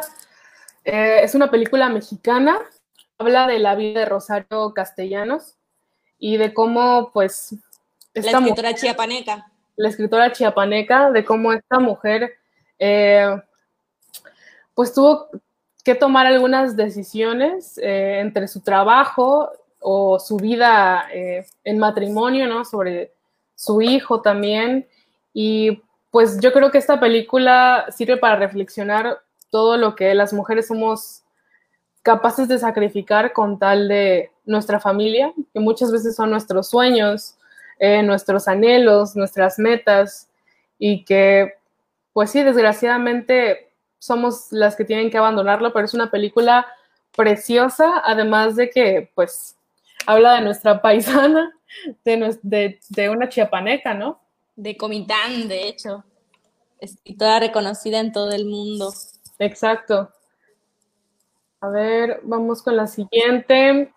[0.86, 2.60] eh, es una película mexicana.
[3.18, 5.58] Habla de la vida de Rosario Castellanos
[6.18, 7.56] y de cómo, pues,
[8.14, 9.52] esta la escritora chiapaneca.
[9.76, 12.38] La escritora chiapaneca, de cómo esta mujer,
[12.80, 13.36] eh,
[14.74, 15.30] pues, tuvo
[15.86, 22.66] que tomar algunas decisiones eh, entre su trabajo o su vida eh, en matrimonio, ¿no?
[22.66, 23.14] Sobre
[23.54, 24.88] su hijo también.
[25.32, 29.20] Y pues yo creo que esta película sirve para reflexionar
[29.52, 31.22] todo lo que las mujeres somos
[32.02, 37.38] capaces de sacrificar con tal de nuestra familia, que muchas veces son nuestros sueños,
[37.78, 40.30] eh, nuestros anhelos, nuestras metas,
[40.80, 41.54] y que,
[42.12, 43.70] pues sí, desgraciadamente
[44.06, 46.66] somos las que tienen que abandonarlo, pero es una película
[47.16, 49.58] preciosa, además de que, pues,
[50.06, 51.52] habla de nuestra paisana,
[52.04, 54.22] de, de, una chiapaneca, ¿no?
[54.56, 56.04] De Comitán, de hecho.
[56.80, 58.94] Escritora reconocida en todo el mundo.
[59.40, 60.12] Exacto.
[61.62, 63.92] A ver, vamos con la siguiente.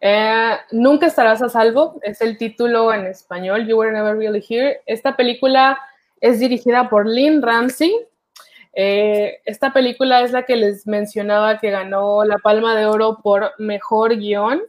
[0.00, 4.82] Eh, Nunca estarás a salvo, es el título en español, You Were Never Really Here.
[4.86, 5.78] Esta película
[6.20, 7.94] es dirigida por Lynn Ramsey,
[8.76, 13.52] eh, esta película es la que les mencionaba que ganó la Palma de Oro por
[13.58, 14.62] mejor guion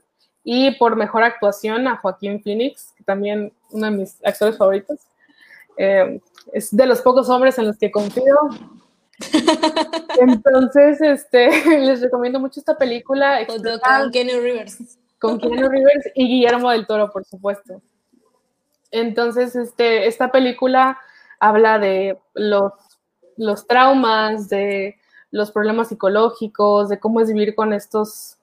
[0.44, 4.99] y por mejor actuación a Joaquín Phoenix, que también uno de mis actores favoritos.
[5.77, 6.22] Eh,
[6.53, 8.38] es de los pocos hombres en los que confío.
[10.19, 11.49] Entonces, este,
[11.80, 13.40] les recomiendo mucho esta película.
[13.48, 14.99] Con Keanu Rivers.
[15.19, 17.82] Con Keanu Rivers y Guillermo del Toro, por supuesto.
[18.91, 20.99] Entonces, este, esta película
[21.40, 22.72] habla de los
[23.38, 24.98] los traumas, de
[25.32, 28.38] los problemas psicológicos, de cómo es vivir con estos,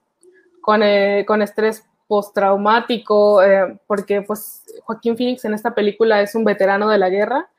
[0.61, 6.43] con, eh, con estrés postraumático, eh, porque pues Joaquín Phoenix en esta película es un
[6.43, 7.49] veterano de la guerra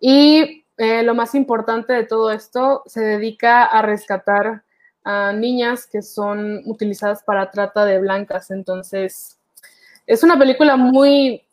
[0.00, 4.62] y eh, lo más importante de todo esto se dedica a rescatar
[5.04, 8.50] a niñas que son utilizadas para trata de blancas.
[8.50, 9.38] Entonces,
[10.06, 11.46] es una película muy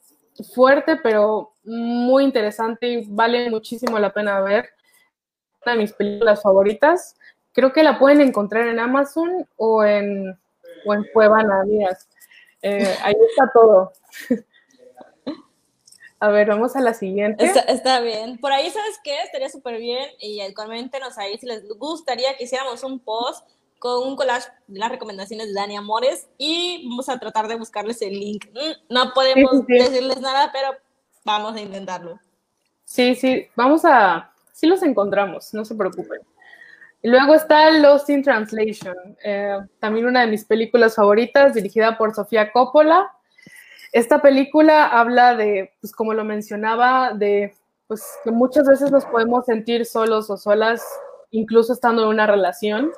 [0.53, 4.69] fuerte, pero muy interesante y vale muchísimo la pena ver
[5.65, 7.15] de mis películas favoritas.
[7.53, 10.37] Creo que la pueden encontrar en Amazon o en,
[10.85, 11.63] o en Cuevana,
[12.63, 13.91] eh, ahí está todo.
[16.19, 17.51] A ver, vamos a la siguiente.
[17.67, 18.37] Está, bien.
[18.37, 19.23] Por ahí, ¿sabes qué?
[19.23, 20.07] Estaría súper bien.
[20.19, 23.43] Y coméntenos ahí si les gustaría que hiciéramos un post
[23.79, 28.03] con un collage de las recomendaciones de Dani Amores y vamos a tratar de buscarles
[28.03, 28.45] el link.
[28.53, 30.77] Mm, no podemos decirles nada, pero
[31.25, 32.19] vamos a intentarlo.
[32.85, 36.21] Sí, sí, vamos a, sí los encontramos, no se preocupen.
[37.03, 42.51] Luego está Lost in Translation, eh, también una de mis películas favoritas, dirigida por Sofía
[42.51, 43.11] Coppola.
[43.91, 47.55] Esta película habla de, pues como lo mencionaba, de
[47.87, 50.81] pues que muchas veces nos podemos sentir solos o solas,
[51.31, 52.91] incluso estando en una relación,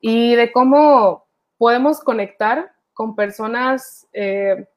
[0.00, 1.26] y de cómo
[1.58, 4.68] podemos conectar con personas, eh,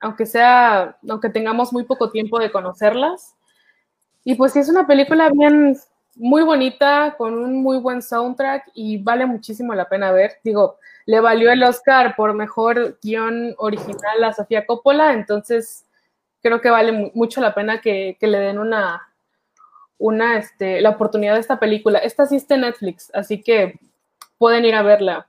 [0.00, 3.34] aunque sea, aunque tengamos muy poco tiempo de conocerlas,
[4.24, 5.76] y pues sí, es una película bien,
[6.14, 10.38] muy bonita, con un muy buen soundtrack y vale muchísimo la pena ver.
[10.44, 15.84] Digo, le valió el Oscar por mejor guion original a Sofía Coppola, entonces
[16.42, 19.08] creo que vale mucho la pena que, le den una,
[19.98, 21.98] una, este, la oportunidad de esta película.
[21.98, 23.78] Esta sí está en Netflix, así que
[24.38, 25.28] pueden ir a verla.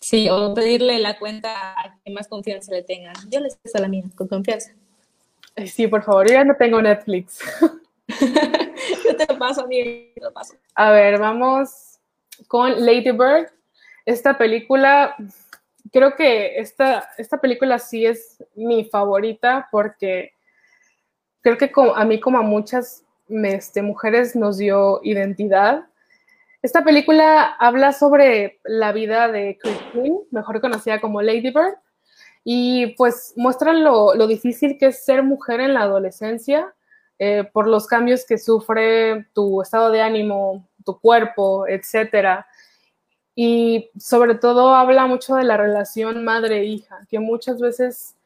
[0.00, 3.14] Sí, o pedirle la cuenta a que más confianza le tengan.
[3.30, 4.72] Yo les paso la mía, con confianza.
[5.66, 7.40] Sí, por favor, yo ya no tengo Netflix.
[8.08, 10.54] yo te lo paso, a mí, te lo paso.
[10.74, 11.98] A ver, vamos
[12.46, 13.50] con Lady Bird.
[14.06, 15.16] Esta película
[15.92, 20.32] creo que esta, esta película sí es mi favorita porque
[21.40, 25.86] creo que a mí como a muchas este, mujeres nos dio identidad.
[26.62, 31.76] Esta película habla sobre la vida de Christine, mejor conocida como Lady Bird,
[32.50, 36.74] y pues muestra lo, difícil que es ser mujer en la adolescencia
[37.18, 42.46] eh, por los cambios que sufre tu estado de ánimo, tu cuerpo, etcétera.
[43.34, 48.16] Y sobre todo habla mucho de la relación madre-hija, que muchas veces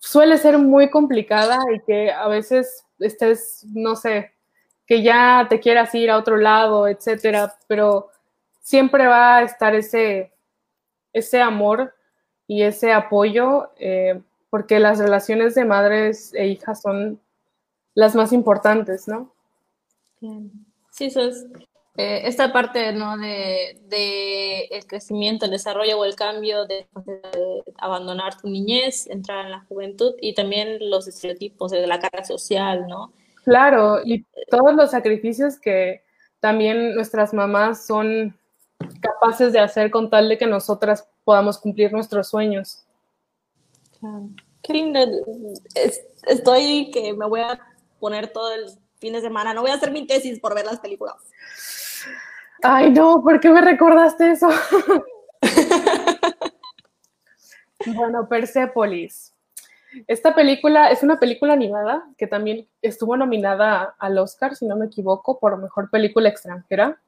[0.00, 4.34] suele ser muy complicada y que a veces estés, no sé,
[4.86, 8.10] que ya te quieras ir a otro lado, etcétera, pero
[8.60, 10.30] siempre va a estar ese,
[11.14, 11.95] ese amor
[12.46, 14.20] y ese apoyo, eh,
[14.50, 17.20] porque las relaciones de madres e hijas son
[17.94, 19.32] las más importantes, ¿no?
[20.90, 21.46] Sí, eso es
[21.98, 23.16] eh, esta parte ¿no?
[23.16, 26.86] de, de, el crecimiento, el desarrollo o el cambio de,
[27.78, 32.86] abandonar tu niñez, entrar en la juventud y también los estereotipos de la carga social,
[32.86, 33.12] ¿no?
[33.44, 36.02] Claro, y todos los sacrificios que
[36.40, 38.36] también nuestras mamás son
[39.00, 42.84] capaces de hacer con tal de que nosotras podamos cumplir nuestros sueños.
[44.62, 45.00] Qué lindo.
[46.26, 47.58] Estoy que me voy a
[47.98, 48.66] poner todo el
[48.98, 49.54] fin de semana.
[49.54, 51.16] No voy a hacer mi tesis por ver las películas.
[52.62, 54.48] Ay, no, ¿por qué me recordaste eso?
[57.86, 59.32] bueno, Persepolis.
[60.06, 64.86] Esta película es una película animada que también estuvo nominada al Oscar, si no me
[64.86, 67.00] equivoco, por mejor película extranjera.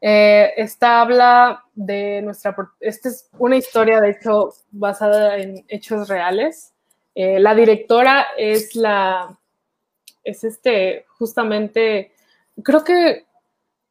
[0.00, 2.54] Eh, esta habla de nuestra.
[2.80, 6.72] Esta es una historia, de hecho, basada en hechos reales.
[7.14, 9.38] Eh, la directora es la.
[10.22, 12.12] Es este, justamente.
[12.62, 13.26] Creo que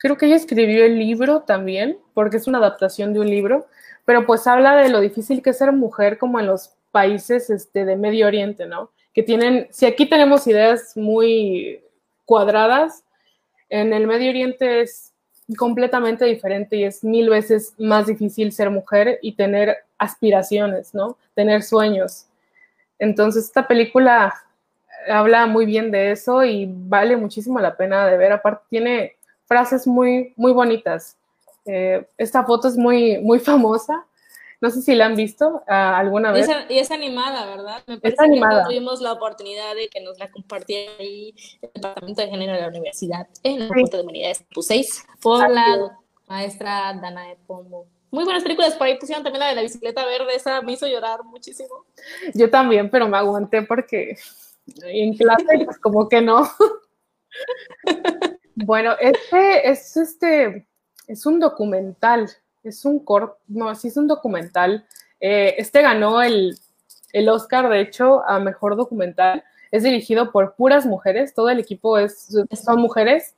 [0.03, 3.67] Creo que ella escribió el libro también, porque es una adaptación de un libro,
[4.03, 7.85] pero pues habla de lo difícil que es ser mujer como en los países este,
[7.85, 8.91] de Medio Oriente, ¿no?
[9.13, 11.81] Que tienen, si aquí tenemos ideas muy
[12.25, 13.05] cuadradas,
[13.69, 15.12] en el Medio Oriente es
[15.55, 21.17] completamente diferente y es mil veces más difícil ser mujer y tener aspiraciones, ¿no?
[21.33, 22.25] Tener sueños.
[22.99, 24.33] Entonces, esta película
[25.09, 28.31] habla muy bien de eso y vale muchísimo la pena de ver.
[28.31, 29.15] Aparte, tiene
[29.45, 31.17] frases muy, muy bonitas.
[31.65, 34.05] Eh, esta foto es muy, muy famosa.
[34.63, 36.47] No sé si la han visto ah, alguna vez.
[36.69, 37.83] Y es, animada, ¿verdad?
[37.85, 38.63] Me es animada.
[38.63, 42.69] tuvimos la oportunidad de que nos la compartiera ahí el Departamento de Género de la
[42.69, 45.99] Universidad en el Punto de Humanidades 6 por la
[46.29, 47.87] maestra Dana de Pombo.
[48.09, 50.87] Muy buenas películas, por ahí pusieron también la de la bicicleta verde, esa me hizo
[50.87, 51.83] llorar muchísimo.
[52.33, 54.15] Yo también, pero me aguanté porque
[54.85, 56.49] en clase pues, como que no.
[58.55, 60.67] Bueno, este es este
[61.07, 62.29] es un documental,
[62.63, 64.85] es un corto, no, sí es un documental.
[65.19, 66.57] Eh, este ganó el,
[67.29, 69.43] Oscar, de hecho, a mejor documental.
[69.71, 73.35] Es dirigido por puras mujeres, todo el equipo es, son mujeres.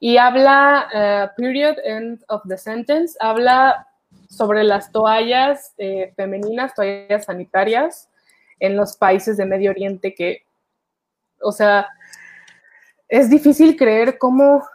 [0.00, 3.86] Y habla, eh, period, end of the sentence, habla
[4.28, 8.08] sobre las toallas eh, femeninas, toallas sanitarias
[8.60, 10.44] en los países de Medio Oriente que,
[11.40, 11.88] o sea,
[13.08, 14.66] es difícil creer cómo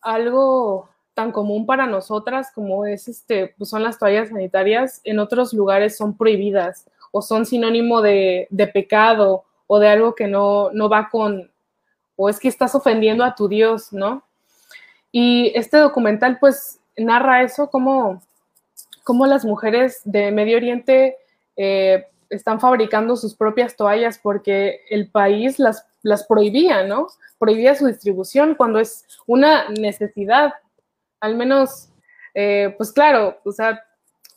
[0.00, 0.89] algo
[1.20, 5.94] tan común para nosotras como es este, pues son las toallas sanitarias, en otros lugares
[5.94, 11.50] son prohibidas o son sinónimo de, pecado o de algo que no, no va con,
[12.16, 14.24] o es que estás ofendiendo a tu Dios, ¿no?
[15.12, 18.22] Y este documental pues narra eso, como,
[19.04, 21.18] como las mujeres de Medio Oriente
[21.54, 27.08] eh, están fabricando sus propias toallas porque el país las, las prohibía, ¿no?
[27.38, 30.54] Prohibía su distribución cuando es una necesidad.
[31.20, 31.88] Al menos,
[32.34, 33.84] eh, pues claro, o sea,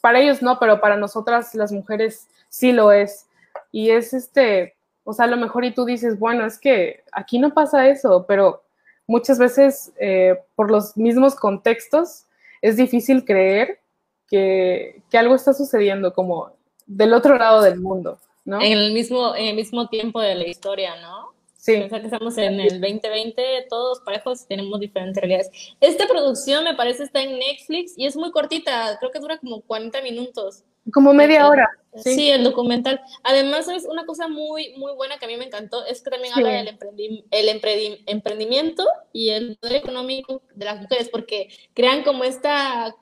[0.02, 3.28] para ellos no, pero para nosotras las mujeres sí lo es.
[3.72, 7.40] Y es este, o sea, a lo mejor y tú dices, bueno, es que aquí
[7.40, 8.64] no pasa eso, pero
[9.08, 12.26] muchas veces eh, por los mismos contextos
[12.62, 13.80] es difícil creer
[14.28, 16.52] que, que algo está sucediendo como
[16.86, 18.62] del otro lado del mundo, ¿no?
[18.62, 21.33] En el mismo, en el mismo tiempo de la historia, ¿no?
[21.64, 21.78] Sí.
[21.78, 25.50] Pensar que estamos en el 2020, todos parejos, tenemos diferentes realidades.
[25.80, 29.62] Esta producción me parece está en Netflix y es muy cortita, creo que dura como
[29.62, 30.66] 40 minutos.
[30.92, 31.70] Como media hora.
[31.96, 32.30] Sí.
[32.30, 33.00] el documental.
[33.24, 36.34] Además, es una cosa muy, muy buena que a mí me encantó, es que también
[36.34, 36.78] habla del
[37.32, 37.50] el
[38.08, 42.94] emprendimiento y el poder económico de las mujeres, porque crean como esta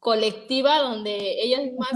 [0.00, 1.92] colectiva donde ellas más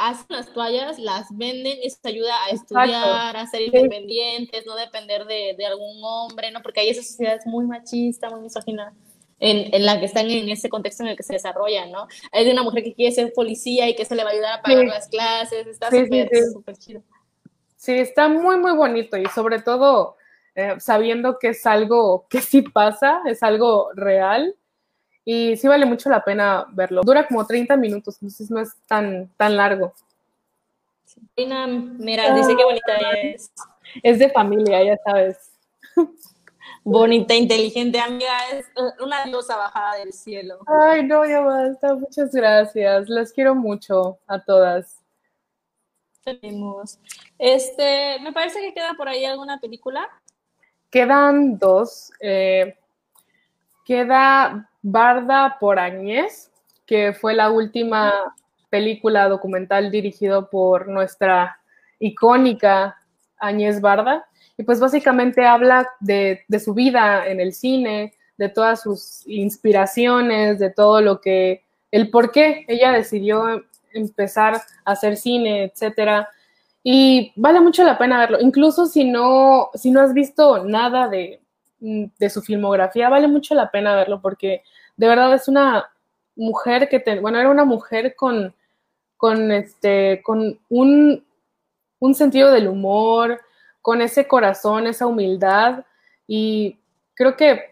[0.00, 5.66] hacen las toallas, las venden eso ayuda a estudiar, a ser independientes, no depender de,
[5.66, 6.62] algún hombre, ¿no?
[6.62, 8.92] Porque ahí esa sociedad es muy machista, muy misógina.
[9.38, 12.06] en, la que están en ese contexto en el que se desarrollan, ¿no?
[12.32, 14.58] Hay de una mujer que quiere ser policía y que se le va a ayudar
[14.58, 17.02] a pagar las clases, está súper, súper chido.
[17.76, 20.16] Sí, está muy, muy bonito y sobre todo
[20.54, 24.54] eh, sabiendo que es algo que sí pasa, es algo real
[25.24, 27.02] y sí vale mucho la pena verlo.
[27.02, 29.94] Dura como 30 minutos, entonces no es tan, tan largo.
[31.36, 33.52] Mira, dice que bonita es.
[34.02, 35.52] Es de familia, ya sabes.
[36.82, 38.66] Bonita, inteligente, amiga, es
[39.00, 40.60] una diosa bajada del cielo.
[40.66, 43.08] Ay, no, ya basta, muchas gracias.
[43.08, 44.98] Las quiero mucho a todas.
[46.24, 46.98] Tenemos.
[47.38, 50.08] Este, me parece que queda por ahí alguna película.
[50.90, 52.12] Quedan dos.
[52.20, 52.78] Eh,
[53.90, 56.52] queda Barda por Añez,
[56.86, 58.36] que fue la última
[58.68, 61.58] película documental dirigido por nuestra
[61.98, 62.96] icónica
[63.36, 64.28] Añez Barda.
[64.56, 70.70] Y pues básicamente habla de, su vida en el cine, de todas sus inspiraciones, de
[70.70, 74.54] todo lo que, el por qué ella decidió empezar
[74.84, 76.28] a hacer cine, etcétera.
[76.84, 78.38] Y vale mucho la pena verlo.
[78.40, 81.40] Incluso si no, si no has visto nada de,
[81.80, 84.62] de su filmografía, vale mucho la pena verlo porque
[84.96, 85.90] de verdad es una
[86.36, 88.54] mujer que, bueno, era una mujer con,
[89.16, 91.24] con, este, con un,
[91.98, 93.40] un sentido del humor,
[93.82, 95.84] con ese corazón, esa humildad
[96.26, 96.78] y
[97.14, 97.64] creo que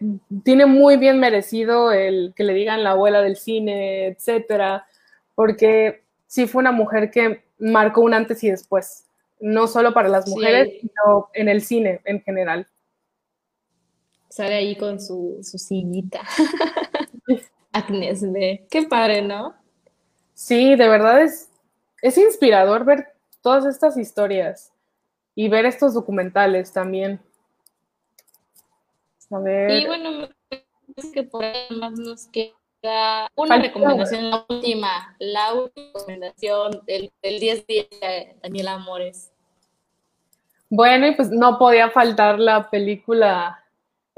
[0.43, 4.85] tiene muy bien merecido el que le digan la abuela del cine, etcétera,
[5.33, 9.05] porque sí fue una mujer que marcó un antes y después,
[9.39, 12.67] no solo para las mujeres, sino en el cine en general.
[14.29, 16.21] Sale ahí con su, su sillita.
[17.71, 18.67] Agnes B.
[18.69, 19.55] Qué padre, ¿no?
[20.33, 21.49] Sí, de verdad es,
[22.01, 24.71] es inspirador ver todas estas historias
[25.35, 27.19] y ver estos documentales también.
[29.31, 29.71] A ver.
[29.71, 30.29] Y bueno,
[30.95, 37.11] es que por ahí más nos queda una recomendación, la última, la última recomendación del,
[37.21, 39.31] del 10 días de Daniel Amores.
[40.69, 43.63] Bueno, y pues no podía faltar la película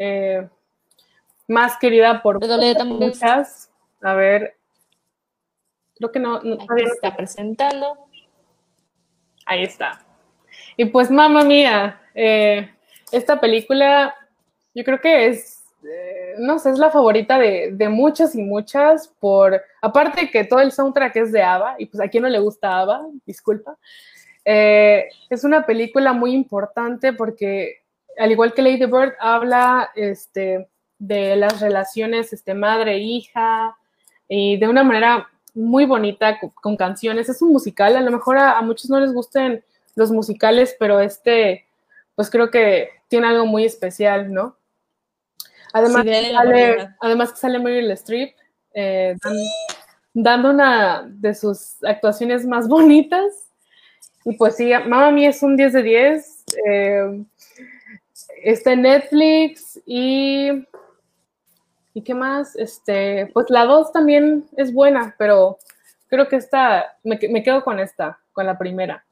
[0.03, 0.49] eh,
[1.47, 2.39] más querida por
[2.85, 3.69] muchas.
[4.01, 4.55] A ver,
[5.95, 8.07] creo que no, no está presentando.
[9.45, 10.03] Ahí está.
[10.75, 12.67] Y pues, mamá mía, eh,
[13.11, 14.15] esta película
[14.73, 19.07] yo creo que es, eh, no sé, es la favorita de, de, muchas y muchas,
[19.19, 22.39] por, aparte que todo el soundtrack es de ABBA, y pues a quien no le
[22.39, 23.77] gusta ABBA, disculpa,
[24.43, 27.80] es una película muy importante porque
[28.17, 30.67] al igual que Lady Bird, habla este,
[30.99, 33.75] de las relaciones este, madre-hija
[34.27, 37.29] y de una manera muy bonita con, canciones.
[37.29, 39.63] Es un musical, a lo mejor a, muchos no les gusten
[39.95, 41.65] los musicales, pero este,
[42.15, 44.55] pues creo que tiene algo muy especial, ¿no?
[45.73, 48.35] Además, sale, además que sale Meryl Streep
[48.73, 49.15] eh,
[50.13, 53.49] dando una de sus actuaciones más bonitas.
[54.23, 56.45] Y pues sí, Mamma Mía es un 10 de 10
[58.43, 60.49] está en Netflix y.
[61.93, 62.55] ¿Y qué más?
[62.55, 65.57] Este, pues la 2 también es buena, pero
[66.07, 69.05] creo que esta, me, me, quedo con esta, con la primera.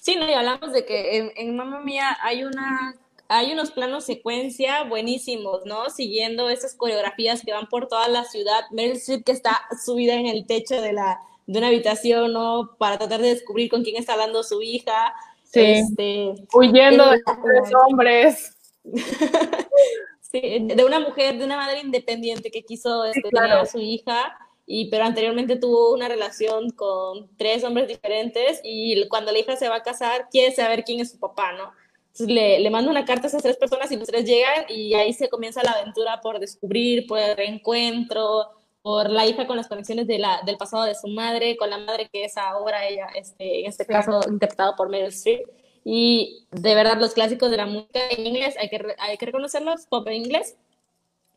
[0.00, 2.94] Sí, no, y hablamos de que en, en Mamma Mía hay una
[3.32, 5.88] hay unos planos secuencia buenísimos, ¿no?
[5.88, 8.64] Siguiendo esas coreografías que van por toda la ciudad.
[8.72, 12.74] Meryl Streep que está subida en el techo de, la, de una habitación, ¿no?
[12.76, 15.14] Para tratar de descubrir con quién está hablando su hija.
[15.52, 15.60] Sí.
[15.60, 18.56] Este, Huyendo de tres hombres.
[20.20, 24.36] sí, de una mujer, de una madre independiente que quiso este, tener a su hija,
[24.66, 29.68] y, pero anteriormente tuvo una relación con tres hombres diferentes y cuando la hija se
[29.68, 31.72] va a casar quiere saber quién es su papá, ¿no?
[32.12, 34.94] Entonces le, le manda una carta a esas tres personas y los tres llegan y
[34.94, 38.46] ahí se comienza la aventura por descubrir, por el reencuentro,
[38.82, 41.78] por la hija con las conexiones de la, del pasado de su madre, con la
[41.78, 45.48] madre que es ahora ella, este, en este caso interpretado por Meryl Streep.
[45.84, 49.86] Y de verdad, los clásicos de la música en inglés, hay que, hay que reconocerlos,
[49.86, 50.56] pop en inglés.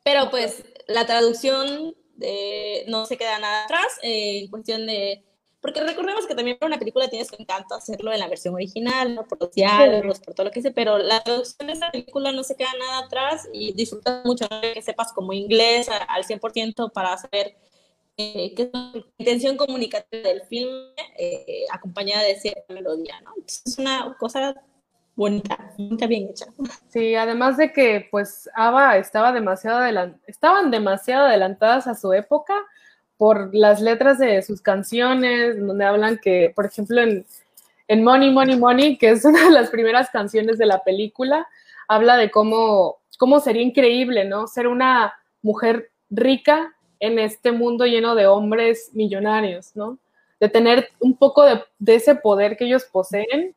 [0.04, 5.24] Pero pues la traducción de, no se queda nada atrás eh, en cuestión de
[5.64, 9.16] porque recordemos que también para una película tienes que encanto hacerlo en la versión original,
[9.16, 9.24] ¿no?
[9.24, 12.44] por los diálogos, por todo lo que sé, pero la traducción de esa película no
[12.44, 17.56] se queda nada atrás y disfrutas mucho que sepas como inglés al 100% para saber
[18.18, 23.32] eh, qué es la intención comunicativa del filme eh, acompañada de cierta melodía, ¿no?
[23.48, 24.62] es una cosa
[25.16, 26.48] bonita, bonita, bien hecha.
[26.90, 29.82] Sí, además de que pues ABBA estaba demasiado
[30.28, 32.54] estaban demasiado adelantadas a su época,
[33.18, 37.26] por las letras de sus canciones, donde hablan que, por ejemplo, en,
[37.88, 41.48] en Money, Money, Money, que es una de las primeras canciones de la película,
[41.88, 44.48] habla de cómo, cómo sería increíble, ¿no?
[44.48, 50.00] Ser una mujer rica en este mundo lleno de hombres millonarios, ¿no?
[50.40, 53.56] De tener un poco de, ese poder que ellos poseen,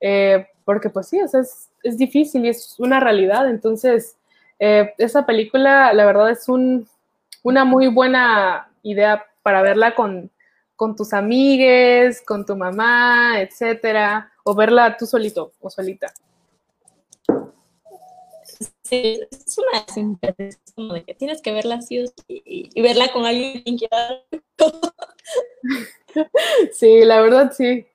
[0.00, 3.48] eh, porque pues sí, es, es difícil y es una realidad.
[3.48, 4.16] Entonces,
[4.58, 6.88] eh, esa película, la verdad, es un,
[7.42, 10.30] una muy buena idea para verla con,
[10.76, 16.12] con tus amigues, con tu mamá, etcétera, o verla tú solito o solita.
[18.82, 19.84] Sí, es una
[20.74, 23.88] como de que tienes que verla así y, verla con alguien que
[26.72, 27.86] Sí, la verdad sí.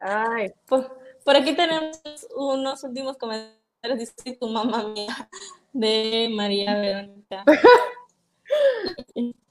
[0.00, 0.52] Ay.
[0.66, 2.00] Por, por aquí tenemos
[2.34, 5.30] unos últimos comentarios, dice tu mamá mía,
[5.72, 7.44] de María Verónica.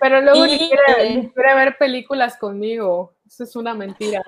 [0.00, 3.14] Pero luego ni, quiere, ver películas conmigo.
[3.26, 4.22] Eso es una mentira.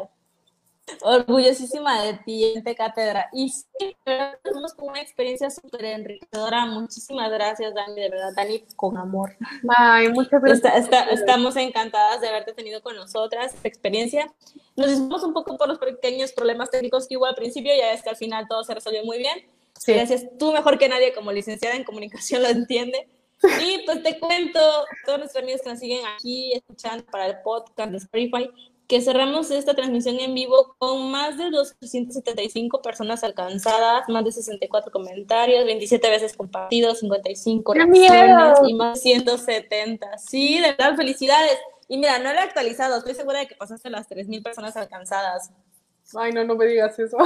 [1.00, 3.28] Orgullosísima de ti, de cátedra.
[3.32, 6.66] Y sí, tenemos una experiencia súper enriquecedora.
[6.66, 9.34] Muchísimas gracias, Dani, de verdad, Dani, con amor.
[9.76, 10.88] Ay, muchas gracias.
[11.10, 14.26] estamos encantadas de haberte tenido con nosotras, esta experiencia.
[14.76, 18.02] Nos disculpamos un poco por los pequeños problemas técnicos que hubo al principio, ya es
[18.02, 19.46] que al final todo se resolvió muy bien.
[19.86, 23.08] Gracias, tú mejor que nadie como licenciada en comunicación lo entiende.
[23.42, 24.60] Y pues te cuento,
[25.04, 28.50] todos nuestros amigos que nos siguen aquí escuchando para el podcast de Spotify,
[28.86, 34.92] que cerramos esta transmisión en vivo con más de 275 personas alcanzadas, más de 64
[34.92, 40.18] comentarios, 27 veces compartidos, 55 reacciones y más de 170.
[40.18, 41.58] Sí, de verdad, felicidades.
[41.88, 45.50] Y mira, no lo he actualizado, estoy segura de que pasaste las 3.000 personas alcanzadas.
[46.14, 47.16] Ay, no, no me digas eso.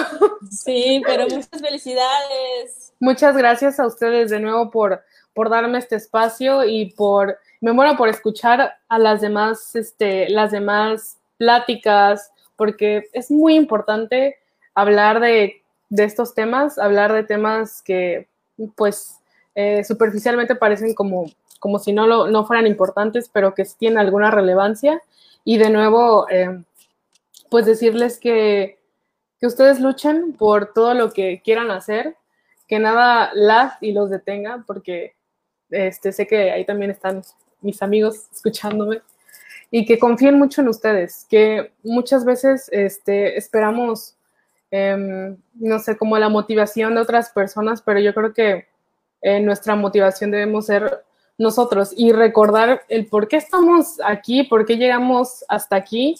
[0.50, 2.92] Sí, pero muchas felicidades.
[3.00, 5.02] Muchas gracias a ustedes de nuevo por,
[5.38, 10.50] por darme este espacio y por, me muero por escuchar a las demás, este, las
[10.50, 14.34] demás pláticas, porque es muy importante
[14.74, 18.26] hablar de, estos temas, hablar de temas que,
[18.74, 19.20] pues,
[19.54, 24.32] eh, superficialmente parecen como, como si no, lo, no fueran importantes, pero que tienen alguna
[24.32, 25.00] relevancia.
[25.44, 26.64] Y de nuevo, eh,
[27.48, 28.80] pues decirles que,
[29.40, 32.16] ustedes luchen por todo lo que quieran hacer,
[32.66, 35.14] que nada las y los detenga, porque
[35.70, 37.22] este, sé que ahí también están
[37.60, 39.02] mis amigos escuchándome,
[39.70, 44.16] y que confíen mucho en ustedes, que muchas veces este, esperamos,
[44.70, 48.66] em, no sé, como la motivación de otras personas, pero yo creo que
[49.20, 51.04] eh, nuestra motivación debemos ser
[51.36, 56.16] nosotros y recordar el por qué estamos aquí, por qué llegamos hasta aquí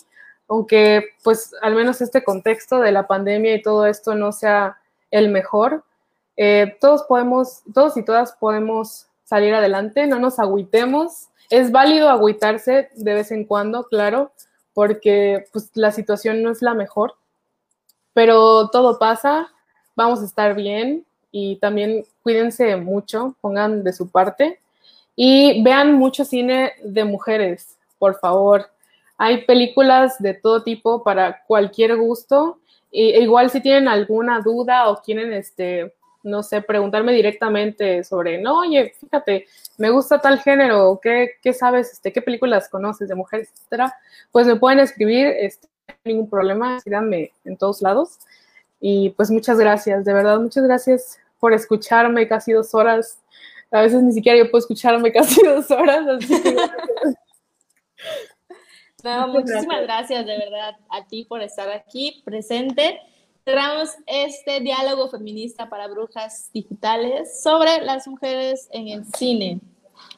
[0.49, 4.79] aunque pues al menos este contexto de la pandemia y todo esto no sea
[5.11, 5.85] el mejor,
[6.37, 11.29] eh, todos podemos, todos y todas podemos salir adelante, no nos agüitemos.
[11.51, 14.33] Es válido agüitarse de vez en cuando, claro,
[14.75, 17.15] porque pues la situación no es la mejor,
[18.13, 19.49] pero todo pasa,
[19.97, 24.61] vamos a estar bien y también cuídense mucho, pongan de su parte
[25.17, 28.71] y vean mucho cine de mujeres, por favor
[29.19, 32.61] hay películas de todo tipo para cualquier gusto.
[32.91, 35.93] E igual si tienen alguna duda o quieren, este,
[36.29, 39.47] no sé, preguntarme directamente sobre, no, oye, fíjate,
[39.79, 43.95] me gusta tal género, ¿qué, qué sabes, este, qué películas conoces de mujeres, etcétera?
[44.31, 45.69] Pues me pueden escribir, este,
[46.05, 48.19] ningún problema, síganme en todos lados.
[48.81, 53.21] Y pues muchas gracias, de verdad, muchas gracias por escucharme casi dos horas.
[53.71, 56.57] A veces ni siquiera yo puedo escucharme casi dos horas, así que
[59.05, 60.27] No, muchísimas gracias.
[60.27, 63.01] de verdad a ti por estar aquí presente.
[63.49, 69.61] Cerramos este diálogo feminista para brujas digitales sobre las mujeres en el cine,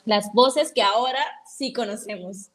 [0.04, 2.48] las voces que ahora sí conocemos.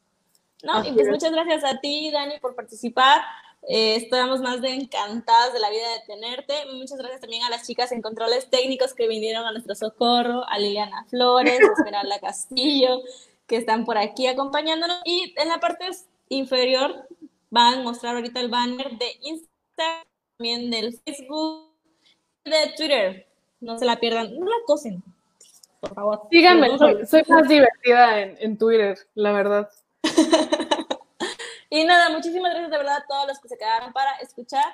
[0.62, 0.84] ¿no?
[0.84, 3.22] Y pues muchas gracias a ti, Dani, por participar.
[3.66, 6.52] Eh, estamos más de encantadas de la vida de tenerte.
[6.74, 10.58] Muchas gracias también a las chicas en controles técnicos que vinieron a nuestro socorro, a
[10.58, 13.00] Liliana Flores, a Esmeralda Castillo,
[13.46, 15.00] que están por aquí acompañándonos.
[15.06, 15.86] Y en la parte
[16.28, 17.08] inferior
[17.48, 20.04] van a mostrar ahorita el banner de Instagram,
[20.36, 21.72] también del Facebook,
[22.44, 23.26] de Twitter.
[23.60, 25.02] No se la pierdan, no la cosen,
[25.80, 26.28] por favor.
[26.30, 29.70] Síganme, soy, más divertida en, Twitter, la verdad.
[31.70, 34.64] y nada, muchísimas gracias de verdad a todos los que se quedaron para escuchar.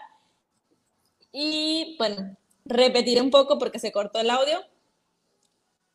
[1.30, 4.58] Y bueno, repetiré un poco porque se cortó el audio.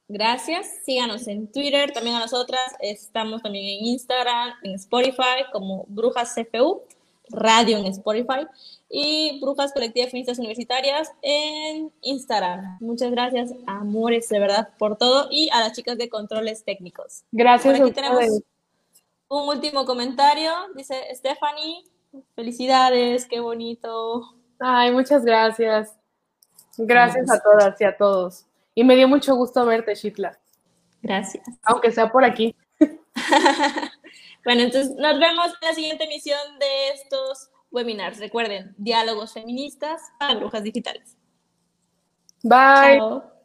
[0.08, 0.86] Gracias.
[0.86, 2.62] Síganos en Twitter, también a nosotras.
[2.80, 6.84] Estamos también en Instagram, en Spotify, como Brujas CFU,
[7.30, 8.48] radio en Spotify
[8.90, 12.78] y Brujas Colectivas Feministas Universitarias en Instagram.
[12.80, 17.24] Muchas gracias, amores, de verdad, por todo y a las chicas de controles técnicos.
[17.32, 17.80] Gracias.
[17.80, 18.42] aquí tenemos
[19.28, 20.52] un último comentario.
[20.76, 21.84] Dice Stephanie,
[22.36, 24.36] felicidades, qué bonito.
[24.60, 25.96] Ay, muchas gracias.
[26.78, 28.46] Gracias a todas y a todos.
[28.74, 30.40] Y me dio mucho gusto verte, Shitla.
[31.02, 31.46] Gracias.
[31.64, 32.56] Aunque sea por aquí.
[34.46, 38.20] bueno, entonces nos vemos en la siguiente emisión de estos webinars.
[38.20, 41.18] Recuerden, diálogos feministas para brujas digitales.
[42.44, 43.37] Bye.